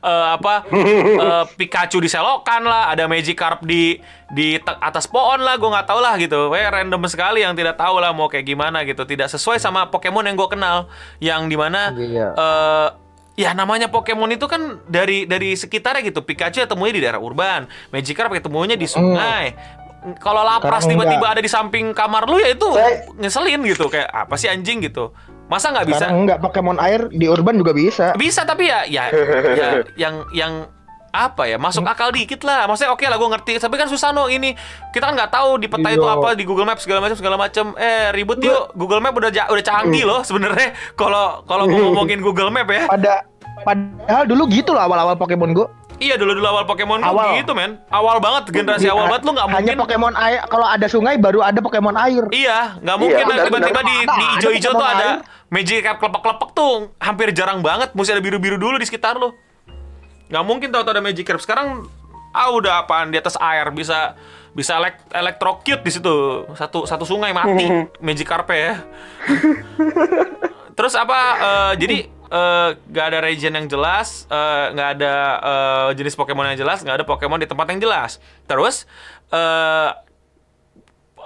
eh, 0.00 0.26
apa 0.40 0.64
eh, 1.28 1.44
Pikachu 1.60 2.00
di 2.00 2.08
selokan 2.08 2.64
lah, 2.64 2.88
ada 2.88 3.04
Magikarp 3.04 3.60
di 3.68 4.00
di 4.32 4.56
atas 4.64 5.04
pohon 5.04 5.44
lah. 5.44 5.60
Gue 5.60 5.68
nggak 5.68 5.84
tahu 5.84 6.00
lah 6.00 6.16
gitu. 6.16 6.48
Kayak 6.48 6.80
random 6.80 7.04
sekali 7.12 7.44
yang 7.44 7.52
tidak 7.52 7.76
tahu 7.76 8.00
lah 8.00 8.16
mau 8.16 8.32
kayak 8.32 8.48
gimana 8.48 8.80
gitu. 8.88 9.04
Tidak 9.04 9.28
sesuai 9.28 9.60
sama 9.60 9.92
Pokemon 9.92 10.24
yang 10.24 10.40
gue 10.40 10.48
kenal, 10.48 10.88
yang 11.20 11.44
di 11.52 11.60
mana 11.60 11.92
Iya. 11.92 12.32
eh 12.32 12.88
ya 13.36 13.56
namanya 13.56 13.88
Pokemon 13.88 14.32
itu 14.36 14.48
kan 14.48 14.80
dari 14.88 15.28
dari 15.28 15.60
sekitarnya 15.60 16.08
gitu. 16.08 16.24
Pikachu 16.24 16.64
ya 16.64 16.68
temunya 16.68 16.96
di 16.96 17.02
daerah 17.04 17.20
urban, 17.20 17.68
Magikarp 17.92 18.32
ketemunya 18.32 18.80
di 18.80 18.88
sungai. 18.88 19.52
Kalau 20.16 20.40
lapras 20.40 20.84
tiba-tiba 20.84 21.26
ada 21.28 21.38
di 21.38 21.46
samping 21.46 21.92
kamar 21.92 22.24
lu 22.24 22.36
ya 22.36 22.50
itu 22.50 22.68
Saya- 22.70 23.04
ngeselin 23.14 23.60
gitu. 23.64 23.86
Kayak 23.86 24.08
apa 24.08 24.34
sih 24.34 24.48
anjing? 24.48 24.80
gitu. 24.80 25.12
Masa 25.46 25.70
nggak 25.70 25.86
bisa? 25.86 26.06
Sekarang 26.06 26.24
enggak 26.24 26.38
Pokemon 26.38 26.78
air 26.78 27.10
di 27.10 27.26
urban 27.26 27.54
juga 27.54 27.72
bisa. 27.72 28.14
Bisa 28.14 28.42
tapi 28.42 28.66
ya 28.66 28.86
ya, 28.86 29.10
ya 29.52 29.68
yang 29.94 30.14
yang 30.30 30.52
apa 31.10 31.42
ya 31.44 31.58
masuk 31.58 31.82
akal 31.82 32.08
dikit 32.08 32.40
lah. 32.40 32.64
Maksudnya 32.64 32.94
oke 32.94 33.02
lah 33.02 33.18
gue 33.18 33.28
ngerti. 33.28 33.52
Tapi 33.58 33.74
kan 33.74 33.90
susah 33.90 34.08
no 34.10 34.30
ini. 34.30 34.54
Kita 34.88 35.04
kan 35.04 35.18
nggak 35.18 35.28
tahu 35.28 35.58
di 35.58 35.66
peta 35.66 35.90
itu 35.90 36.00
Iya. 36.00 36.16
apa 36.16 36.28
di 36.32 36.46
Google 36.46 36.64
Maps 36.64 36.80
segala 36.80 37.02
macam 37.02 37.18
segala 37.18 37.34
macam. 37.34 37.74
Eh 37.74 38.14
ribut 38.14 38.38
yuk. 38.38 38.72
Google 38.72 39.02
Map 39.02 39.12
udah 39.12 39.28
ja- 39.28 39.50
udah 39.50 39.60
canggih 39.60 40.06
loh 40.06 40.22
sebenarnya. 40.22 40.70
Kalau 40.94 41.42
kalau 41.44 41.66
ngomongin 41.66 42.22
Google 42.24 42.48
Map 42.48 42.70
ya. 42.70 42.86
Pada 42.86 43.26
padahal 43.60 44.24
dulu 44.24 44.46
gitu 44.48 44.70
loh 44.70 44.80
awal-awal 44.80 45.18
Pokemon 45.18 45.50
Go. 45.50 45.66
Iya 46.00 46.16
dulu 46.16 46.32
dulu 46.32 46.46
awal 46.46 46.64
Pokemon 46.64 46.98
Go 46.98 47.12
Awal. 47.12 47.38
gitu 47.38 47.52
men 47.52 47.76
awal 47.88 48.16
banget 48.18 48.48
generasi 48.48 48.88
Di- 48.88 48.92
awal 48.92 49.06
banget 49.06 49.22
lu 49.22 49.32
nggak 49.32 49.46
Hanya 49.46 49.56
mungkin 49.60 49.76
Pokemon 49.78 50.14
air 50.16 50.40
kalau 50.48 50.64
ada 50.64 50.86
sungai 50.88 51.14
baru 51.14 51.40
ada 51.40 51.60
Pokemon 51.60 51.94
air. 51.94 52.24
Iya, 52.30 52.80
nggak 52.80 52.96
mungkin 52.96 53.24
benar, 53.24 53.44
tiba-tiba 53.46 53.80
di, 53.84 53.96
di 54.02 54.24
hijau-hijau 54.34 54.72
tuh 54.72 54.82
ada 54.82 55.06
air. 55.06 55.18
Magikarp 55.46 55.98
kelepek-kelepek 55.98 56.50
tuh 56.50 56.72
hampir 56.96 57.28
jarang 57.30 57.60
banget. 57.60 57.92
Mesti 57.92 58.10
ada 58.10 58.22
biru-biru 58.22 58.56
dulu 58.56 58.78
di 58.78 58.86
sekitar 58.86 59.14
lo. 59.14 59.36
Nggak 60.26 60.44
mungkin 60.46 60.68
tahu 60.70 60.82
ada 60.82 60.98
Magikarp. 60.98 61.38
Sekarang 61.38 61.84
ah 62.30 62.48
udah 62.48 62.86
apaan 62.86 63.10
di 63.10 63.18
atas 63.18 63.34
air 63.36 63.66
bisa 63.70 64.14
bisa 64.50 64.78
elek 64.78 65.04
electrocute 65.10 65.82
di 65.82 65.90
situ. 65.90 66.16
Satu 66.54 66.86
satu 66.86 67.04
sungai 67.04 67.30
mati 67.30 67.66
Magikarp 68.06 68.48
ya. 68.48 68.78
Terus 70.72 70.94
apa? 70.94 71.18
eh, 71.36 71.72
jadi 71.76 71.96
eh, 72.30 72.68
nggak 72.78 73.06
ada 73.10 73.18
region 73.20 73.52
yang 73.52 73.66
jelas, 73.66 74.24
eh, 74.30 74.64
nggak 74.72 74.88
ada 74.98 75.14
eh, 75.42 75.88
jenis 75.98 76.14
Pokemon 76.14 76.54
yang 76.54 76.58
jelas, 76.62 76.80
nggak 76.86 77.02
ada 77.02 77.06
Pokemon 77.06 77.42
di 77.42 77.48
tempat 77.50 77.66
yang 77.74 77.82
jelas. 77.82 78.22
Terus 78.46 78.86
eh, 79.34 79.90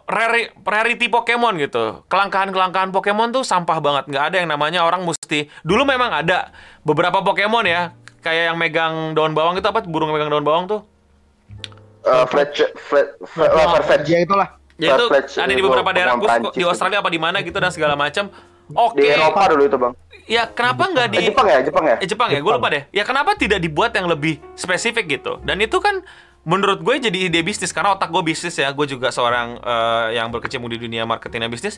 rari- 0.08 0.52
rarity 0.64 1.06
Pokemon 1.12 1.60
gitu. 1.60 2.02
Kelangkaan-kelangkaan 2.08 2.90
Pokemon 2.90 3.32
tuh 3.36 3.44
sampah 3.44 3.78
banget. 3.80 4.04
Nggak 4.08 4.24
ada 4.32 4.36
yang 4.40 4.48
namanya 4.48 4.80
orang 4.84 5.04
mesti. 5.04 5.52
Dulu 5.62 5.84
memang 5.84 6.24
ada 6.24 6.48
beberapa 6.84 7.20
Pokemon 7.20 7.64
ya, 7.68 7.92
kayak 8.24 8.52
yang 8.52 8.56
megang 8.56 9.12
daun 9.12 9.36
bawang 9.36 9.60
itu 9.60 9.68
apa? 9.68 9.84
Burung 9.84 10.12
yang 10.12 10.16
megang 10.20 10.32
daun 10.32 10.44
bawang 10.44 10.64
tuh? 10.68 10.80
Eh, 12.04 12.24
Fletch, 12.28 12.60
Flet, 12.76 13.16
Flet, 13.24 13.48
oh. 13.48 13.80
Ya 14.04 14.20
itulah. 14.20 14.48
Ya 14.76 14.98
itu 14.98 15.06
ada 15.38 15.52
di 15.54 15.62
beberapa 15.62 15.90
daerah 15.94 16.18
khusus 16.18 16.52
di. 16.58 16.66
Australia 16.66 16.98
apa 16.98 17.08
di 17.08 17.20
mana 17.22 17.40
gitu 17.40 17.56
dan 17.56 17.70
segala 17.70 17.94
macam. 17.96 18.28
Oke. 18.72 19.04
Di 19.04 19.12
Eropa 19.12 19.52
dulu 19.52 19.62
itu 19.64 19.76
bang. 19.76 19.92
Ya 20.24 20.48
kenapa 20.48 20.88
nggak 20.88 21.08
di 21.12 21.16
Eh, 21.20 21.24
Jepang 21.28 21.44
ya, 21.44 21.58
Jepang 21.60 21.84
ya. 21.84 21.96
Eh 22.00 22.08
Jepang 22.08 22.28
ya, 22.32 22.40
gue 22.40 22.48
lupa 22.48 22.72
deh. 22.72 22.88
Ya 22.88 23.04
kenapa 23.04 23.36
tidak 23.36 23.60
dibuat 23.60 23.92
yang 23.92 24.08
lebih 24.08 24.40
spesifik 24.56 25.20
gitu? 25.20 25.36
Dan 25.44 25.60
itu 25.60 25.76
kan 25.78 26.00
menurut 26.44 26.80
gue 26.80 26.96
jadi 26.96 27.28
ide 27.28 27.44
bisnis 27.44 27.76
karena 27.76 27.92
otak 27.92 28.08
gue 28.08 28.24
bisnis 28.24 28.56
ya. 28.56 28.72
Gue 28.72 28.88
juga 28.88 29.12
seorang 29.12 29.60
eh, 29.60 30.16
yang 30.16 30.32
berkecimpung 30.32 30.72
di 30.72 30.80
dunia 30.80 31.04
marketing 31.04 31.44
dan 31.44 31.50
bisnis. 31.52 31.76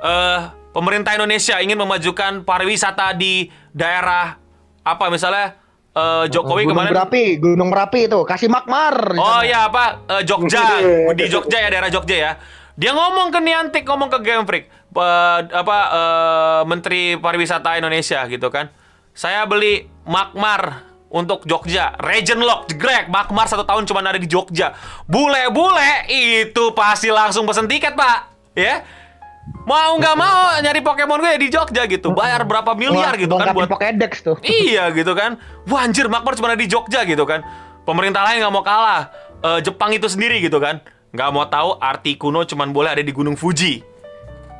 Eh 0.00 0.40
pemerintah 0.72 1.12
Indonesia 1.12 1.60
ingin 1.60 1.76
memajukan 1.76 2.40
pariwisata 2.42 3.12
di 3.12 3.46
daerah 3.70 4.40
apa 4.80 5.04
misalnya 5.08 5.60
eh, 5.92 6.24
Jokowi 6.28 6.64
Gunung 6.64 6.72
kemarin 6.72 6.92
Merapi, 6.92 7.24
Gunung 7.36 7.68
Merapi 7.68 8.00
itu 8.08 8.20
kasih 8.24 8.48
makmar. 8.48 9.12
Oh 9.12 9.40
sana. 9.40 9.44
ya 9.44 9.58
apa 9.68 9.84
Eh, 10.08 10.22
Jogja 10.24 10.80
di 11.20 11.24
Jogja 11.28 11.58
ya 11.60 11.68
daerah 11.68 11.92
Jogja 11.92 12.16
ya. 12.16 12.32
Dia 12.74 12.90
ngomong 12.90 13.30
ke 13.30 13.38
Niantic, 13.38 13.86
ngomong 13.86 14.10
ke 14.10 14.18
Game 14.18 14.42
Freak, 14.42 14.66
eh, 14.70 15.40
apa 15.46 15.78
eh, 15.94 16.62
Menteri 16.66 17.14
Pariwisata 17.14 17.78
Indonesia 17.78 18.26
gitu 18.26 18.50
kan. 18.50 18.66
Saya 19.14 19.46
beli 19.46 19.86
Makmar 20.10 20.90
untuk 21.14 21.46
Jogja, 21.46 21.94
Region 22.02 22.42
Lock, 22.42 22.66
jegrek, 22.66 23.06
Makmar 23.06 23.46
satu 23.46 23.62
tahun 23.62 23.86
cuma 23.86 24.02
ada 24.02 24.18
di 24.18 24.26
Jogja. 24.26 24.74
Bule-bule 25.06 26.10
itu 26.10 26.74
pasti 26.74 27.14
langsung 27.14 27.46
pesen 27.46 27.70
tiket 27.70 27.94
pak, 27.94 28.34
ya. 28.58 28.82
Mau 29.70 29.94
nggak 30.02 30.16
mau 30.18 30.58
nyari 30.58 30.82
Pokemon 30.82 31.20
gue 31.22 31.30
ya 31.30 31.38
di 31.38 31.48
Jogja 31.52 31.82
gitu, 31.86 32.10
bayar 32.10 32.42
berapa 32.42 32.74
miliar 32.74 33.14
Wah, 33.14 33.22
gitu 33.22 33.34
kan 33.38 33.54
buat 33.54 33.70
Pokédex 33.70 34.26
tuh. 34.26 34.36
Iya 34.42 34.90
gitu 34.90 35.14
kan. 35.14 35.38
Wah 35.70 35.86
anjir 35.86 36.10
Makmar 36.10 36.34
cuma 36.34 36.50
ada 36.50 36.58
di 36.58 36.66
Jogja 36.66 37.06
gitu 37.06 37.22
kan. 37.22 37.46
Pemerintah 37.86 38.26
lain 38.26 38.42
nggak 38.42 38.50
mau 38.50 38.66
kalah. 38.66 39.14
Eh, 39.44 39.60
Jepang 39.62 39.94
itu 39.94 40.10
sendiri 40.10 40.42
gitu 40.42 40.58
kan. 40.58 40.82
Nggak 41.14 41.28
mau 41.30 41.46
tahu 41.46 41.78
arti 41.78 42.18
kuno 42.18 42.42
cuman 42.42 42.74
boleh 42.74 42.90
ada 42.90 43.02
di 43.06 43.14
Gunung 43.14 43.38
Fuji. 43.38 43.94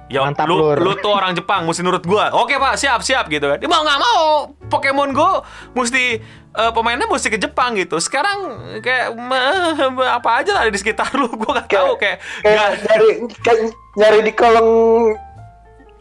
Ya 0.06 0.20
Mantap, 0.20 0.46
lu, 0.46 0.60
Lur. 0.60 0.76
lu 0.78 0.92
tuh 1.00 1.16
orang 1.16 1.32
Jepang 1.32 1.64
mesti 1.64 1.80
nurut 1.80 2.04
gua. 2.04 2.28
Oke 2.30 2.60
pak 2.60 2.76
siap 2.76 3.00
siap 3.00 3.26
gitu 3.26 3.48
kan. 3.48 3.56
Dia 3.56 3.66
mau 3.66 3.80
nggak 3.82 3.98
mau 3.98 4.20
Pokemon 4.68 5.10
Go 5.10 5.40
mesti 5.72 6.20
eh, 6.54 6.70
pemainnya 6.76 7.08
mesti 7.08 7.32
ke 7.32 7.40
Jepang 7.40 7.74
gitu. 7.74 7.96
Sekarang 7.98 8.38
kayak 8.84 9.16
apa 10.12 10.30
aja 10.44 10.50
lah 10.54 10.60
ada 10.68 10.70
di 10.70 10.78
sekitar 10.78 11.08
lu. 11.16 11.26
Gua 11.34 11.56
nggak 11.58 11.68
tahu 11.72 11.96
kayak 11.96 12.20
kayak 12.44 12.52
nggak- 12.54 12.74
nyari 12.84 13.08
kayak 13.40 13.58
nyari 13.96 14.18
di 14.22 14.32
kolong 14.36 14.68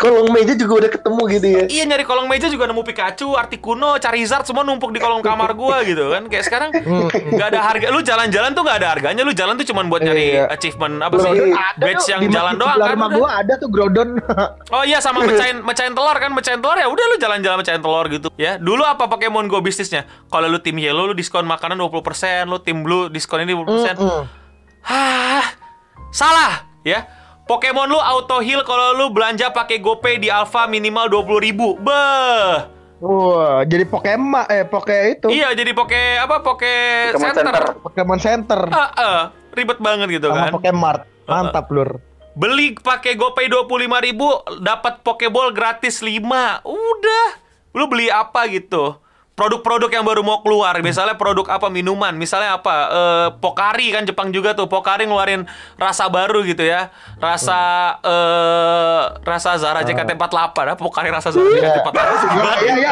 kolong 0.04 0.28
meja 0.30 0.54
juga 0.54 0.74
udah 0.78 0.92
ketemu 0.92 1.22
gitu 1.32 1.48
ya. 1.48 1.64
Iya 1.66 1.84
nyari 1.88 2.04
kolong 2.04 2.28
meja 2.28 2.48
juga 2.48 2.68
nemu 2.68 2.84
Pikachu, 2.84 3.34
Articuno, 3.34 3.96
Charizard 3.96 4.44
semua 4.44 4.62
numpuk 4.62 4.92
di 4.92 5.00
kolong 5.00 5.24
kamar 5.24 5.56
gua 5.56 5.80
gitu 5.82 6.12
kan. 6.12 6.28
Kayak 6.28 6.44
sekarang 6.44 6.70
nggak 7.32 7.48
ada 7.48 7.60
harga. 7.64 7.88
Lu 7.88 8.04
jalan-jalan 8.04 8.52
tuh 8.52 8.62
nggak 8.62 8.78
ada 8.78 8.88
harganya. 8.92 9.24
Lu 9.24 9.32
jalan 9.32 9.56
tuh 9.56 9.64
cuman 9.64 9.88
buat 9.88 10.04
nyari 10.04 10.36
Iya. 10.36 10.52
achievement 10.52 11.00
apa 11.00 11.16
sih? 11.16 11.30
Groudon 11.30 11.52
Badge 11.80 12.06
yang 12.06 12.22
jalan 12.28 12.54
doang 12.56 12.76
Di 12.76 12.84
kan. 12.84 12.94
rumah 12.94 13.10
gua 13.10 13.28
ada 13.40 13.54
tuh 13.56 13.70
Groudon. 13.72 14.10
Oh 14.70 14.84
iya 14.84 15.00
sama 15.00 15.24
mecahin 15.26 15.64
mecahin 15.64 15.94
telur 15.94 16.18
kan, 16.18 16.30
mecahin 16.30 16.60
telur 16.60 16.76
ya 16.76 16.86
udah 16.86 17.06
lu 17.08 17.16
jalan-jalan 17.16 17.58
mecahin 17.58 17.80
telur 17.80 18.06
gitu. 18.10 18.28
Ya, 18.36 18.58
dulu 18.58 18.84
apa 18.84 19.08
Pokemon 19.08 19.48
Go 19.48 19.62
bisnisnya? 19.62 20.04
Kalau 20.28 20.46
lu 20.46 20.60
tim 20.60 20.76
yellow 20.76 21.06
lu 21.06 21.14
diskon 21.14 21.46
makanan 21.46 21.80
20%, 21.80 21.96
lu 22.46 22.60
tim 22.60 22.82
blue 22.82 23.08
diskon 23.08 23.40
ini 23.40 23.54
20%. 23.54 23.96
Mm-mm. 23.96 24.24
Hah, 24.84 25.46
salah 26.10 26.68
ya. 26.82 27.08
Pokemon 27.44 27.92
lu 27.92 28.00
auto 28.00 28.40
heal 28.40 28.64
kalau 28.64 28.96
lu 28.96 29.12
belanja 29.12 29.52
pakai 29.52 29.84
GoPay 29.84 30.16
di 30.16 30.32
Alpha 30.32 30.64
minimal 30.64 31.12
20.000 31.12 31.44
ribu. 31.44 31.76
Beh. 31.84 32.72
Wah, 33.04 33.68
jadi 33.68 33.84
Pokemon 33.84 34.48
eh 34.48 34.64
Poke 34.64 35.20
itu. 35.20 35.28
Iya, 35.28 35.52
jadi 35.52 35.76
poke 35.76 36.24
apa? 36.24 36.40
Poke 36.40 37.12
Pokemon 37.12 37.36
center. 37.36 37.44
Center. 37.44 37.66
Pokemon 37.84 38.20
Center 38.24 38.60
Ah, 38.72 38.90
ah, 38.96 39.20
ribet 39.52 39.76
banget 39.84 40.08
gitu 40.24 40.32
sama 40.32 40.48
kan. 40.48 40.52
Pokemart. 40.56 41.02
Mantap, 41.28 41.68
Lur. 41.68 42.00
Beli 42.34 42.80
pakai 42.80 43.20
GoPay 43.20 43.52
25.000 43.52 44.64
dapat 44.64 45.04
Pokeball 45.04 45.52
gratis 45.52 46.00
5. 46.00 46.64
Udah. 46.64 47.28
Lu 47.76 47.92
beli 47.92 48.08
apa 48.08 48.48
gitu? 48.48 49.03
Produk-produk 49.34 49.90
yang 49.90 50.06
baru 50.06 50.22
mau 50.22 50.46
keluar, 50.46 50.78
misalnya 50.86 51.18
produk 51.18 51.50
apa 51.50 51.66
minuman, 51.66 52.14
misalnya 52.14 52.54
apa 52.54 52.76
eh, 52.86 53.28
Pokari 53.42 53.90
kan 53.90 54.06
Jepang 54.06 54.30
juga 54.30 54.54
tuh, 54.54 54.70
Pokari 54.70 55.10
ngeluarin 55.10 55.50
rasa 55.74 56.06
baru 56.06 56.46
gitu 56.46 56.62
ya, 56.62 56.94
rasa 57.18 57.58
eh 58.06 59.02
rasa 59.26 59.58
Zara 59.58 59.82
JKT48, 59.82 60.54
ah, 60.54 60.78
Pokari 60.78 61.10
rasa 61.10 61.34
Zara 61.34 61.50
Iya. 61.50 61.66
JKT48. 61.66 61.98
Iya, 61.98 62.54
iya, 62.78 62.90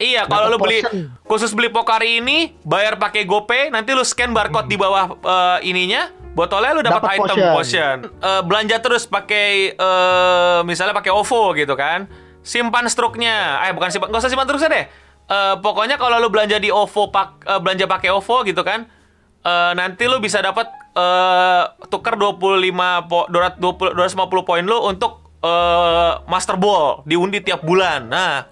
iya, 0.00 0.20
apa. 0.24 0.32
Kalau 0.32 0.46
lu 0.48 0.58
beli 0.58 0.80
khusus 1.24 1.52
beli 1.52 1.68
Pokari 1.68 2.24
ini, 2.24 2.56
bayar 2.64 2.96
pakai 2.96 3.28
GoPay, 3.28 3.68
nanti 3.68 3.92
lu 3.92 4.08
scan 4.08 4.32
barcode 4.32 4.72
di 4.72 4.80
bawah 4.80 5.20
eh, 5.20 5.68
ininya, 5.68 6.08
botolnya 6.32 6.72
lu 6.72 6.80
dapat 6.80 7.04
Dapat 7.04 7.12
item 7.12 7.36
potion. 7.36 7.52
potion. 7.52 7.96
Eh, 8.24 8.40
belanja 8.40 8.76
terus 8.80 9.04
pakai 9.04 9.76
eh, 9.76 10.58
misalnya 10.64 10.96
pakai 10.96 11.12
OVO 11.12 11.52
gitu 11.52 11.76
kan. 11.76 12.08
Simpan 12.46 12.86
struknya. 12.86 13.58
Eh 13.66 13.74
bukan 13.74 13.90
simpan, 13.90 14.06
nggak 14.14 14.22
usah 14.22 14.30
simpan 14.30 14.46
struknya 14.46 14.70
deh. 14.70 14.84
Eh, 15.26 15.54
pokoknya 15.58 15.98
kalau 15.98 16.22
lu 16.22 16.30
belanja 16.30 16.62
di 16.62 16.70
OVO 16.70 17.10
pak 17.10 17.42
eh, 17.42 17.58
belanja 17.58 17.90
pakai 17.90 18.14
OVO 18.14 18.46
gitu 18.46 18.62
kan. 18.62 18.86
eh, 19.42 19.72
nanti 19.74 20.06
lu 20.06 20.22
bisa 20.22 20.38
dapat 20.38 20.70
eh 20.94 21.62
tuker 21.90 22.14
25 22.14 23.10
po, 23.10 23.26
220 23.28 23.98
250 23.98 24.46
poin 24.46 24.62
lu 24.62 24.78
untuk 24.80 25.26
eh, 25.42 26.12
Master 26.24 26.54
Ball 26.54 27.02
diundi 27.02 27.42
tiap 27.42 27.66
bulan. 27.66 28.06
Nah, 28.06 28.46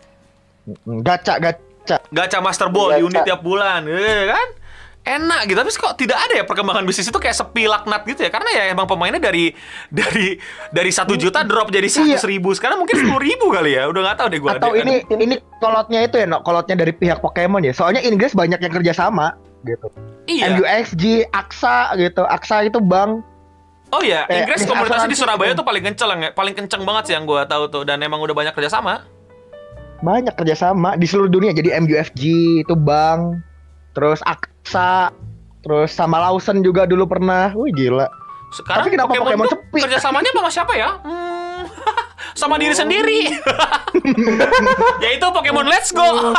Gacha, 1.05 1.37
gacha. 1.39 2.01
gacha 2.09 2.39
Master 2.41 2.73
Ball 2.73 2.95
Gacha. 2.95 2.99
diundi 2.99 3.19
tiap 3.23 3.41
bulan, 3.41 3.85
gitu 3.85 4.25
kan? 4.27 4.49
Enak 5.05 5.53
gitu, 5.53 5.61
tapi 5.61 5.69
kok 5.69 5.95
tidak 6.01 6.17
ada 6.17 6.33
ya 6.41 6.45
perkembangan 6.49 6.81
bisnis 6.89 7.13
itu 7.13 7.21
kayak 7.21 7.37
sepi 7.37 7.69
laknat 7.69 8.09
gitu 8.09 8.25
ya? 8.25 8.33
Karena 8.33 8.49
ya 8.57 8.63
emang 8.73 8.89
pemainnya 8.89 9.21
dari 9.21 9.53
dari 9.93 10.41
dari 10.73 10.89
satu 10.89 11.13
juta 11.13 11.45
drop 11.45 11.69
jadi 11.69 11.85
seratus 11.85 12.25
ribu, 12.25 12.57
sekarang 12.57 12.81
mungkin 12.81 13.05
sepuluh 13.05 13.21
ribu 13.21 13.53
kali 13.53 13.77
ya? 13.77 13.85
Udah 13.85 14.01
nggak 14.01 14.17
tahu 14.17 14.29
deh 14.33 14.41
gue. 14.41 14.51
Atau 14.57 14.73
ini 14.73 15.05
ini 15.13 15.37
kolotnya 15.61 16.09
itu 16.09 16.17
ya, 16.17 16.25
no? 16.25 16.41
kolotnya 16.41 16.81
dari 16.81 16.97
pihak 16.97 17.21
Pokemon 17.21 17.69
ya. 17.69 17.77
Soalnya 17.77 18.01
Inggris 18.01 18.33
banyak 18.33 18.57
yang 18.65 18.73
kerja 18.73 18.97
sama 18.97 19.37
gitu. 19.69 19.93
iya. 20.25 20.57
MUXG, 20.57 21.29
AXA 21.37 22.01
gitu. 22.01 22.25
AXA 22.25 22.65
itu 22.65 22.81
bank. 22.81 23.21
Oh 23.93 24.01
iya, 24.01 24.25
Kayak 24.25 24.41
Inggris 24.49 24.61
komunitasnya 24.65 25.11
di 25.13 25.19
Surabaya 25.21 25.53
tuh 25.53 25.67
paling 25.69 25.85
kenceng, 25.85 26.19
ya. 26.19 26.31
paling 26.33 26.55
kenceng 26.57 26.83
banget 26.83 27.13
sih 27.13 27.15
yang 27.15 27.29
gue 27.29 27.45
tahu 27.45 27.69
tuh, 27.69 27.83
dan 27.85 28.01
emang 28.01 28.19
udah 28.25 28.33
banyak 28.33 28.57
kerja 28.57 28.73
sama. 28.73 29.05
Banyak 30.01 30.33
kerja 30.33 30.57
sama 30.57 30.97
di 30.97 31.05
seluruh 31.05 31.29
dunia. 31.29 31.53
Jadi 31.53 31.77
MUFG 31.77 32.23
itu 32.65 32.75
bank. 32.75 33.45
Terus 33.95 34.19
AXA. 34.65 35.13
Terus 35.61 35.93
sama 35.93 36.17
Lawson 36.21 36.65
juga 36.65 36.89
dulu 36.89 37.05
pernah. 37.05 37.53
Wih 37.53 37.69
gila. 37.73 38.09
Sekarang 38.53 38.89
Tapi 38.89 38.97
kenapa 38.97 39.13
Pokemon 39.13 39.47
tuh 39.51 39.61
sepi? 39.61 39.79
kerjasamanya 39.85 40.31
sama 40.33 40.51
siapa 40.53 40.73
ya? 40.79 40.91
Hmm, 41.05 41.67
sama 42.41 42.55
diri 42.57 42.73
sendiri. 42.73 43.21
Yaitu 45.05 45.27
Pokemon 45.29 45.69
Let's 45.69 45.93
Go. 45.93 46.05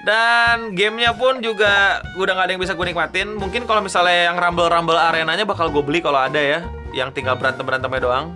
Dan 0.00 0.72
gamenya 0.72 1.12
pun 1.12 1.44
juga 1.44 2.00
udah 2.16 2.32
nggak 2.32 2.46
ada 2.48 2.52
yang 2.56 2.62
bisa 2.64 2.72
gue 2.72 2.86
nikmatin. 2.88 3.36
Mungkin 3.36 3.68
kalau 3.68 3.84
misalnya 3.84 4.32
yang 4.32 4.36
Rumble 4.40 4.72
Rumble 4.72 4.96
arenanya 4.96 5.44
bakal 5.44 5.68
gue 5.68 5.84
beli 5.84 6.00
kalau 6.00 6.16
ada 6.24 6.40
ya, 6.40 6.64
yang 6.96 7.12
tinggal 7.12 7.36
berantem 7.36 7.62
berantemnya 7.68 8.00
doang. 8.00 8.26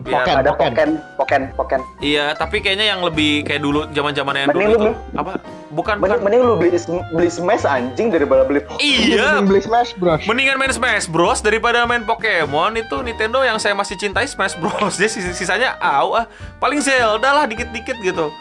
Biar- 0.00 0.24
Poken, 0.24 0.34
Ada 0.34 0.50
Poken. 0.50 0.70
poken, 0.70 0.90
poken, 1.14 1.42
poken. 1.54 1.80
Iya, 1.98 2.32
tapi 2.32 2.58
kayaknya 2.58 2.88
yang 2.88 3.00
lebih 3.00 3.44
kayak 3.44 3.60
dulu 3.60 3.84
zaman-zaman 3.88 4.32
yang 4.34 4.48
Mending 4.48 4.64
dulu 4.66 4.72
lu 4.72 4.80
itu 4.82 4.90
apa? 5.14 5.32
Bukan, 5.70 5.94
Mending, 5.94 6.00
bukan. 6.00 6.18
mending 6.22 6.42
lu 6.42 6.54
beli 6.56 6.70
beli 7.10 7.28
smash 7.28 7.64
anjing 7.64 8.08
daripada 8.08 8.42
beli 8.42 8.60
poken. 8.60 8.80
Iya, 8.80 9.38
Beli 9.44 9.60
Smash 9.60 9.92
Bros. 9.94 10.24
Mendingan 10.24 10.56
main 10.56 10.70
Smash 10.70 11.04
Bros 11.04 11.38
daripada 11.38 11.84
main 11.84 12.00
Pokemon 12.00 12.78
itu 12.78 12.96
Nintendo 12.98 13.40
yang 13.40 13.58
saya 13.58 13.72
masih 13.72 13.94
cintai 13.94 14.24
Smash 14.24 14.54
Bros. 14.54 14.96
Dia 15.00 15.06
sis- 15.06 15.34
sisanya 15.34 15.76
au 15.76 16.14
ah. 16.14 16.24
Paling 16.56 16.78
Zelda 16.78 17.30
lah 17.32 17.44
dikit-dikit 17.44 18.00
gitu. 18.00 18.32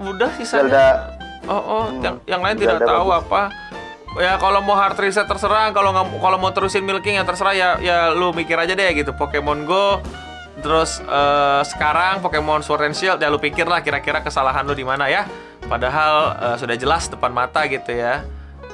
Udah 0.00 0.32
sisanya. 0.34 0.64
Zelda 0.64 0.86
Oh, 1.42 1.56
oh, 1.56 1.84
Hmm, 1.86 1.98
yang 1.98 2.16
yang 2.28 2.40
lain 2.40 2.54
tidak 2.54 2.78
Zelda 2.78 2.86
tahu 2.86 3.04
bagus. 3.06 3.20
apa. 3.22 3.42
Ya 4.12 4.32
kalau 4.36 4.60
mau 4.60 4.74
hard 4.74 4.94
reset 4.96 5.22
terserah, 5.24 5.70
kalau 5.70 5.90
nggak 5.90 6.06
kalau 6.14 6.34
mau 6.36 6.50
terusin 6.50 6.82
milking 6.82 7.14
ya 7.14 7.22
terserah 7.22 7.52
ya 7.52 7.68
ya 7.80 7.98
lu 8.10 8.30
mikir 8.30 8.54
aja 8.54 8.70
deh 8.70 8.86
gitu. 8.92 9.10
Pokemon 9.12 9.64
Go 9.64 9.98
terus 10.60 11.00
eh, 11.02 11.62
sekarang 11.66 12.20
Pokemon 12.24 12.62
Sword 12.62 12.88
and 12.88 12.96
Shield 12.96 13.20
ya 13.20 13.28
lu 13.32 13.40
pikir 13.40 13.64
lah 13.64 13.80
kira-kira 13.80 14.20
kesalahan 14.20 14.62
lu 14.64 14.76
di 14.76 14.84
mana 14.86 15.08
ya. 15.10 15.24
Padahal 15.66 16.14
eh, 16.36 16.56
sudah 16.60 16.76
jelas 16.76 17.08
depan 17.08 17.32
mata 17.34 17.64
gitu 17.66 17.92
ya. 17.92 18.22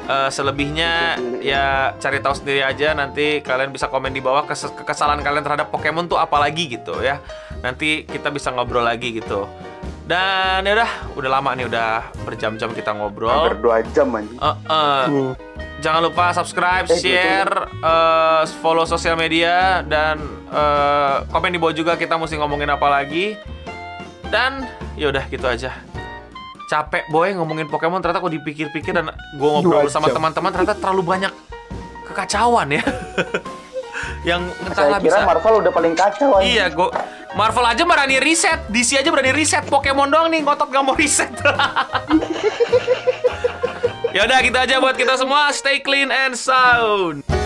Eh, 0.07 0.31
selebihnya 0.31 1.19
ya 1.43 1.97
cari 1.99 2.23
tahu 2.23 2.35
sendiri 2.39 2.63
aja 2.63 2.95
nanti 2.95 3.43
kalian 3.43 3.75
bisa 3.75 3.91
komen 3.91 4.15
di 4.15 4.23
bawah 4.23 4.47
kes- 4.47 4.71
kekesalan 4.71 5.19
kalian 5.25 5.43
terhadap 5.43 5.73
Pokemon 5.75 6.07
tuh 6.07 6.21
apa 6.21 6.39
lagi 6.39 6.71
gitu 6.71 7.03
ya. 7.03 7.19
Nanti 7.65 8.07
kita 8.07 8.31
bisa 8.31 8.55
ngobrol 8.55 8.87
lagi 8.87 9.19
gitu. 9.19 9.51
Dan 10.07 10.63
ya 10.63 10.79
udah, 10.79 10.91
udah 11.19 11.31
lama 11.33 11.51
nih 11.53 11.67
udah 11.67 12.15
berjam-jam 12.23 12.71
kita 12.71 12.95
ngobrol. 12.95 13.27
hampir 13.27 13.59
2 13.59 13.83
jam 13.91 14.07
anjing. 14.15 14.39
Eh, 14.39 14.57
eh, 14.71 15.05
Hmm. 15.07 15.33
Jangan 15.77 16.01
lupa 16.01 16.33
subscribe, 16.33 16.87
Eh, 16.87 16.97
share, 16.97 17.53
eh, 17.69 18.43
follow 18.63 18.87
sosial 18.87 19.13
media 19.13 19.83
dan 19.83 20.23
eh, 20.47 21.17
komen 21.27 21.51
di 21.51 21.59
bawah 21.59 21.75
juga 21.75 21.93
kita 21.95 22.15
mesti 22.15 22.39
ngomongin 22.39 22.71
apa 22.71 22.87
lagi. 22.87 23.35
Dan 24.27 24.63
ya 24.95 25.11
udah 25.11 25.27
gitu 25.27 25.45
aja. 25.45 25.75
Capek 26.67 27.07
boy 27.09 27.35
ngomongin 27.35 27.67
Pokemon 27.67 27.99
ternyata 27.99 28.19
kok 28.19 28.31
dipikir-pikir 28.33 28.91
dan 28.91 29.11
gue 29.11 29.49
ngobrol 29.49 29.87
Dua 29.87 29.91
sama 29.91 30.11
teman-teman 30.11 30.51
ternyata 30.51 30.75
terlalu 30.75 31.03
banyak 31.05 31.31
kekacauan 32.07 32.71
ya. 32.71 32.83
Yang 34.23 34.43
Saya 34.53 34.69
entahlah 34.69 35.01
kira 35.01 35.19
bisa. 35.19 35.27
Marvel 35.27 35.55
udah 35.63 35.73
paling 35.73 35.95
kacau 35.97 36.29
anjing. 36.37 36.57
Iya, 36.57 36.67
gua 36.75 36.91
Marvel 37.37 37.69
aja 37.69 37.85
berani 37.85 38.17
riset, 38.17 38.65
DC 38.73 38.97
aja 38.97 39.13
berani 39.13 39.29
riset, 39.37 39.69
Pokemon 39.69 40.09
doang 40.09 40.33
nih 40.33 40.41
ngotot 40.41 40.73
gak 40.73 40.81
mau 40.81 40.97
riset. 40.97 41.29
ya 44.17 44.25
udah 44.25 44.39
gitu 44.41 44.57
aja 44.57 44.81
buat 44.81 44.97
kita 44.97 45.21
semua. 45.21 45.53
Stay 45.53 45.85
clean 45.85 46.09
and 46.09 46.33
sound. 46.33 47.46